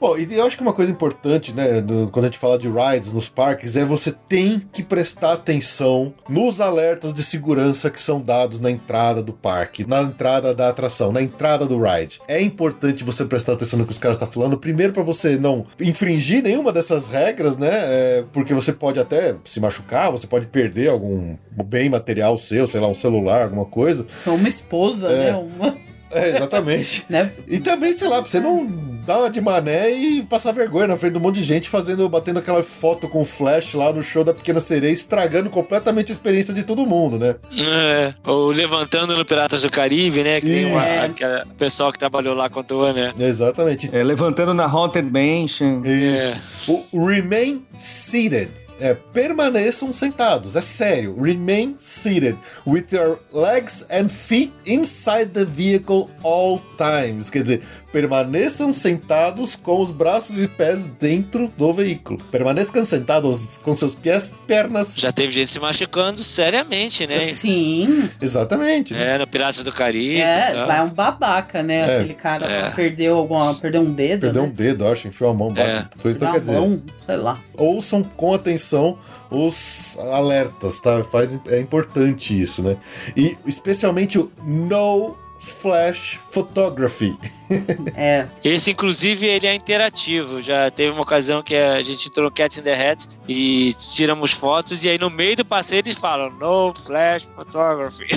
[0.02, 2.68] Bom, e eu acho que uma coisa importante, né, do- quando a gente fala de
[2.68, 8.20] rides nos parques, é você tem que prestar atenção nos alertas de segurança que são
[8.20, 12.20] dados na entrada do parque, na entrada da atração, na entrada do ride.
[12.28, 15.68] É importante você prestar atenção no que os caras estão falando, primeiro para você não
[15.80, 20.90] infringir nenhuma dessas regras, né, é, porque você pode até se machucar, você pode perder
[20.90, 24.08] algum bem material seu, sei lá, um celular, alguma coisa.
[24.26, 25.32] Uma esposa, É.
[25.32, 25.36] né?
[25.36, 25.78] Uma,
[26.12, 27.06] É, exatamente.
[27.10, 27.32] né?
[27.48, 28.66] E também, sei lá, pra você não
[29.06, 32.08] dar uma de mané e passar vergonha na frente de um monte de gente fazendo,
[32.08, 36.54] batendo aquela foto com flash lá no show da Pequena Sereia, estragando completamente a experiência
[36.54, 37.36] de todo mundo, né?
[37.60, 40.40] É, ou levantando no Piratas do Caribe, né?
[40.40, 41.06] Que nem uma, É.
[41.06, 43.12] aquela pessoal que trabalhou lá contou, né?
[43.20, 43.90] Exatamente.
[43.92, 45.82] É, levantando na Haunted Mansion.
[45.84, 46.86] Isso.
[46.94, 48.52] O Remain Seated.
[48.82, 51.16] É, permaneçam sentados, é sério.
[51.22, 52.36] Remain seated
[52.66, 57.30] with your legs and feet inside the vehicle all times.
[57.30, 62.20] Quer dizer, permaneçam sentados com os braços e pés dentro do veículo.
[62.32, 64.96] Permaneçam sentados com seus pés, pernas.
[64.98, 67.34] Já teve gente se machucando seriamente, né?
[67.34, 68.10] Sim.
[68.22, 68.96] Exatamente.
[68.96, 70.22] É, no Piratas do Caribe.
[70.22, 71.80] É, é um babaca, né?
[71.80, 71.96] É.
[71.98, 72.70] Aquele cara É.
[72.72, 73.54] perdeu alguma.
[73.56, 74.22] Perdeu um dedo.
[74.22, 74.48] Perdeu né?
[74.48, 75.52] um dedo, acho, enfiou a mão.
[75.56, 75.86] É.
[76.02, 77.38] Coisa, então quer dizer, mão, sei lá.
[77.58, 78.98] ouçam com atenção
[79.30, 81.04] os alertas, tá?
[81.06, 82.78] Faz, é importante isso, né?
[83.16, 87.18] E especialmente o no flash photography.
[87.96, 88.28] É.
[88.44, 90.42] Esse, inclusive, ele é interativo.
[90.42, 94.32] Já teve uma ocasião que a gente entrou no Cats in the Hat e tiramos
[94.32, 98.08] fotos, e aí no meio do passeio eles falam No Flash Photography.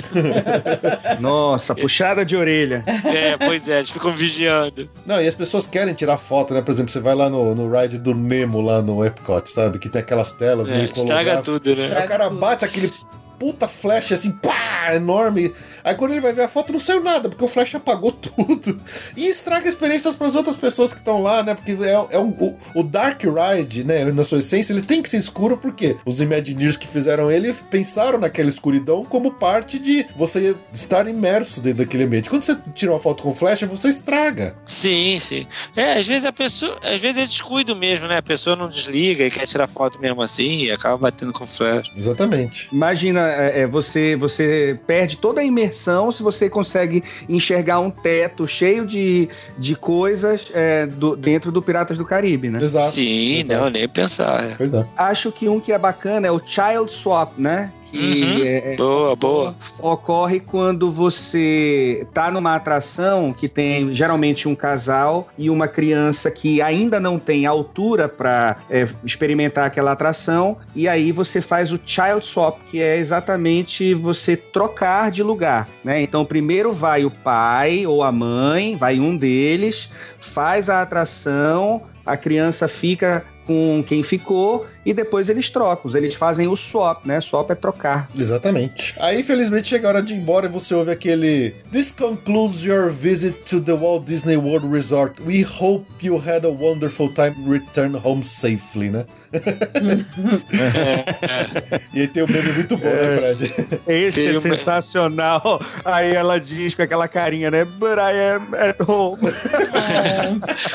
[1.19, 2.83] Nossa, puxada de orelha.
[2.87, 4.87] é, pois é, eles ficam vigiando.
[5.05, 6.61] Não, e as pessoas querem tirar foto, né?
[6.61, 9.79] Por exemplo, você vai lá no, no ride do Nemo, lá no Epcot, sabe?
[9.79, 11.97] Que tem aquelas telas É, meio estraga tudo, né?
[11.97, 12.91] Aí o cara bate aquele
[13.39, 15.53] puta flash assim, pá, enorme.
[15.85, 18.81] Aí quando ele vai ver a foto, não saiu nada, porque o Flash apagou tudo.
[19.15, 21.53] E estraga experiências para as outras pessoas que estão lá, né?
[21.53, 24.03] Porque é, é um, o, o Dark Ride, né?
[24.05, 28.17] Na sua essência, ele tem que ser escuro, porque os Imagineers que fizeram ele pensaram
[28.17, 32.31] naquela escuridão como parte de você estar imerso dentro daquele ambiente.
[32.31, 34.55] Quando você tira uma foto com Flash, você estraga.
[34.65, 35.45] Sim, sim.
[35.75, 36.75] É, às vezes a pessoa.
[36.81, 38.17] Às vezes é descuido mesmo, né?
[38.17, 41.91] A pessoa não desliga e quer tirar foto mesmo assim e acaba batendo com flash.
[41.95, 42.69] Exatamente.
[42.71, 45.74] Imagina, é, é, você, você perde toda a imersão
[46.11, 49.27] se você consegue enxergar um teto cheio de,
[49.57, 52.59] de coisas é, do- dentro do Piratas do Caribe, né?
[52.63, 52.87] Exato.
[52.87, 53.61] Sim, exato.
[53.63, 54.43] não, nem pensar.
[54.57, 54.85] Pois é.
[54.97, 57.71] Acho que um que é bacana é o Child Swap, né?
[57.95, 58.43] Que Uhum.
[58.43, 59.55] é- é- Boa, boa.
[59.79, 66.61] ocorre quando você tá numa atração que tem geralmente um casal e uma criança que
[66.61, 68.57] ainda não tem altura para
[69.03, 75.09] experimentar aquela atração e aí você faz o child swap, que é exatamente você trocar
[75.09, 76.01] de lugar, né?
[76.01, 79.89] Então primeiro vai o pai ou a mãe, vai um deles,
[80.27, 86.47] faz a atração, a criança fica com quem ficou e depois eles trocam, eles fazem
[86.47, 87.21] o swap, né?
[87.21, 88.09] Swap é trocar.
[88.17, 88.95] Exatamente.
[88.99, 92.89] Aí, infelizmente, chega a hora de ir embora e você ouve aquele This concludes your
[92.89, 95.21] visit to the Walt Disney World Resort.
[95.21, 97.35] We hope you had a wonderful time.
[97.47, 99.05] Return home safely, né?
[101.93, 103.53] e aí tem um meme muito bom, né, Fred?
[103.87, 105.59] Esse Teve é uma- sensacional.
[105.83, 107.65] Aí ela diz com aquela carinha, né?
[107.65, 109.21] But I am at home.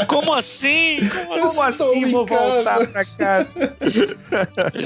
[0.07, 0.99] Como assim?
[1.09, 2.45] Como Eu Como assim vou casa.
[2.55, 3.49] voltar pra casa?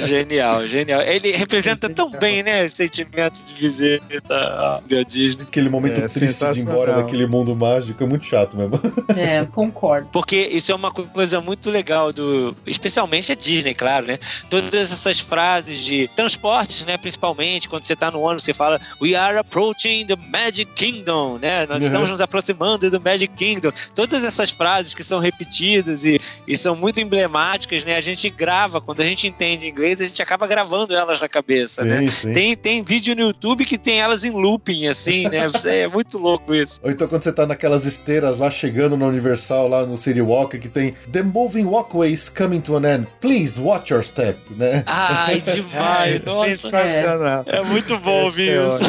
[0.07, 1.01] Genial, genial.
[1.03, 5.43] Ele representa tão bem, né, o sentimento de visita à Disney.
[5.45, 8.81] Aquele momento É, triste de ir embora daquele mundo mágico é muito chato mesmo.
[9.17, 10.09] É, concordo.
[10.13, 12.57] Porque isso é uma co- coisa muito legal do.
[12.67, 14.19] Especialmente a Disney, claro, né?
[14.51, 16.97] Todas essas frases de transportes, né?
[16.99, 21.67] Principalmente, quando você tá no ônibus, você fala We are approaching the Magic Kingdom, né?
[21.67, 21.87] Nós Uhum.
[21.87, 23.71] estamos nos aproximando do Magic Kingdom.
[23.95, 27.97] Todas essas frases que são repetidas e, e são muito emblemáticas, né?
[27.97, 31.85] A gente grava, quando a gente entende inglês, a gente acaba gravando elas na cabeça,
[31.85, 32.01] né?
[32.01, 32.33] Sim, sim.
[32.33, 35.47] Tem, tem vídeo no YouTube que tem elas em looping, assim, né?
[35.67, 36.81] É muito louco isso.
[36.83, 40.59] Ou então quando você tá naquelas esteiras lá chegando na Universal, lá no City Walk,
[40.59, 43.07] que tem The moving walkway is coming to an end.
[43.21, 44.85] Please watch your step, né?
[44.87, 46.23] Ai, demais!
[46.25, 46.53] Nossa!
[46.53, 47.45] Sensacional.
[47.47, 48.83] É muito bom ouvir é isso.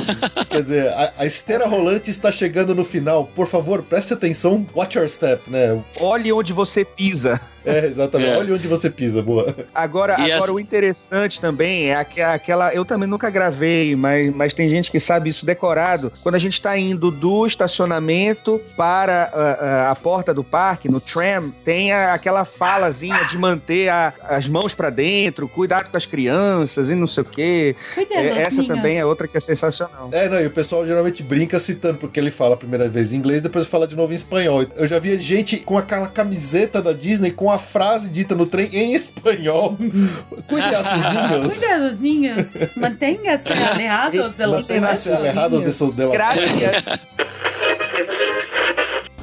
[0.50, 3.26] Quer dizer, a, a esteira rolante está chegando no final.
[3.36, 5.82] Por favor, preste atenção, watch your step, né?
[6.00, 7.40] Olhe onde você pisa.
[7.66, 8.30] É, exatamente.
[8.32, 8.38] É.
[8.38, 9.56] Olha onde você pisa, boa.
[9.74, 12.74] Agora, E agora o interessante também é aque- aquela.
[12.74, 16.12] Eu também nunca gravei, mas, mas tem gente que sabe isso decorado.
[16.24, 21.00] Quando a gente está indo do estacionamento para ah, ah, a porta do parque, no
[21.00, 26.06] tram, tem a- aquela falazinha de manter a- as mãos para dentro, cuidado com as
[26.06, 27.76] crianças e não sei o quê.
[27.94, 28.68] Cuidado, É, essa minhas.
[28.68, 30.10] também é outra que é sensacional.
[30.12, 33.18] É, não, e o pessoal geralmente brinca citando, porque ele fala a primeira vez em
[33.18, 34.66] inglês, depois fala de novo em espanhol.
[34.76, 38.70] Eu já vi gente com aquela camiseta da Disney com a frase dita no trem
[38.74, 39.78] em espanhol.
[40.48, 41.58] Cuide a sus niños.
[41.58, 42.54] Cuida dos niños.
[42.76, 45.26] Manténgase alejados de los Manténgase demás.
[45.26, 46.86] alejados de sus de Gracias.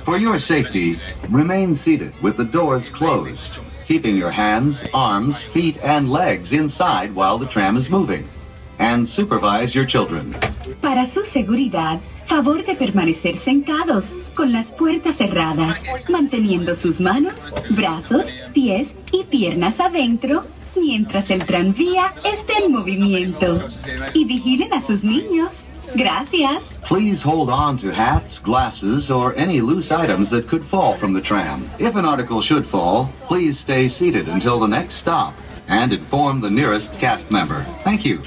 [0.04, 0.98] For your safety,
[1.30, 7.38] remain seated with the doors closed, keeping your hands, arms, feet, and legs inside while
[7.38, 8.24] the tram is moving.
[8.80, 10.34] And supervise your children.
[10.80, 12.00] Para su seguridad,
[12.32, 17.34] favor de permanecer sentados con las puertas cerradas, manteniendo sus manos,
[17.68, 20.42] brazos, pies y piernas adentro
[20.74, 23.60] mientras el tranvía esté en movimiento.
[24.14, 25.50] Y vigilen a sus niños.
[25.94, 26.62] Gracias.
[26.88, 31.20] Please hold on to hats, glasses, or any loose items that could fall from the
[31.20, 31.68] tram.
[31.78, 35.34] If an article should fall, please stay seated until the next stop
[35.68, 37.62] and inform the nearest cast member.
[37.84, 38.22] Thank you.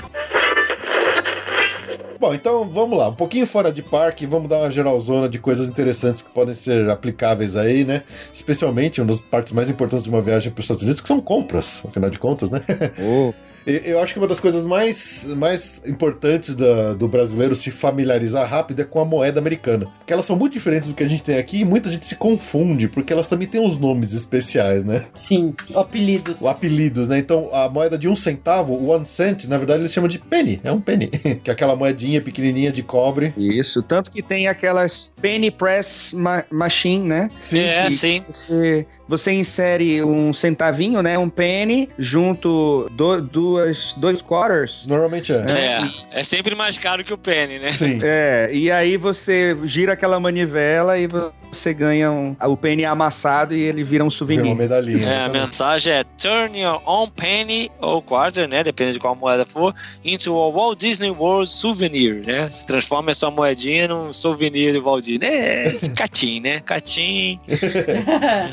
[2.19, 5.67] Bom, então vamos lá, um pouquinho fora de parque, vamos dar uma geralzona de coisas
[5.67, 8.03] interessantes que podem ser aplicáveis aí, né?
[8.33, 11.19] Especialmente uma das partes mais importantes de uma viagem para os Estados Unidos, que são
[11.19, 12.63] compras, afinal de contas, né?
[12.97, 13.33] E-
[13.65, 18.81] Eu acho que uma das coisas mais, mais importantes da- do brasileiro se familiarizar rápido
[18.81, 19.87] é com a moeda americana.
[19.97, 22.15] Porque elas são muito diferentes do que a gente tem aqui e muita gente se
[22.15, 25.03] confunde, porque elas também têm uns nomes especiais, né?
[25.15, 26.41] Sim, apelidos.
[26.41, 27.17] O apelidos, né?
[27.17, 30.59] Então, a moeda de um centavo, o one cent, na verdade eles chamam de penny,
[30.63, 31.07] é um penny.
[31.43, 33.33] que é aquela moedinha pequenininha de cobre.
[33.37, 37.29] Isso, tanto que tem aquelas penny press ma- machine, né?
[37.39, 38.23] Sim, É, sim.
[38.31, 41.17] Você, você insere um centavinho, né?
[41.17, 44.87] Um penny, junto do- duas duas, dois quarters.
[44.87, 45.35] Normalmente é.
[45.35, 47.71] É, é sempre mais caro que o penny, né?
[47.71, 47.99] Sim.
[48.03, 53.61] É, e aí você gira aquela manivela e você ganha um, o penny amassado e
[53.61, 54.45] ele vira um souvenir.
[54.45, 55.07] uma medalhinha.
[55.07, 58.63] É, a mensagem é turn your own penny ou quarter, né?
[58.63, 59.73] Depende de qual moeda for,
[60.03, 62.49] into a Walt Disney World souvenir, né?
[62.51, 65.27] Se transforma essa moedinha num souvenir do Walt Disney.
[65.27, 66.59] É, catim, né?
[66.59, 67.39] Catim.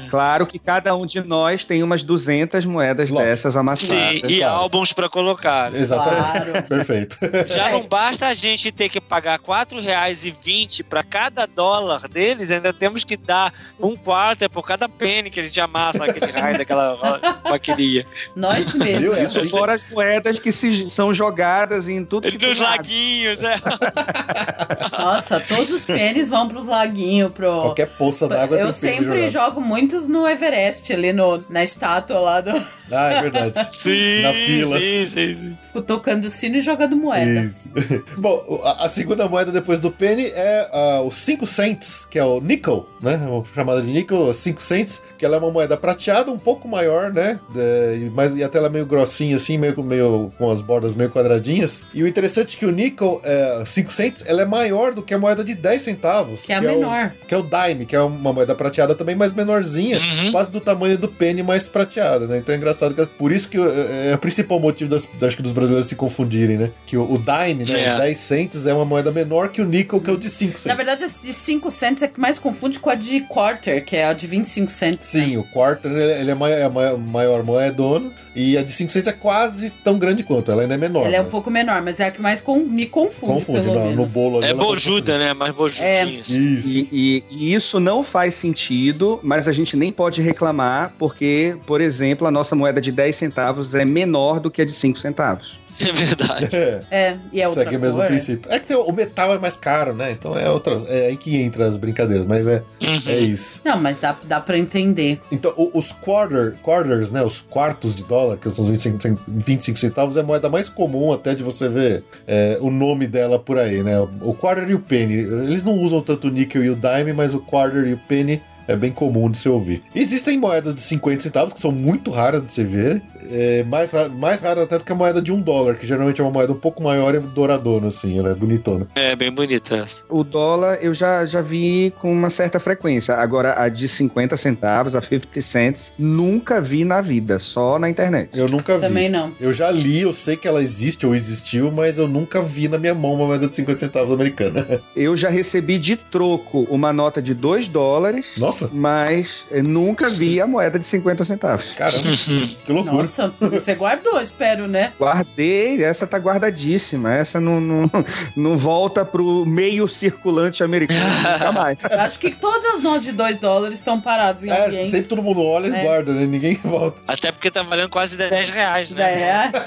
[0.09, 3.29] Claro que cada um de nós tem umas 200 moedas Lógico.
[3.29, 4.21] dessas amassadas.
[4.21, 4.55] Sim, e claro.
[4.55, 5.71] álbuns pra colocar.
[5.71, 5.79] né?
[5.79, 6.51] Exatamente.
[6.51, 6.63] Claro.
[6.69, 7.17] Perfeito.
[7.47, 12.73] Já não basta a gente ter que pagar R$ 4,20 para cada dólar deles, ainda
[12.73, 17.19] temos que dar um quarto por cada penny que a gente amassa aquele raio daquela
[17.43, 18.07] paqueria.
[18.37, 19.01] Nós mesmos.
[19.01, 19.15] Viu?
[19.15, 19.51] É Isso assim.
[19.51, 23.55] fora as moedas que se, são jogadas em tudo que Dos laguinhos, é.
[24.99, 27.63] Nossa, todos os pênis vão pros laguinhos, pro.
[27.63, 32.41] Qualquer poça d'água Eu tem sempre jogo muitos no Everest, ali no, na estátua lá
[32.41, 32.51] do.
[32.91, 33.75] Ah, é verdade.
[33.75, 34.79] Sim, Na fila.
[34.83, 35.59] Sim, sim, sim.
[35.67, 37.41] Fico tocando sino e jogando moeda.
[37.41, 37.71] Isso.
[38.19, 42.25] Bom, a, a segunda moeda depois do penny é ah, o 5 cents, que é
[42.25, 43.17] o nickel, né?
[43.29, 47.13] O chamada de nickel, 5 cents, que ela é uma moeda prateada, um pouco maior,
[47.13, 47.39] né?
[47.57, 50.95] É, e, mais, e até ela é meio grossinha assim, meio, meio com as bordas
[50.95, 51.87] meio quadradinhas.
[51.95, 55.15] E o interessante é que o nickel, é, 5 cents, ela é maior do que
[55.15, 56.43] a moeda de 10 centavos.
[56.43, 57.13] Que é a o- menor.
[57.27, 60.33] que é o dime, que é uma moeda prateada também, mas menorzinha, Uhum.
[60.33, 62.39] quase do tamanho do penny, mais prateada, né?
[62.39, 65.43] Então é engraçado que por isso que é, é o principal motivo das, acho que
[65.43, 66.71] dos brasileiros se confundirem, né?
[66.87, 67.85] Que o, o dime, né?
[67.85, 67.95] É.
[67.95, 70.53] O 10 cents é uma moeda menor que o nickel, que é o de 5
[70.59, 70.67] cents.
[70.67, 73.97] Na verdade, esse de 5 cents é que mais confunde com a de quarter, que
[73.97, 75.05] é a de 25 cents.
[75.07, 78.73] Sim, o quarter ele ele é maior, é a maior, maior moedona e a de
[78.73, 81.05] 5 cents é quase tão grande quanto, ela ainda é menor.
[81.07, 83.61] Ela é um mas pouco menor, mas é a que mais con- me confunde, Confunde,
[83.63, 84.47] pelo no, bolo ali.
[84.49, 85.35] É bojuda, né?
[85.35, 86.21] Mais bojudinha.
[86.21, 86.55] assim.
[86.55, 86.69] Isso.
[86.69, 91.81] E, e- e isso não faz sentido, mas a gente nem pode reclamar, porque, por
[91.81, 95.61] exemplo, a nossa moeda de 10 centavos é menor do que a de 5 centavos.
[95.81, 96.55] É verdade.
[96.55, 96.81] É.
[96.91, 98.53] É, e é outra Segue o mesmo cor, princípio.
[98.53, 100.11] É que tem- o metal é mais caro, né?
[100.13, 100.75] Então é outra.
[100.87, 102.99] É aí que entra as brincadeiras, mas é, Uhum.
[103.07, 103.63] é isso.
[103.65, 105.19] Não, mas dá, dá pra entender.
[105.33, 107.23] Então, o- os quarter, quarters, né?
[107.23, 110.69] Os quartos de dólar, que são os 25, cen- 25 centavos, é a moeda mais
[110.69, 113.99] comum até de você ver é, o nome dela por aí, né?
[114.21, 115.15] O quarter e o penny.
[115.15, 118.43] Eles não usam tanto o níquel e o dime, mas o quarter e o penny
[118.67, 119.83] é bem comum de se ouvir.
[119.95, 123.03] Existem moedas de 50 centavos, que são muito raras de se ver.
[123.31, 126.25] É, mais, mais raras até do que a moeda de um dólar, que geralmente é
[126.25, 128.19] uma moeda um pouco maior e douradona, assim.
[128.19, 128.87] Ela é bonitona.
[128.95, 130.05] É bem bonita essa.
[130.09, 133.15] O dólar eu já, já vi com uma certa frequência.
[133.15, 138.39] Agora, a de 50 centavos, a 50 cents, nunca vi na vida, só na internet.
[138.39, 138.87] Eu nunca vi.
[138.87, 139.33] Também não.
[139.41, 142.79] Eu já li, eu sei que ela existe ou existiu, mas eu nunca vi na
[142.79, 144.83] minha mão uma moeda de 50 centavos americana.
[144.95, 150.41] Eu já recebi de troco uma nota de 2 dólares, Nossa, mas eu nunca vi
[150.41, 151.73] a moeda de 50 centavos.
[151.73, 152.03] caramba,
[152.65, 152.97] que loucura.
[152.97, 154.93] Nossa, você guardou, espero, né?
[154.99, 157.13] Guardei, essa tá guardadíssima.
[157.15, 157.91] Essa não, não,
[158.37, 161.01] não volta pro meio circulante americano
[161.33, 161.79] nunca mais.
[161.91, 164.89] Acho que todas as notas de 2 dólares estão paradas em É, alguém.
[164.89, 165.83] sempre todo mundo olha e É.
[165.85, 166.27] guarda, né?
[166.27, 167.01] Ninguém volta.
[167.07, 169.13] Até porque tá valendo quase 10 reais, né?
[169.13, 169.53] É.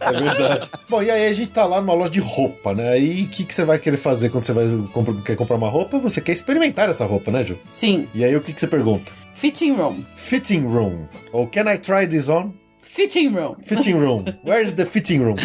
[0.00, 0.70] É verdade.
[0.88, 2.90] Bom, e aí a gente tá lá numa loja de roupa, né?
[2.90, 5.68] Aí o que, que você vai querer fazer quando você vai comprar, quer comprar uma
[5.68, 5.98] roupa?
[5.98, 7.58] Você quer experimentar essa roupa, né, Ju?
[7.70, 9.12] Sim, E aí o que, que você pergunta?
[9.32, 10.04] fitting room.
[10.14, 11.06] Fitting room.
[11.32, 12.52] Ou can I try this on?
[12.82, 13.54] Fitting room.
[13.64, 14.24] Fitting room.
[14.44, 15.36] Where is the fitting room?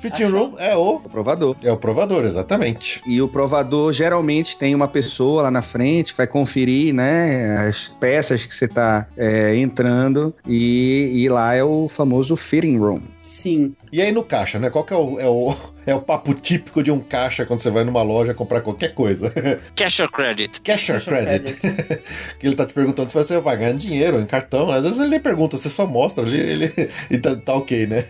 [0.00, 0.94] fitting room é o.
[0.96, 1.54] O provador.
[1.62, 3.02] É o provador, exatamente.
[3.06, 7.88] E o provador geralmente tem uma pessoa lá na frente que vai conferir, né, as
[8.00, 13.02] peças que você tá é, entrando e, e lá é o famoso fitting room.
[13.28, 13.74] Sim.
[13.92, 14.70] E aí no caixa, né?
[14.70, 15.54] Qual que é o, é o,
[15.86, 19.30] é o papo típico de um caixa quando você vai numa loja comprar qualquer coisa?
[19.76, 20.62] Cash or credit?
[20.62, 21.58] Cash or credit?
[22.40, 24.70] que ele tá te perguntando se você vai pagar em dinheiro em cartão.
[24.70, 28.02] Às vezes ele pergunta, você só mostra ali ele, e tá, tá ok, né?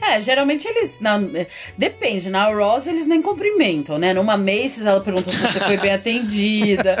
[0.00, 1.00] É, geralmente eles.
[1.00, 1.20] Na,
[1.76, 4.12] depende, na Ross eles nem cumprimentam, né?
[4.14, 6.96] Numa Macy's ela pergunta se você foi bem atendida,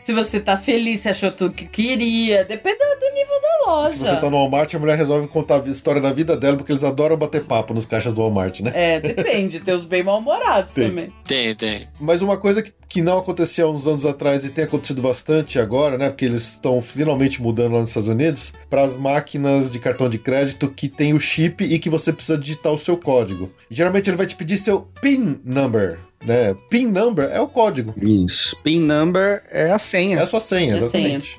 [0.00, 2.44] se você tá feliz, se achou tudo que queria.
[2.44, 3.92] Depende do nível da loja.
[3.92, 6.72] Se você tá no Walmart, a mulher resolve contar a história da vida dela, porque
[6.72, 8.72] eles adoram bater papo nos caixas do Walmart, né?
[8.74, 11.12] É, depende, tem os bem mal-humorados também.
[11.26, 11.88] Tem, tem.
[12.00, 15.58] Mas uma coisa que, que não acontecia há uns anos atrás e tem acontecido bastante
[15.58, 16.08] agora, né?
[16.08, 20.18] Porque eles estão finalmente mudando lá nos Estados Unidos, para as máquinas de cartão de
[20.18, 23.52] crédito que tem o chip e que você precisa digitar o seu código.
[23.70, 25.98] Geralmente ele vai te pedir seu PIN number.
[26.24, 26.54] Né?
[26.70, 27.94] PIN number é o código.
[28.00, 28.56] Isso.
[28.62, 30.18] PIN number é a senha.
[30.18, 31.38] É a sua senha, É a exatamente.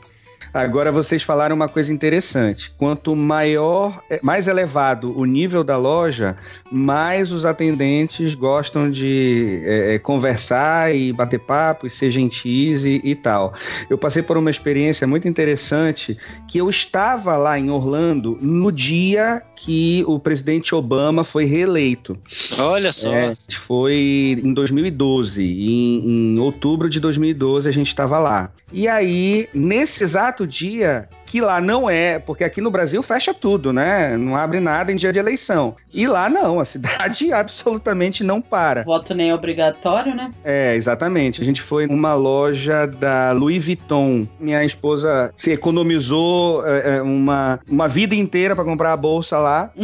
[0.54, 2.72] Agora vocês falaram uma coisa interessante.
[2.78, 6.36] Quanto maior, é, mais elevado o nível da loja,
[6.72, 13.02] mais os atendentes gostam de é, é, conversar e bater papo e ser gentis e,
[13.04, 13.54] e tal.
[13.90, 16.18] Eu passei por uma experiência muito interessante
[16.48, 22.18] que eu estava lá em Orlando no dia que o presidente Obama foi reeleito.
[22.58, 23.12] Olha só.
[23.12, 25.44] É, foi em 2012.
[25.44, 28.52] Em, em outubro de 2012 a gente estava lá.
[28.72, 33.74] E aí, nesse exato dia, que lá não é, porque aqui no Brasil fecha tudo,
[33.74, 34.16] né?
[34.16, 35.76] Não abre nada em dia de eleição.
[35.94, 38.84] E lá não, a cidade absolutamente não para.
[38.84, 40.32] Voto nem obrigatório, né?
[40.44, 41.42] É, exatamente.
[41.42, 44.26] A gente foi numa loja da Louis Vuitton.
[44.40, 49.70] Minha esposa se economizou é, é, uma, uma vida inteira para comprar a bolsa lá.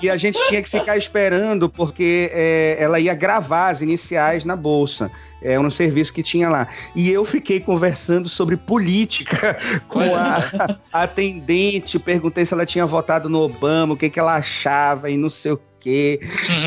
[0.00, 4.44] e, e, a gente tinha que ficar esperando porque é, ela ia gravar as iniciais
[4.44, 5.10] na bolsa
[5.42, 6.68] é um serviço que tinha lá.
[6.94, 10.38] E eu fiquei conversando sobre política com a,
[10.92, 15.16] a atendente, perguntei se ela tinha votado no Obama, o que, que ela achava e
[15.16, 16.20] não sei o quê.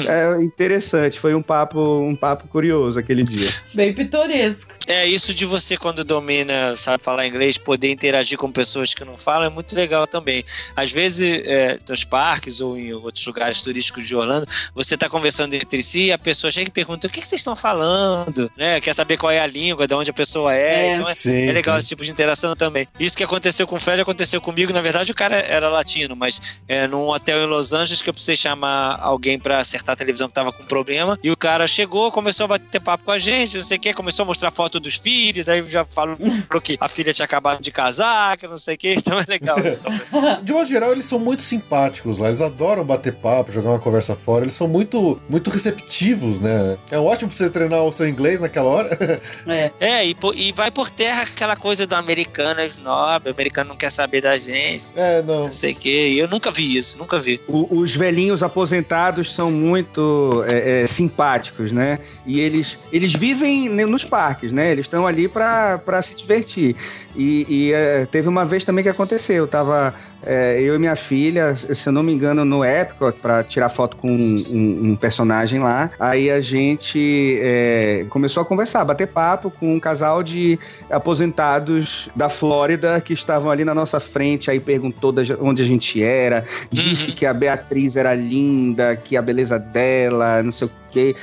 [0.07, 3.49] É interessante, foi um papo, um papo curioso aquele dia.
[3.73, 4.73] Bem pitoresco.
[4.87, 9.17] É, isso de você, quando domina, sabe falar inglês, poder interagir com pessoas que não
[9.17, 10.43] falam é muito legal também.
[10.75, 15.53] Às vezes, é, nos parques ou em outros lugares turísticos de Orlando, você está conversando
[15.53, 18.51] entre si e a pessoa chega e pergunta: o que, que vocês estão falando?
[18.57, 18.79] Né?
[18.81, 20.89] Quer saber qual é a língua, de onde a pessoa é.
[20.89, 20.95] é.
[20.95, 21.79] Então é, sim, é legal sim.
[21.79, 22.87] esse tipo de interação também.
[22.99, 24.73] Isso que aconteceu com o Fred aconteceu comigo.
[24.73, 28.13] Na verdade, o cara era latino, mas é num hotel em Los Angeles que eu
[28.13, 31.17] precisei chamar alguém para acertar a televisão que tava com problema.
[31.23, 33.93] E o cara chegou, começou a bater papo com a gente, não sei o que,
[33.93, 36.17] começou a mostrar foto dos filhos, aí já falou
[36.63, 39.57] que a filha tinha acabado de casar, que não sei o que, então é legal
[39.59, 40.43] isso também.
[40.43, 44.15] De modo geral, eles são muito simpáticos lá, eles adoram bater papo, jogar uma conversa
[44.15, 46.77] fora, eles são muito, muito receptivos, né?
[46.89, 48.95] É ótimo pra você treinar o seu inglês naquela hora.
[49.47, 53.77] É, é e, e vai por terra aquela coisa do americano, snob, o americano não
[53.77, 54.87] quer saber da gente.
[54.95, 55.43] É, não.
[55.43, 57.39] Não sei o que, eu nunca vi isso, nunca vi.
[57.47, 58.94] O, os velhinhos aposentados
[59.33, 61.99] são muito é, é, simpáticos, né?
[62.25, 64.71] E eles, eles vivem nos parques, né?
[64.71, 66.75] Eles estão ali para se divertir.
[67.15, 69.37] E, e é, teve uma vez também que aconteceu.
[69.37, 69.93] Eu tava
[70.25, 73.95] é, eu e minha filha, se eu não me engano, no Epcot, para tirar foto
[73.95, 75.91] com um, um, um, personagem lá.
[75.99, 80.59] Aí a gente é, começou a conversar, bater papo com um casal de
[80.89, 84.49] aposentados da Flórida que estavam ali na nossa frente.
[84.49, 87.15] Aí perguntou onde a gente era, disse uhum.
[87.15, 91.15] que a Beatriz era linda, que a beleza dela, não sei o quê.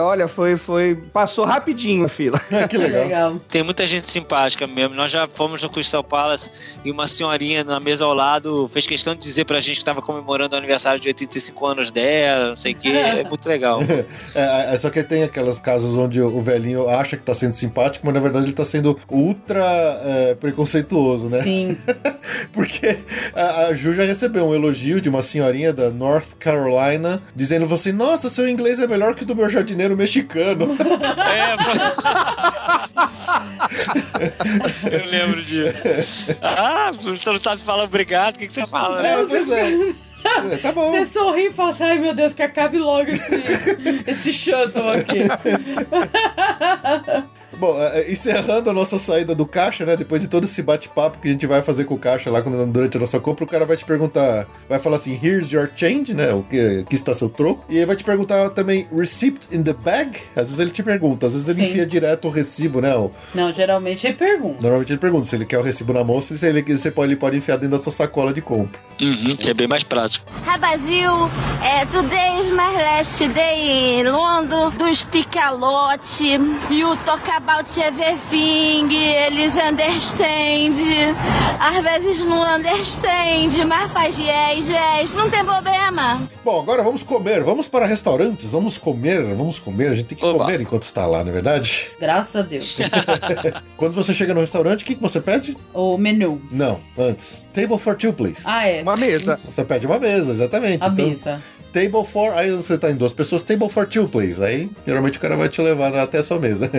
[0.00, 0.96] Olha, foi, foi.
[1.12, 2.38] Passou rapidinho a fila.
[2.68, 3.02] que legal.
[3.02, 3.40] legal.
[3.48, 4.94] Tem muita gente simpática mesmo.
[4.94, 9.14] Nós já fomos no Crystal Palace e uma senhorinha na mesa ao lado fez questão
[9.14, 12.72] de dizer pra gente que tava comemorando o aniversário de 85 anos dela, não sei
[12.72, 12.88] o quê.
[12.88, 13.80] É muito legal.
[14.34, 18.04] É, é, só que tem aquelas casos onde o velhinho acha que tá sendo simpático,
[18.04, 19.62] mas na verdade ele tá sendo ultra
[20.04, 21.42] é, preconceituoso, né?
[21.42, 21.78] Sim.
[22.52, 22.98] Porque
[23.34, 27.92] a, a Ju já recebeu um elogio de uma senhorinha da North Carolina dizendo assim:
[27.92, 30.76] Nossa, seu inglês é melhor que o do meu jardineiro mexicano.
[34.86, 35.88] É, Eu lembro disso.
[36.40, 39.02] Ah, você não sabe falar obrigado, o que, que você fala?
[39.02, 39.20] Né?
[39.20, 39.72] É, pois é.
[40.52, 40.90] É, tá bom.
[40.90, 43.34] Você sorri e fala assim, ai meu Deus, que acabe logo esse,
[44.06, 45.26] esse shuttle aqui.
[47.58, 49.96] Bom, é, é, encerrando a nossa saída do caixa, né?
[49.96, 52.66] Depois de todo esse bate-papo que a gente vai fazer com o caixa lá quando,
[52.66, 56.14] durante a nossa compra, o cara vai te perguntar, vai falar assim, here's your change,
[56.14, 56.32] né?
[56.32, 57.64] O que, que está seu troco.
[57.68, 60.18] E ele vai te perguntar também, receipt in the bag?
[60.34, 61.70] Às vezes ele te pergunta, às vezes ele Sim.
[61.70, 62.94] enfia direto o recibo, né?
[62.94, 63.10] O...
[63.34, 64.58] Não, geralmente ele pergunta.
[64.60, 67.20] Normalmente ele pergunta se ele quer o recibo na mão, se ele, você pode, ele
[67.20, 68.80] pode enfiar dentro da sua sacola de compra.
[69.00, 70.26] Uhum, que é bem mais prático.
[70.44, 71.30] Rabasil,
[71.62, 76.38] é, today my last day in London, do Spicalote,
[76.70, 80.74] e o talk about everything, eles understand.
[81.60, 86.28] Às vezes não understand, mas faz yes, yes, não tem problema.
[86.44, 90.24] Bom, agora vamos comer, vamos para restaurantes, vamos comer, vamos comer, a gente tem que
[90.24, 90.40] Oba.
[90.44, 91.88] comer enquanto está lá, não é verdade?
[92.00, 92.78] Graças a Deus.
[93.76, 95.56] Quando você chega no restaurante, o que, que você pede?
[95.72, 96.42] O menu.
[96.50, 97.46] Não, antes.
[97.52, 98.42] Table for two, please.
[98.44, 98.82] Ah, é.
[98.82, 99.38] Uma mesa.
[99.44, 100.84] Você pede uma mesa, exatamente.
[100.84, 101.42] A então, mesa.
[101.72, 102.32] Table for.
[102.32, 104.42] Aí você tá em duas pessoas, table for two, please.
[104.42, 106.70] Aí geralmente o cara vai te levar até a sua mesa.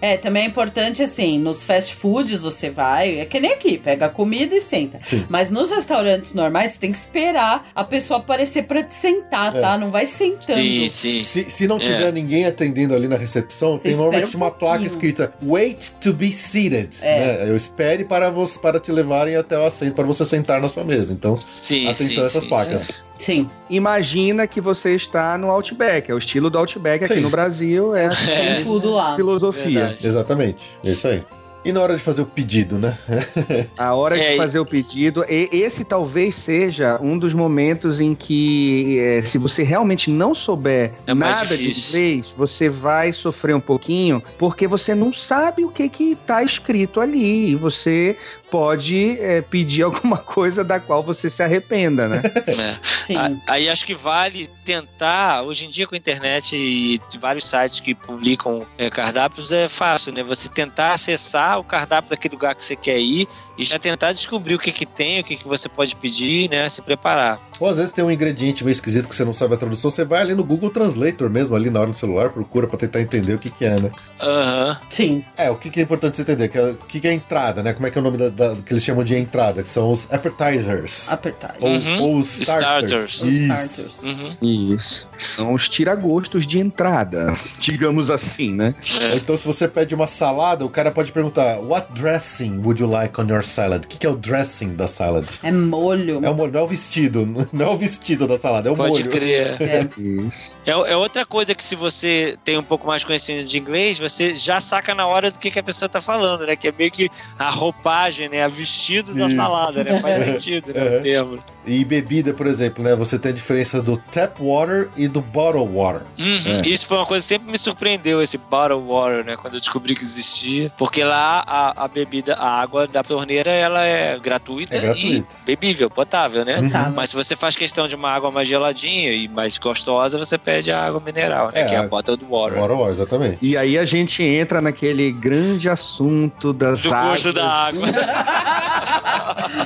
[0.00, 4.06] É, também é importante assim, nos fast foods você vai, é que nem aqui, pega
[4.06, 5.00] a comida e senta.
[5.04, 5.26] Sim.
[5.28, 9.60] Mas nos restaurantes normais você tem que esperar a pessoa aparecer para te sentar, é.
[9.60, 9.76] tá?
[9.76, 10.58] Não vai sentando.
[10.58, 11.22] Sim, sim.
[11.22, 12.12] Se, se não tiver é.
[12.12, 16.32] ninguém atendendo ali na recepção, você tem normalmente um uma placa escrita Wait to be
[16.32, 16.96] seated.
[17.02, 17.18] É.
[17.18, 17.50] Né?
[17.50, 20.84] Eu espere para, você, para te levarem até o assento, para você sentar na sua
[20.84, 21.12] mesa.
[21.12, 23.02] Então, sim, atenção sim, a essas sim, placas.
[23.18, 23.50] Sim.
[23.68, 28.06] Imagina que você está no Outback, é o estilo do Outback aqui no Brasil, é,
[28.28, 28.62] é.
[28.62, 29.16] tudo lá.
[29.16, 29.87] filosofia.
[30.02, 31.22] Exatamente, é isso aí.
[31.64, 32.96] E na hora de fazer o pedido, né?
[33.76, 38.14] A hora É, de e- fazer o pedido, esse talvez seja um dos momentos em
[38.14, 43.60] que, é, se você realmente não souber É nada de inglês, você vai sofrer um
[43.60, 47.50] pouquinho, porque você não sabe o que que tá escrito ali.
[47.50, 48.16] E você
[48.50, 52.22] pode é, pedir alguma coisa da qual você se arrependa, né?
[52.48, 52.74] É.
[53.06, 53.16] Sim.
[53.16, 57.44] A- Aí acho que vale tentar, hoje em dia com a internet e de vários
[57.44, 60.22] sites que publicam é, cardápios, é fácil, né?
[60.22, 63.26] Você tentar acessar o cardápio daquele lugar que você quer ir
[63.56, 66.68] e já tentar descobrir o que que tem, o que que você pode pedir, né?
[66.68, 67.40] Se preparar.
[67.60, 70.04] Ou às vezes tem um ingrediente meio esquisito que você não sabe a tradução, você
[70.04, 73.34] vai ali no Google Translator mesmo, ali na hora no celular, procura pra tentar entender
[73.34, 73.90] o que que é, né?
[74.20, 74.80] Aham.
[74.90, 75.24] Sim.
[75.36, 77.62] É, o que que é importante você entender, que é, o que que é entrada,
[77.62, 77.72] né?
[77.72, 79.90] Como é que é o nome da, da- que eles chamam de entrada, que são
[79.92, 81.10] os appetizers.
[81.10, 81.56] Apertar.
[81.60, 82.00] Ou, Uhum.
[82.02, 82.90] ou os starters.
[82.90, 83.20] Starters.
[83.22, 83.52] Os Isso.
[83.52, 84.02] starters.
[84.04, 84.36] Uhum.
[84.74, 85.08] Isso.
[85.18, 88.74] São os tiragostos de entrada, digamos assim, né?
[89.12, 92.88] Ou Então, se você pede uma salada, o cara pode perguntar: What dressing would you
[92.88, 93.84] like on your salad?
[93.84, 95.26] O que, que é o dressing da salad?
[95.42, 96.24] É molho.
[96.24, 98.74] É o molho, não é o vestido, não é o vestido da salada, é o
[98.76, 99.10] Pode molho.
[99.10, 99.56] crer.
[99.60, 99.88] É.
[100.00, 100.56] Isso.
[100.64, 103.98] É, é outra coisa que se você tem um pouco mais de conhecimento de inglês,
[103.98, 106.54] você já saca na hora do que, que a pessoa tá falando, né?
[106.56, 108.42] Que é meio que a roupagem, né?
[108.42, 110.00] A vestido da salada, né?
[110.00, 110.98] Faz sentido, né?
[110.98, 111.38] O termo.
[111.68, 112.96] E bebida, por exemplo, né?
[112.96, 116.00] Você tem a diferença do tap water e do bottle water.
[116.18, 116.62] Uhum.
[116.64, 119.36] Isso foi uma coisa que sempre me surpreendeu, esse bottle water, né?
[119.36, 120.72] Quando eu descobri que existia.
[120.78, 125.34] Porque lá a, a bebida, a água da torneira, ela é gratuita, É gratuita.
[125.42, 126.62] e bebível, potável, né?
[126.62, 126.92] Potável.
[126.94, 130.72] Mas se você faz questão de uma água mais geladinha e mais gostosa, você pede
[130.72, 131.60] a água mineral, né?
[131.60, 132.58] É, que é a- a bottled water.
[132.58, 133.38] Bottle water, exatamente.
[133.42, 137.10] E aí a gente entra naquele grande assunto das Do águas.
[137.26, 137.88] gosto da água.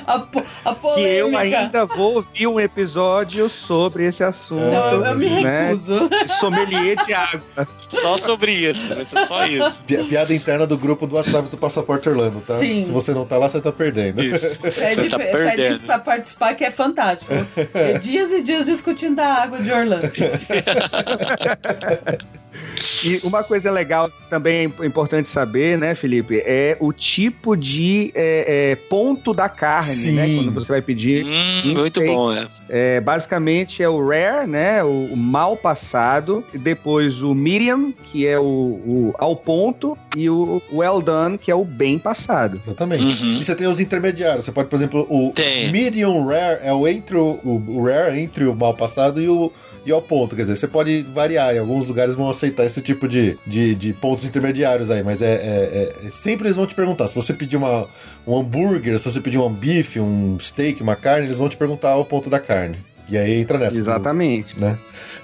[0.07, 1.59] A, po- a Que eu polêmica.
[1.59, 4.61] ainda vou ouvir um episódio sobre esse assunto.
[4.63, 5.69] Não, eu, eu me né?
[5.69, 6.09] recuso.
[6.27, 7.43] Sommelier de água.
[7.89, 9.83] Só sobre isso, vai ser só isso.
[9.83, 12.59] Pi- Piada interna do grupo do WhatsApp do Passaporte Orlando, tá?
[12.59, 12.83] Sim.
[12.83, 14.23] Se você não tá lá, você tá perdendo.
[14.23, 14.61] Isso.
[14.61, 15.75] Pede, Você tá pede perdendo.
[15.75, 17.33] isso pra participar, que é fantástico.
[17.75, 20.11] É dias e dias discutindo da água de Orlando.
[23.05, 28.73] E uma coisa legal também é importante saber, né, Felipe, é o tipo de é,
[28.73, 30.13] é, ponto da carne, Sim.
[30.13, 30.35] né?
[30.37, 31.25] Quando você vai pedir.
[31.25, 32.15] Hum, Um muito steak.
[32.17, 32.47] bom, é.
[32.69, 34.83] É, basicamente é o rare, né?
[34.83, 40.29] O, o mal passado, e depois o medium, que é o, o ao ponto, e
[40.31, 42.61] o well done, que é o bem passado.
[42.65, 43.25] Exatamente.
[43.25, 43.33] Uhum.
[43.35, 44.45] E você tem os intermediários.
[44.45, 45.71] Você pode, por exemplo, o Tem.
[45.71, 49.53] medium rare é o entre o, o- o rare entre o mal passado e o
[49.85, 50.35] e ao ponto.
[50.37, 51.55] Quer dizer, você pode variar.
[51.55, 55.03] Em alguns lugares vão aceitar esse tipo de, de, de pontos intermediários aí.
[55.03, 57.09] Mas é, é- é- sempre eles vão te perguntar.
[57.09, 57.87] Se você pedir uma,
[58.27, 61.97] um hambúrguer, se você pedir um bife, um steak, uma carne, eles vão te perguntar
[61.97, 62.79] o ponto da carne.
[63.09, 63.77] E aí entra nessa.
[63.77, 64.59] Exatamente.
[64.61, 64.79] né?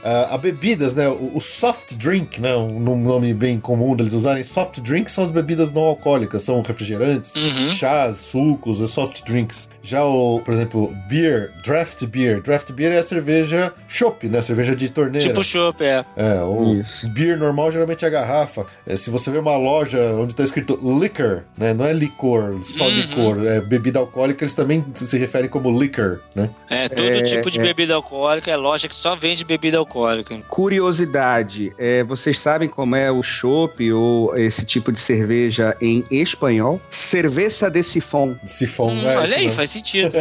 [0.04, 1.08] Ah, a bebidas, né?
[1.08, 2.54] O, o soft drink, né?
[2.54, 4.42] Um nome bem comum deles usarem.
[4.42, 7.68] Soft drinks são as bebidas não alcoólicas, são refrigerantes, Uhum.
[7.70, 9.70] chás, sucos, os soft drinks.
[9.88, 12.42] Já o, por exemplo, beer, draft beer.
[12.42, 14.42] Draft beer é a cerveja chopp, né?
[14.42, 15.26] Cerveja de torneira.
[15.26, 16.04] Tipo chopp, é.
[16.14, 17.08] É, o Isso.
[17.08, 18.66] beer normal geralmente é a garrafa.
[18.86, 21.72] É, se você vê uma loja onde tá escrito liquor, né?
[21.72, 22.90] Não é licor, só Uhum.
[22.90, 23.46] licor.
[23.46, 26.50] É bebida alcoólica, eles também se referem como liquor, né?
[26.68, 27.62] É, todo É, tipo de é.
[27.62, 30.38] bebida alcoólica é loja que só vende bebida alcoólica.
[30.48, 36.80] Curiosidade, é, vocês sabem como é o chopp ou esse tipo de cerveja em espanhol?
[36.90, 38.38] Cerveza de sifão.
[38.44, 40.14] Sifão, Hum, é, olha isso aí, faz sentido.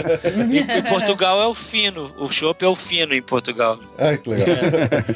[0.51, 2.11] em, em Portugal é o fino.
[2.17, 3.79] O chopp é o fino em Portugal.
[3.97, 4.47] Ah, que legal.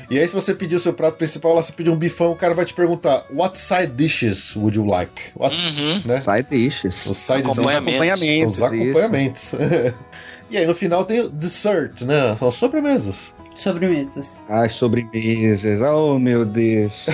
[0.09, 2.35] e aí, se você pedir o seu prato principal, lá você pedir um bifão, o
[2.35, 5.13] cara vai te perguntar: What side dishes would you like?
[5.35, 6.01] What, Uhum.
[6.05, 6.19] né?
[6.19, 7.05] Side dishes.
[7.05, 8.19] Os side Acompanhamento.
[8.19, 8.39] dishes.
[8.39, 9.51] São os acompanhamentos.
[10.51, 12.35] e aí, no final, tem o dessert, né?
[12.37, 13.35] São as sobremesas.
[13.55, 14.41] Sobremesas.
[14.49, 15.81] As sobremesas.
[15.81, 17.07] Oh, meu Deus.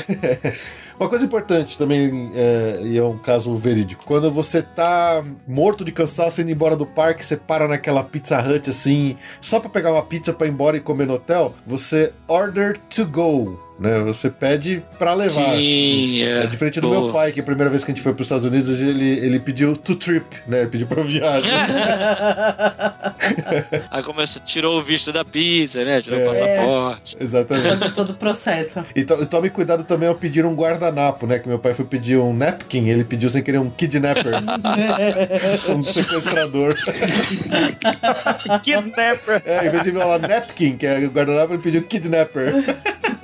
[0.99, 5.91] Uma coisa importante também, é, e é um caso verídico, quando você tá morto de
[5.91, 10.01] cansaço indo embora do parque, você para naquela Pizza Hut assim, só pra pegar uma
[10.01, 13.99] pizza pra ir embora e comer no hotel, você order to go, né?
[14.01, 15.55] Você pede pra levar.
[15.55, 16.43] Sim, é.
[16.43, 17.01] É diferente do Boa.
[17.03, 19.07] meu pai, que a primeira vez que a gente foi para os Estados Unidos, ele,
[19.19, 20.61] ele pediu to trip, né?
[20.61, 21.51] Ele pediu pra viagem.
[23.91, 26.01] Aí começou, tirou o visto da pizza, né?
[26.01, 26.23] Tirou É.
[26.23, 27.17] o passaporte.
[27.19, 27.91] Exatamente.
[27.93, 28.83] Todo o processo.
[28.95, 31.39] E to- e tome cuidado também ao pedir um guardanapo, né?
[31.39, 34.33] Que meu pai foi pedir um napkin, ele pediu sem querer um kidnapper.
[35.75, 36.73] um sequestrador.
[38.63, 39.41] Kidnapper.
[39.45, 42.53] É, em vez de falar napkin, que é guardanapo, ele pediu kidnapper.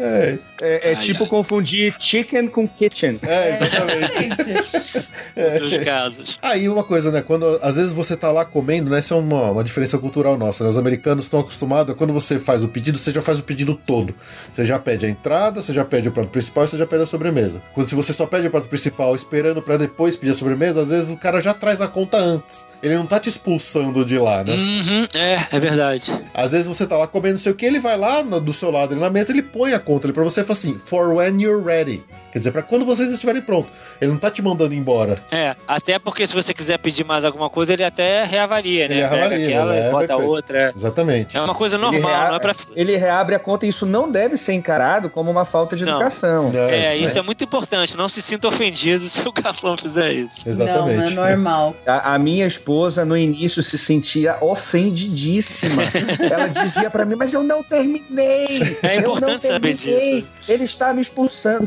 [0.00, 1.30] É, É, é Ai, tipo ai.
[1.30, 3.18] confundir chicken com kitchen.
[3.26, 4.44] é, exatamente.
[4.44, 6.38] Gente, Nos casos.
[6.42, 7.22] Aí uma coisa, né?
[7.22, 8.98] Quando às vezes você tá lá comendo, né?
[8.98, 10.70] Isso é uma, uma diferença cultural nossa, né?
[10.70, 13.74] Os americanos estão acostumados a quando você faz o pedido, você já faz o pedido
[13.74, 14.14] todo.
[14.54, 17.04] Você já pede a entrada, você já pede o prato principal e você já pede
[17.04, 17.62] a sobremesa.
[17.74, 20.90] Quando se você só pede o prato principal esperando pra depois pedir a sobremesa, às
[20.90, 22.64] vezes o cara já traz a conta antes.
[22.82, 24.52] Ele não tá te expulsando de lá, né?
[24.54, 26.12] Uhum, é, é verdade.
[26.32, 28.52] Às vezes você tá lá comendo não sei o que, ele vai lá no- do
[28.52, 30.80] seu lado, ele na mesa, ele põe a conta ali pra você e fala assim,
[30.84, 32.02] for when you're ready.
[32.38, 33.70] Quer dizer, pra quando vocês estiverem prontos.
[34.00, 35.16] Ele não tá te mandando embora.
[35.30, 38.94] É, até porque se você quiser pedir mais alguma coisa, ele até reavalia, né?
[38.94, 40.72] Ele reavalia, Pega aquela ele e bota outra.
[40.76, 41.36] Exatamente.
[41.36, 42.54] É uma coisa normal, rea- não é pra.
[42.76, 45.94] ele reabre a conta e isso não deve ser encarado como uma falta de Não.
[45.94, 46.52] educação.
[46.54, 47.96] É, isso isso é muito importante.
[47.96, 50.48] Não se sinta ofendido se o garçom fizer isso.
[50.48, 51.14] Exatamente.
[51.14, 51.74] Não, é normal.
[51.86, 55.82] A, a minha esposa, no início, se sentia ofendidíssima.
[56.30, 58.78] Ela dizia pra mim, mas eu não terminei.
[58.82, 60.14] É eu não importante saber terminei.
[60.22, 60.26] disso.
[60.48, 61.66] Ele está me expulsando,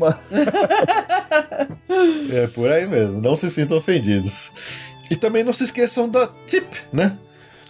[2.32, 4.52] É por aí mesmo, não se sintam ofendidos.
[5.10, 7.16] E também não se esqueçam da tip, né?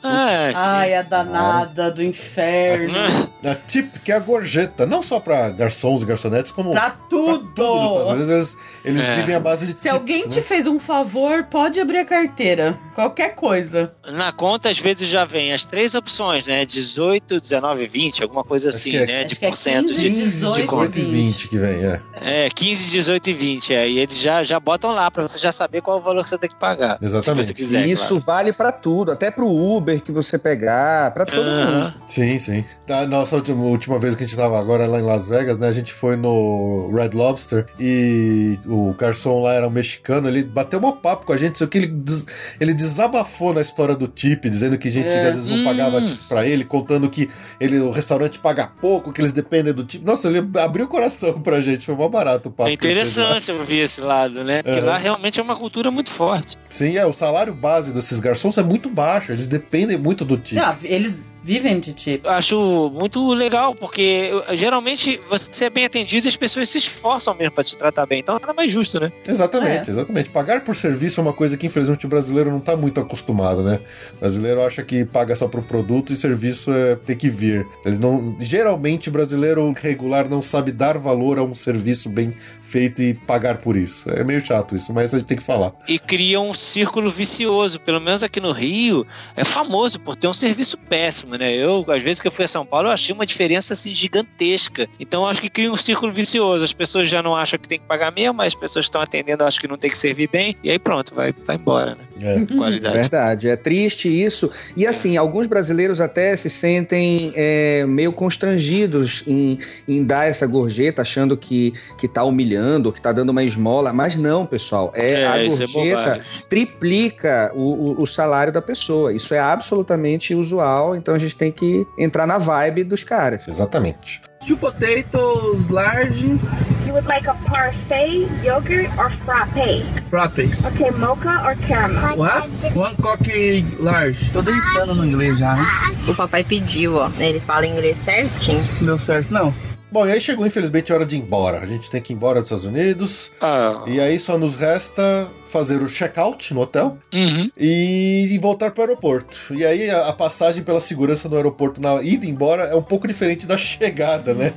[0.03, 0.53] Ah.
[0.55, 2.99] Ai, a danada do inferno.
[3.45, 7.49] A tip, que é a gorjeta, não só pra garçons e garçonetes, como Pra tudo!
[7.55, 8.11] tudo.
[8.11, 9.17] Às vezes eles É.
[9.17, 10.31] vivem à base de Se tips, alguém né?
[10.33, 12.79] te fez um favor, pode abrir a carteira.
[12.95, 13.93] Qualquer coisa.
[14.13, 16.65] Na conta, às vezes, já vem as três opções, né?
[16.65, 19.17] 18, 19, 20, alguma coisa assim, que é- né?
[19.25, 20.89] acho De é porcento 15, de, 18, de conta.
[20.89, 22.01] 18 e 20 que vem, é.
[22.15, 23.75] É, 15, 18 e 20.
[23.75, 26.23] É, e eles já, já botam lá pra você já saber qual é o valor
[26.23, 26.99] que você tem que pagar.
[27.03, 27.43] Exatamente.
[27.45, 27.87] Se você quiser.
[27.87, 31.71] E isso vale pra tudo, até pro Uber que você pegar, pra todo claro.
[31.77, 31.95] mundo.
[32.07, 32.65] Sim, sim.
[32.87, 35.69] Da nossa última, última vez que a gente tava agora lá em Las Vegas, né?
[35.69, 40.79] A gente foi no Red Lobster e o garçom lá era um mexicano, ele bateu
[40.79, 42.25] um papo com a gente, só que ele, des-
[42.61, 45.21] ele desabafou na história do tip, dizendo que gente É.
[45.23, 46.07] que às vezes não pagava Hum.
[46.07, 50.05] tip pra ele, contando que ele, o restaurante paga pouco, que eles dependem do tip.
[50.05, 52.71] Nossa, ele abriu o coração pra gente, foi mó barato o papo.
[52.71, 54.63] É interessante ouvir esse lado, né?
[54.63, 56.57] Porque lá realmente é uma cultura muito forte.
[56.71, 60.59] Sim, é, o salário base desses garçons é muito baixo, eles dependem muito do tip.
[60.59, 62.29] Ah, eles vivem de tipo.
[62.29, 67.53] Acho muito legal, porque geralmente você é bem atendido e as pessoas se esforçam mesmo
[67.53, 68.19] pra te tratar bem.
[68.19, 69.13] Então nada mais justo, né?
[69.27, 69.93] Exatamente, É.
[69.93, 70.29] exatamente.
[70.31, 73.81] Pagar por serviço é uma coisa que infelizmente o brasileiro não tá muito acostumado, né?
[74.17, 77.65] O brasileiro acha que paga só pro produto e serviço é ter que vir.
[77.85, 83.01] Ele não, geralmente o brasileiro regular não sabe dar valor a um serviço bem feito
[83.01, 84.11] e pagar por isso.
[84.11, 85.73] É meio chato isso, mas a gente tem que falar.
[85.87, 87.79] E cria um círculo vicioso.
[87.79, 89.07] Pelo menos aqui no Rio,
[89.37, 91.53] é famoso por ter um serviço péssimo, né?
[91.55, 94.89] Eu, às vezes que eu fui a São Paulo, eu achei uma diferença assim gigantesca.
[94.99, 96.65] Então eu acho que cria um círculo vicioso.
[96.65, 99.01] As pessoas já não acham que tem que pagar mesmo, mas as pessoas que estão
[99.01, 100.57] atendendo acham que não tem que servir bem.
[100.63, 102.07] E aí pronto, vai, vai embora, né?
[102.21, 102.47] É.
[102.57, 102.97] Qualidade.
[102.97, 104.51] Verdade, é triste isso.
[104.77, 111.03] E assim, alguns brasileiros até se sentem é, meio constrangidos em, em dar essa gorjeta,
[111.03, 113.93] achando que, que tá humilhando, que tá dando uma esmola.
[113.93, 114.93] Mas não, pessoal.
[114.95, 116.23] É, a isso é gorjeta bobagem.
[116.49, 119.13] triplica o, o, o salário da pessoa.
[119.13, 123.47] Isso é absolutamente usual, então a gente tem que entrar na vibe dos caras.
[123.49, 124.23] Exatamente.
[124.47, 126.39] Two potatoes, large,
[126.87, 129.85] You would like a parfait, yogurt, or frappe?
[130.09, 130.49] frappe.
[130.67, 132.17] Okay, mocha or caramel?
[132.17, 132.49] What?
[132.77, 134.31] One coque large.
[134.33, 135.67] Tô deitando no inglês já, né?
[136.07, 137.11] O papai pediu, ó.
[137.19, 138.63] Ele fala inglês certinho.
[138.81, 139.53] Deu certo, não.
[139.97, 141.59] Bom, e aí chegou infelizmente a hora de ir embora.
[141.59, 143.33] A gente tem que ir embora dos Estados Unidos.
[143.41, 147.51] Ah, E aí só nos resta fazer o check-out no hotel uhum.
[147.57, 149.55] e e voltar para o aeroporto.
[149.55, 153.09] E aí a, a passagem pela segurança no aeroporto na ida embora é um pouco
[153.09, 154.53] diferente da chegada, né?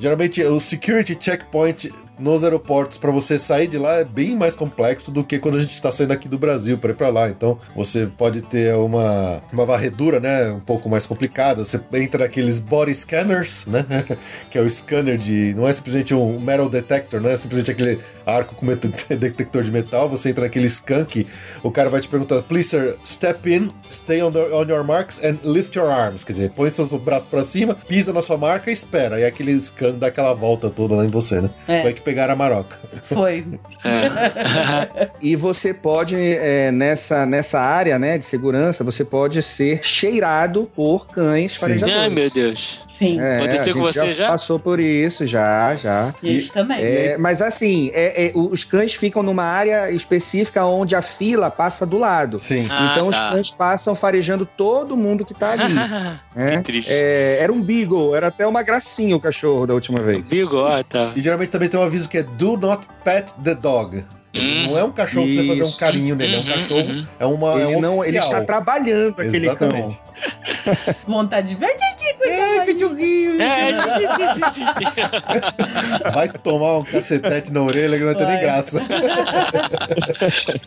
[0.00, 5.10] Geralmente o security checkpoint nos aeroportos para você sair de lá é bem mais complexo
[5.10, 7.28] do que quando a gente está saindo aqui do Brasil para ir para lá.
[7.28, 11.64] Então você pode ter uma, uma varredura, né, um pouco mais complicada.
[11.64, 13.84] Você entra naqueles body scanners, né,
[14.50, 18.00] que é o scanner de não é simplesmente um metal detector, não é simplesmente aquele
[18.26, 18.66] arco com
[19.16, 20.08] detector de metal.
[20.08, 21.26] Você entra naquele scan que
[21.62, 25.22] o cara vai te perguntar, please sir, step in, stay on, the- on your marks
[25.22, 26.24] and lift your arms.
[26.24, 29.20] Quer dizer, põe seus braços para cima, pisa na sua marca e espera.
[29.20, 31.50] E aquele scan dá aquela volta toda lá em você, né?
[31.66, 31.82] É.
[31.82, 32.78] Foi que pegaram a maroca.
[33.02, 33.44] Foi.
[33.84, 35.08] É.
[35.20, 41.08] E você pode, é, nessa, nessa área né, de segurança, você pode ser cheirado por
[41.08, 41.60] cães Sim.
[41.60, 41.96] farejadores.
[41.96, 42.80] Ai, meu Deus.
[42.98, 43.20] Sim.
[43.20, 44.26] É, Aconteceu a com você já?
[44.26, 46.12] Passou por isso, já, já.
[46.20, 46.82] Gente também.
[46.82, 51.86] É, mas assim, é, é, os cães ficam numa área específica onde a fila passa
[51.86, 52.40] do lado.
[52.40, 52.66] Sim.
[52.68, 53.28] Ah, então tá.
[53.28, 55.74] os cães passam farejando todo mundo que tá ali.
[56.34, 56.56] né?
[56.56, 56.90] que triste.
[56.92, 60.24] É, era um beagle, era até uma gracinha o cachorro da última vez.
[60.24, 61.12] Bigo, ah, tá.
[61.14, 64.02] E geralmente também tem um aviso que é do not pet the dog.
[64.34, 64.66] Hum.
[64.66, 65.80] Não é um cachorro pra você fazer um Isso.
[65.80, 67.06] carinho nele, é um Uhum, cachorro, uhum.
[67.18, 67.52] é uma.
[67.52, 69.96] é Ele, um não, ele está trabalhando aquele Exatamente.
[69.96, 70.08] cão.
[71.06, 71.64] Vontade de.
[71.64, 73.40] É, cachorrinho.
[73.40, 73.72] É,
[76.12, 78.82] Vai tomar um cacetete na orelha que não vai ter nem graça.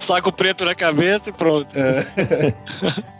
[0.00, 1.74] saco preto na cabeça e pronto.
[1.76, 2.52] É.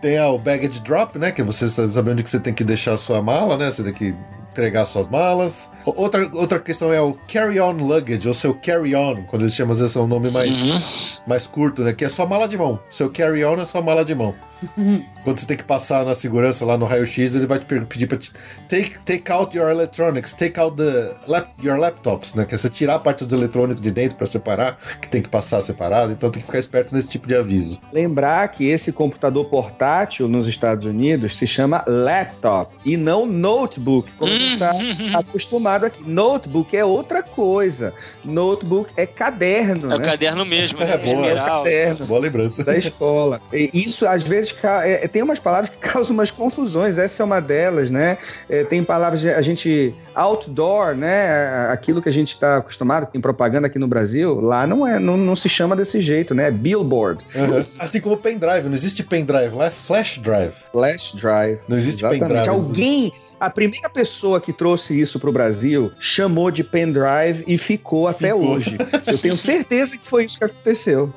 [0.01, 1.33] Tem a, o baggage drop, né?
[1.33, 3.71] Que é você sabe onde que você tem que deixar a sua mala, né?
[3.71, 4.15] Você tem que
[4.53, 5.71] entregar suas malas.
[5.97, 9.97] Outra, outra questão é o carry-on luggage, ou seu carry-on, quando eles chamam, às vezes
[9.97, 11.93] é um nome mais, mais curto, né?
[11.93, 12.79] Que é sua mala de mão.
[12.91, 14.35] Seu carry-on é sua mala de mão.
[15.25, 18.17] Quando você tem que passar na segurança lá no raio-x, ele vai te pedir pra
[18.17, 18.33] te
[18.69, 22.45] take, take out your electronics, take out the lap, your laptops, né?
[22.45, 25.29] Que é você tirar a parte dos eletrônicos de dentro pra separar, que tem que
[25.29, 27.81] passar separado, então tem que ficar esperto nesse tipo de aviso.
[27.93, 34.33] Lembrar que esse computador portátil nos Estados Unidos se chama laptop e não notebook, como
[34.33, 36.03] a gente está acostumado aqui.
[36.09, 37.95] Notebook é outra coisa.
[38.25, 40.05] Notebook é caderno, É o né?
[40.05, 40.93] caderno mesmo, né?
[40.95, 42.63] É boa, é caderno Boa lembrança.
[42.65, 43.41] da escola.
[43.53, 46.99] E isso às vezes ca- é, tem umas palavras que causam umas confusões.
[46.99, 48.19] Essa é uma delas, né?
[48.49, 51.69] É, tem palavras de- a gente outdoor, né?
[51.71, 55.17] Aquilo que a gente está acostumado tem propaganda aqui no Brasil, lá não é, não,
[55.17, 56.51] não se chama desse jeito, né?
[56.51, 57.65] Billboard, Uhum.
[57.79, 60.53] Assim como pendrive, não existe pendrive, lá é flash drive.
[60.73, 61.59] flash drive.
[61.69, 62.21] Não existe Exatamente.
[62.29, 62.49] pendrive.
[62.49, 68.35] Alguém, a primeira pessoa que trouxe isso pro Brasil chamou de pendrive e ficou até
[68.35, 68.77] hoje.
[69.07, 71.13] Eu tenho certeza que foi isso que aconteceu.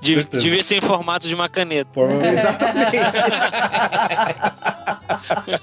[0.00, 1.90] De- devia ser em formato de uma caneta.
[1.92, 2.38] Provavelmente.
[2.38, 2.96] Exatamente.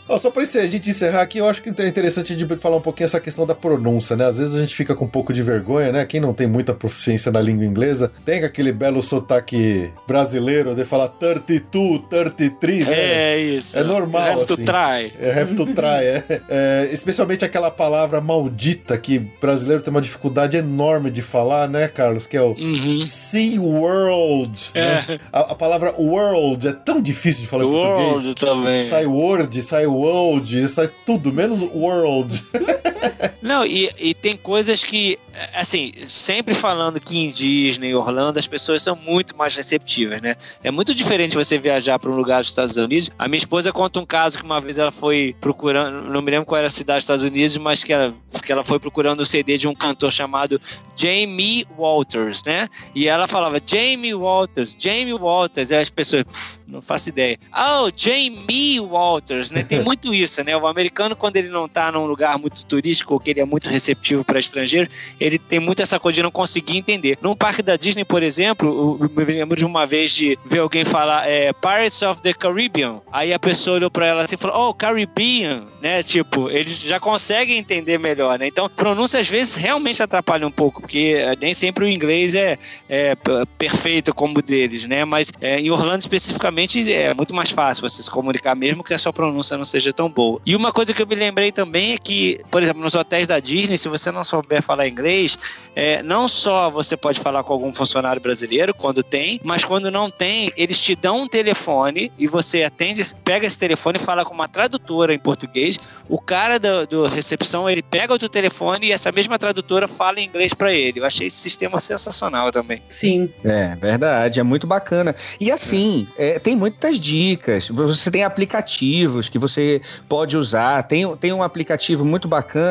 [0.22, 2.82] Só pra encer- a gente encerrar aqui, eu acho que é interessante de falar um
[2.82, 4.26] pouquinho essa questão da pronúncia, né?
[4.26, 6.06] Às vezes a gente fica com um pouco de vergonha, né?
[6.06, 11.10] Quem não tem muita proficiência na língua inglesa, tem aquele belo sotaque brasileiro de falar
[11.10, 12.94] 32, 33, né?
[13.34, 13.78] É isso.
[13.78, 14.66] É normal, Have to assim.
[14.66, 15.14] try.
[15.20, 16.24] É, have to try, é.
[16.50, 22.26] É, Especialmente aquela palavra maldita que brasileiro tem uma dificuldade enorme de falar, né, Carlos?
[22.28, 23.00] Que é o Uhum.
[23.00, 24.72] Sea World.
[24.74, 25.20] né?
[25.32, 28.12] A, a palavra world é tão difícil de falar em português.
[28.12, 28.84] World também.
[28.84, 32.44] Sai word, sai world, sai tudo, menos world.
[33.42, 35.18] Não, e, e tem coisas que,
[35.54, 40.36] assim, sempre falando que em Disney, Orlando, as pessoas são muito mais receptivas, né?
[40.64, 43.10] É muito diferente você viajar para um lugar dos Estados Unidos.
[43.18, 46.46] A minha esposa conta um caso que uma vez ela foi procurando, não me lembro
[46.46, 48.14] qual era a cidade dos Estados Unidos, mas que ela,
[48.44, 50.60] que ela foi procurando o CD de um cantor chamado
[50.96, 52.68] Jamie Walters, né?
[52.96, 55.70] E ela falava Jamie Walters, Jamie Walters.
[55.72, 57.38] E as pessoas, "Pff, não faço ideia.
[57.56, 59.64] Oh, Jamie Walters, né?
[59.64, 60.58] Tem muito isso, né?
[60.58, 64.24] O americano, quando ele não tá num lugar muito turístico que ele é muito receptivo
[64.24, 67.18] para estrangeiro, ele tem muito essa coisa de não conseguir entender.
[67.22, 70.86] Num parque da Disney, por exemplo, eu me lembro de uma vez de ver alguém
[70.86, 73.02] falar é, Pirates of the Caribbean.
[73.12, 76.04] Aí a pessoa olhou pra ela assim e falou, oh, Caribbean, né?
[76.04, 78.48] Tipo, eles já conseguem entender melhor, né?
[78.48, 82.58] Então, pronúncia às vezes realmente atrapalha um pouco, porque eh, nem sempre o inglês é,
[82.90, 83.16] é
[83.58, 85.06] perfeito como o deles, né?
[85.06, 88.98] Mas eh, em Orlando especificamente é muito mais fácil você se comunicar mesmo que a
[88.98, 90.42] sua pronúncia não seja tão boa.
[90.46, 93.40] E uma coisa que eu me lembrei também é que, por exemplo, nos hotéis da
[93.40, 95.38] Disney, se você não souber falar inglês,
[95.76, 100.10] é, não só você pode falar com algum funcionário brasileiro quando tem, mas quando não
[100.10, 104.34] tem, eles te dão um telefone e você atende, pega esse telefone e fala com
[104.34, 105.80] uma tradutora em português.
[106.08, 110.20] O cara do, do recepção ele pega o teu telefone e essa mesma tradutora fala
[110.20, 111.00] em inglês para ele.
[111.00, 112.82] Eu achei esse sistema sensacional também.
[112.90, 113.30] Sim.
[113.44, 115.16] É, verdade, é muito bacana.
[115.40, 117.70] E assim, é, tem muitas dicas.
[117.70, 120.84] Você tem aplicativos que você pode usar.
[120.84, 122.67] Tem, tem um aplicativo muito bacana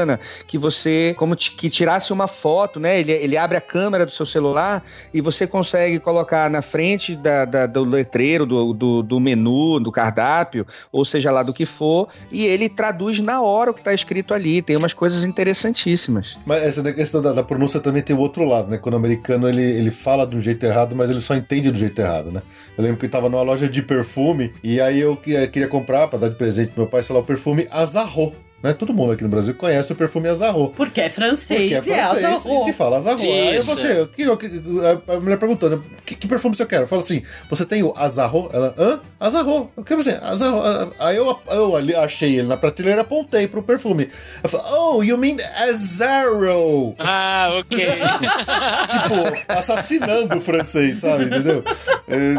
[0.47, 3.01] que você, como que tirasse uma foto, né?
[3.01, 4.83] Ele, ele abre a câmera do seu celular
[5.15, 9.91] e você consegue colocar na frente da, da- do letreiro, do, do, do menu, do
[9.93, 13.95] cardápio, ou seja lá do que for, e ele traduz na hora o que está
[13.95, 14.61] escrito ali.
[14.63, 16.39] Tem umas coisas interessantíssimas.
[16.45, 18.79] Mas essa questão da, da pronúncia também tem o outro lado, né?
[18.79, 21.79] Quando o americano ele, ele fala de um jeito errado, mas ele só entende do
[21.79, 22.43] jeito errado, né?
[22.77, 26.09] Eu lembro que eu tava numa loja de perfume e aí eu eh, queria comprar
[26.09, 28.35] pra dar de presente pro meu pai, sei lá, o perfume Azarro.
[28.67, 28.73] Né?
[28.75, 30.71] Todo mundo aqui no Brasil conhece o perfume Azarro.
[30.77, 32.61] Porque é francês, Porque é e é francês azarro.
[32.61, 33.21] e se fala Azarro.
[33.23, 36.81] Aí você, que- a mulher perguntando, que, que perfume você quer?
[36.83, 38.51] Eu falo assim, você tem o Azarro?
[38.53, 39.01] Ela, hã?
[39.19, 39.71] Azarro.
[39.75, 40.19] O que você?
[40.23, 40.61] Azarro.
[40.63, 44.09] Ah, Aí eu, eu ali achei ele na prateleira, apontei pro perfume.
[44.43, 45.37] Eu falei, oh, you mean
[45.69, 46.95] Azarro?
[46.99, 47.87] Ah, ok.
[47.87, 51.25] tipo, assassinando o francês, sabe?
[51.25, 51.65] Entendeu?
[52.09, 52.35] É,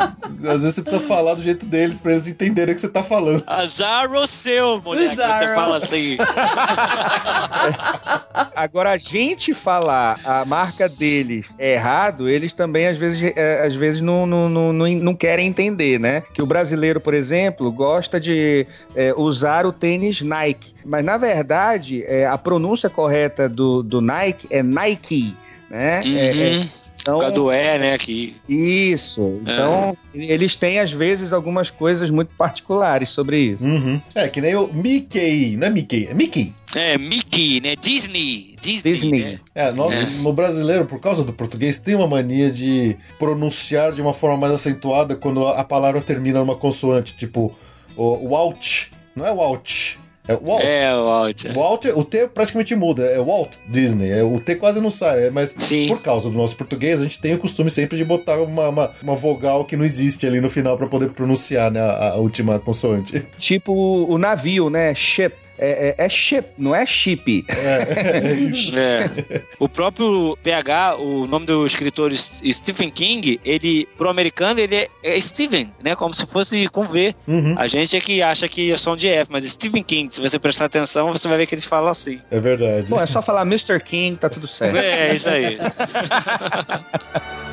[0.49, 3.03] às vezes você precisa falar do jeito deles pra eles entenderem o que você tá
[3.03, 3.43] falando.
[3.47, 5.15] Azar o seu, moleque.
[5.15, 6.17] Você fala assim.
[8.55, 13.75] Agora, a gente falar a marca deles é errado, eles também às vezes, é, às
[13.75, 16.21] vezes não, não, não, não, não querem entender, né?
[16.33, 20.73] Que o brasileiro, por exemplo, gosta de é, usar o tênis Nike.
[20.85, 25.33] Mas, na verdade, é, a pronúncia correta do, do Nike é Nike,
[25.69, 26.03] né?
[26.05, 26.67] É- é- Uhum.
[27.07, 27.97] Então, Por causa do E, né?
[27.97, 28.35] Que...
[28.49, 29.39] Isso.
[29.41, 33.65] Então, eles têm, às vezes, algumas coisas muito particulares sobre isso.
[33.67, 34.01] Uhum.
[34.13, 36.53] É, que nem o Mickey, não é Mickey, é Mickey.
[36.75, 37.75] É, Mickey, né?
[37.75, 38.55] Disney.
[38.59, 38.93] Disney.
[38.93, 39.19] Disney.
[39.23, 39.39] né?
[39.55, 40.23] É, nós É.
[40.23, 44.53] no brasileiro, por causa do português, tem uma mania de pronunciar de uma forma mais
[44.53, 47.53] acentuada quando a a palavra termina numa consoante, tipo
[47.95, 49.95] o Walt, não é Walt,
[50.27, 50.63] é Walt.
[50.63, 51.45] É, o Walt.
[51.45, 51.53] é.
[51.53, 55.29] Walt, o T praticamente muda, é Walt Disney, é, o T quase não sai, é,
[55.29, 55.87] mas Sim.
[55.87, 58.91] por causa do nosso português, a gente tem o costume sempre de botar uma, uma,
[59.01, 62.59] uma vogal que não existe ali no final para poder pronunciar né, a, a última
[62.59, 63.25] consoante.
[63.37, 64.93] Tipo o, o navio, né?
[64.93, 65.33] Ship.
[65.59, 67.45] É, é, é ship, não é chip.
[67.49, 68.73] É, é isso.
[68.77, 69.41] É.
[69.59, 75.19] O próprio PH, o nome do escritor Stephen King, ele, pro americano, ele é, é
[75.19, 75.95] Stephen, né?
[75.95, 77.15] Como se fosse com V.
[77.27, 80.21] Uhum, A gente é que acha que é som de F, mas Stephen King, se
[80.21, 82.21] você prestar atenção, você vai ver que eles falam assim.
[82.29, 82.87] é verdade.
[82.87, 83.79] Bom, é só falar Mr.
[83.83, 84.77] King, tá tudo certo.
[84.77, 85.57] É, isso aí.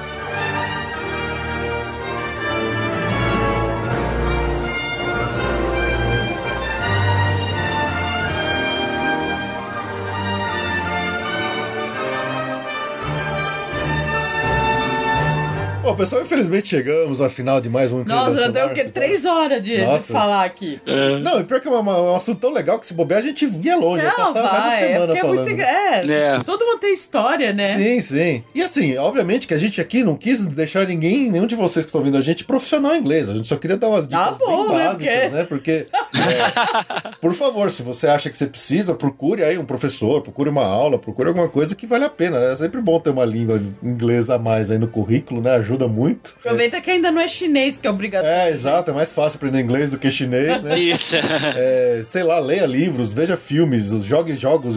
[15.84, 18.84] Bom, pessoal, infelizmente chegamos ao final de mais um Nossa, já deu o quê?
[18.84, 20.80] Três horas de, de falar aqui.
[21.22, 23.44] Não, e pior que é uma- um assunto tão legal que se bobear a gente
[23.62, 24.74] ia longe, ia Não, passar mais uma vai.
[24.76, 25.44] É semana porque é falando.
[25.46, 25.60] muito.
[25.60, 26.06] É,
[26.36, 26.38] É.
[26.42, 27.74] todo mundo tem história, né?
[27.74, 28.42] Sim, sim.
[28.54, 31.90] E assim, obviamente que a gente aqui não quis deixar ninguém, nenhum de vocês que
[31.90, 33.28] estão ouvindo a gente, profissional em inglês.
[33.28, 34.84] A gente só queria dar umas dicas Ah, bom, bem né?
[34.86, 35.44] básicas, Porque- né?
[35.44, 40.48] Porque, é, por favor, se você acha que você precisa, procure aí um professor, procure
[40.48, 42.38] uma aula, procure alguma coisa que vale a pena.
[42.38, 45.50] É sempre bom ter uma língua inglesa a mais aí no currículo, né?
[45.56, 46.34] Ajuda muito.
[46.38, 48.34] Aproveita que ainda não é chinês que é obrigatório.
[48.34, 50.78] É, exato, é mais fácil aprender inglês do que chinês, né?
[50.80, 51.16] Isso.
[51.56, 54.76] É, sei lá, leia livros, veja filmes, jogue jogos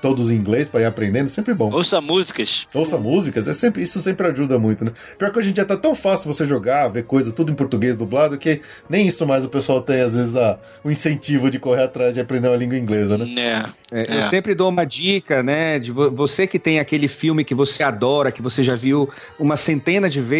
[0.00, 1.70] todos em inglês para ir aprendendo, sempre bom.
[1.72, 2.66] Ouça músicas.
[2.74, 4.92] Ouça músicas, é sempre, isso sempre ajuda muito, né?
[5.18, 7.96] Pior que hoje em dia tá tão fácil você jogar, ver coisa tudo em português
[7.96, 11.82] dublado, que nem isso mais o pessoal tem, às vezes, a, o incentivo de correr
[11.84, 13.26] atrás de aprender uma língua inglesa, né?
[13.38, 13.82] É.
[13.94, 15.78] É, Eu sempre dou uma dica, né?
[15.78, 19.08] De vo- você que tem aquele filme que você adora, que você já viu
[19.38, 20.31] uma centena de vezes,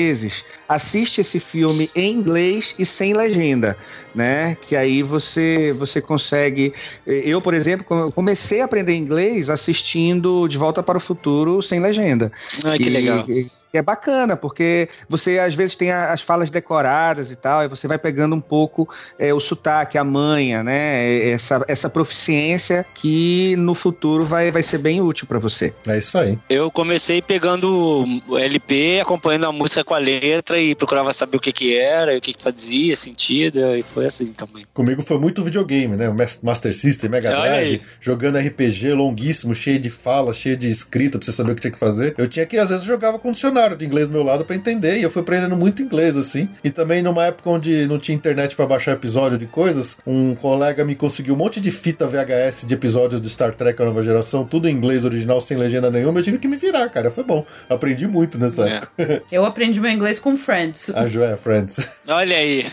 [0.69, 3.77] assiste esse filme em inglês e sem legenda,
[4.15, 4.57] né?
[4.61, 6.73] Que aí você você consegue.
[7.07, 11.81] Eu, por exemplo, come- comecei a aprender inglês assistindo De Volta para o Futuro sem
[11.81, 12.31] legenda.
[12.65, 13.25] Ai, que legal.
[13.25, 17.89] que é bacana, porque você às vezes tem as falas decoradas e tal, e você
[17.89, 18.89] vai pegando um pouco
[19.19, 21.31] é, o sotaque, a manha, né?
[21.31, 25.75] Essa, essa proficiência que no futuro vai, vai ser bem útil para você.
[25.87, 26.39] É isso aí.
[26.49, 31.41] Eu comecei pegando o LP, acompanhando a música com a letra e procurava saber o
[31.41, 34.65] que que era, e o que que fazia sentido, e foi assim também.
[34.75, 36.09] Comigo foi muito videogame, né?
[36.09, 41.19] O Mas- Master System, Mega Drive, jogando RPG longuíssimo, cheio de fala, cheio de escrita
[41.19, 42.15] pra você saber o que tinha que fazer.
[42.19, 44.99] Eu tinha que, às vezes, jogava com dicionário de inglês do meu lado pra entender,
[44.99, 46.49] e eu fui aprendendo muito inglês, assim.
[46.65, 50.85] E também numa época onde não tinha internet pra baixar episódio de coisas, um colega
[50.85, 54.45] me conseguiu um monte de fita VHS de episódios de Star Trek A Nova Geração,
[54.45, 56.19] tudo em inglês original, sem legenda nenhuma.
[56.21, 57.11] Eu tive que me virar, cara.
[57.11, 57.45] Foi bom.
[57.69, 58.73] Aprendi muito nessa É.
[58.77, 59.23] época.
[59.33, 60.91] Eu aprendi meu inglês com Friends.
[60.95, 61.77] A Joia Friends.
[62.09, 62.65] Olha aí.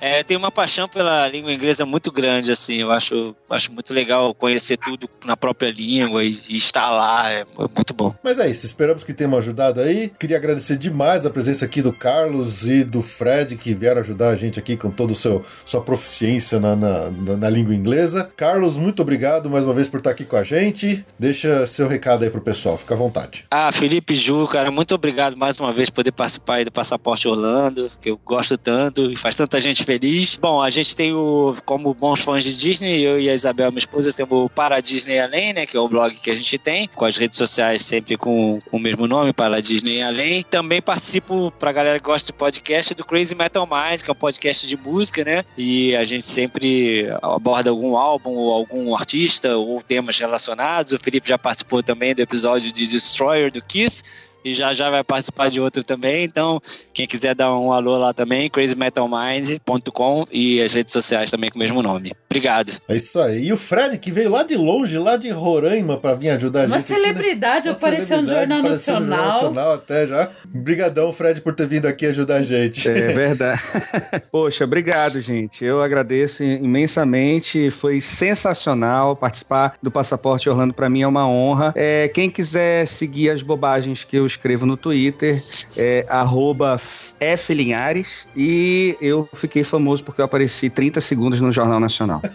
[0.00, 2.76] É, eu tenho uma paixão pela língua inglesa muito grande, assim.
[2.80, 7.30] Eu acho, acho muito legal conhecer tudo na própria língua e, e estar lá.
[7.30, 8.14] É muito bom.
[8.22, 10.12] Mas é isso, esperamos que tenham ajudado aí.
[10.24, 14.34] Queria agradecer demais a presença aqui do Carlos e do Fred, que vieram ajudar a
[14.34, 18.30] gente aqui com toda a sua proficiência na, na, na- língua inglesa.
[18.34, 21.04] Carlos, muito obrigado mais uma vez por estar aqui com a gente.
[21.18, 23.44] Deixa seu recado aí pro pessoal, fica à vontade.
[23.50, 27.28] Ah, Felipe Ju, cara, muito obrigado mais uma vez por poder participar aí do Passaporte
[27.28, 30.38] Orlando, que eu gosto tanto e faz tanta gente feliz.
[30.40, 33.78] Bom, a gente tem o, como bons fãs de Disney, eu e a Isabel, minha
[33.78, 36.88] esposa, temos o Para Disney Além, né, que é o blog que a gente tem,
[36.96, 40.13] com as redes sociais sempre com, com o mesmo nome, Para Disney Além.
[40.50, 44.16] Também participo, pra galera que gosta de podcast, do Crazy Metal Mind, que é um
[44.16, 49.82] podcast de música, né, e a gente sempre aborda algum álbum ou algum artista ou
[49.82, 50.92] temas relacionados.
[50.92, 54.04] O Felipe já participou também do episódio de Destroyer do Kiss
[54.44, 56.24] e já já vai participar de outro também.
[56.24, 56.60] Então,
[56.92, 61.58] quem quiser dar um alô lá também, crazymetalmind.com e as redes sociais também com o
[61.58, 62.12] mesmo nome.
[62.28, 62.72] Obrigado.
[62.88, 63.46] É isso aí.
[63.46, 66.66] E o Fred, que veio lá de longe, lá de Roraima, pra vir ajudar a
[66.66, 66.92] Uma gente.
[66.92, 67.06] aqui, né?
[67.06, 69.32] celebridade Uma apareceu no celebridade, Jornal apareceu no Jornal Nacional.
[69.34, 70.30] Nacional até já.
[70.52, 72.88] Obrigadão, Fred, por ter vindo aqui ajudar a gente.
[72.88, 73.60] É verdade.
[74.30, 75.64] Poxa, obrigado, gente.
[75.64, 77.70] Eu agradeço imensamente.
[77.70, 80.74] Foi sensacional participar do Passaporte Orlando.
[80.74, 81.72] Para mim é uma honra.
[81.76, 85.42] É, quem quiser seguir as bobagens que eu escrevo no Twitter,
[85.76, 92.20] é arroba Flinhares, e eu fiquei famoso porque eu apareci 30 segundos no Jornal Nacional.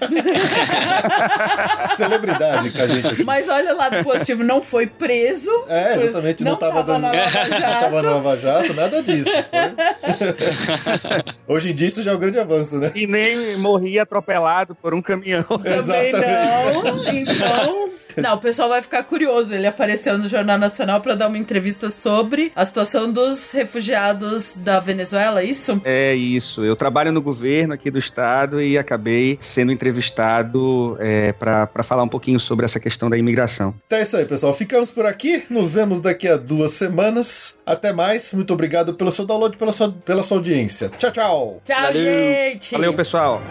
[1.95, 3.23] Celebridade com a gente aqui.
[3.23, 5.49] Mas olha o lado positivo, não foi preso.
[5.67, 7.01] É, exatamente, não, Não tava, tava dando.
[7.13, 9.29] não tava na Lava Jato, nada disso.
[9.29, 9.43] foi.
[11.55, 12.91] Hoje em dia isso já é um grande avanço, né?
[12.95, 15.43] E nem morri atropelado por um caminhão.
[15.43, 17.13] Também não.
[17.13, 17.89] Então.
[18.21, 19.53] Não, o pessoal vai ficar curioso.
[19.53, 24.79] Ele apareceu no Jornal Nacional para dar uma entrevista sobre a situação dos refugiados da
[24.79, 25.81] Venezuela, isso?
[25.83, 26.65] É isso.
[26.65, 32.07] Eu trabalho no governo aqui do estado e acabei sendo entrevistado é, para falar um
[32.07, 33.73] pouquinho sobre essa questão da imigração.
[33.87, 34.53] Então é isso aí, pessoal.
[34.53, 35.43] Ficamos por aqui.
[35.49, 37.55] Nos vemos daqui a duas semanas.
[37.65, 38.33] Até mais.
[38.33, 40.89] Muito obrigado pelo seu download, pela sua, pela sua audiência.
[40.97, 41.61] Tchau, tchau.
[41.63, 42.03] Tchau, Valeu.
[42.03, 42.71] gente!
[42.71, 43.41] Valeu, pessoal.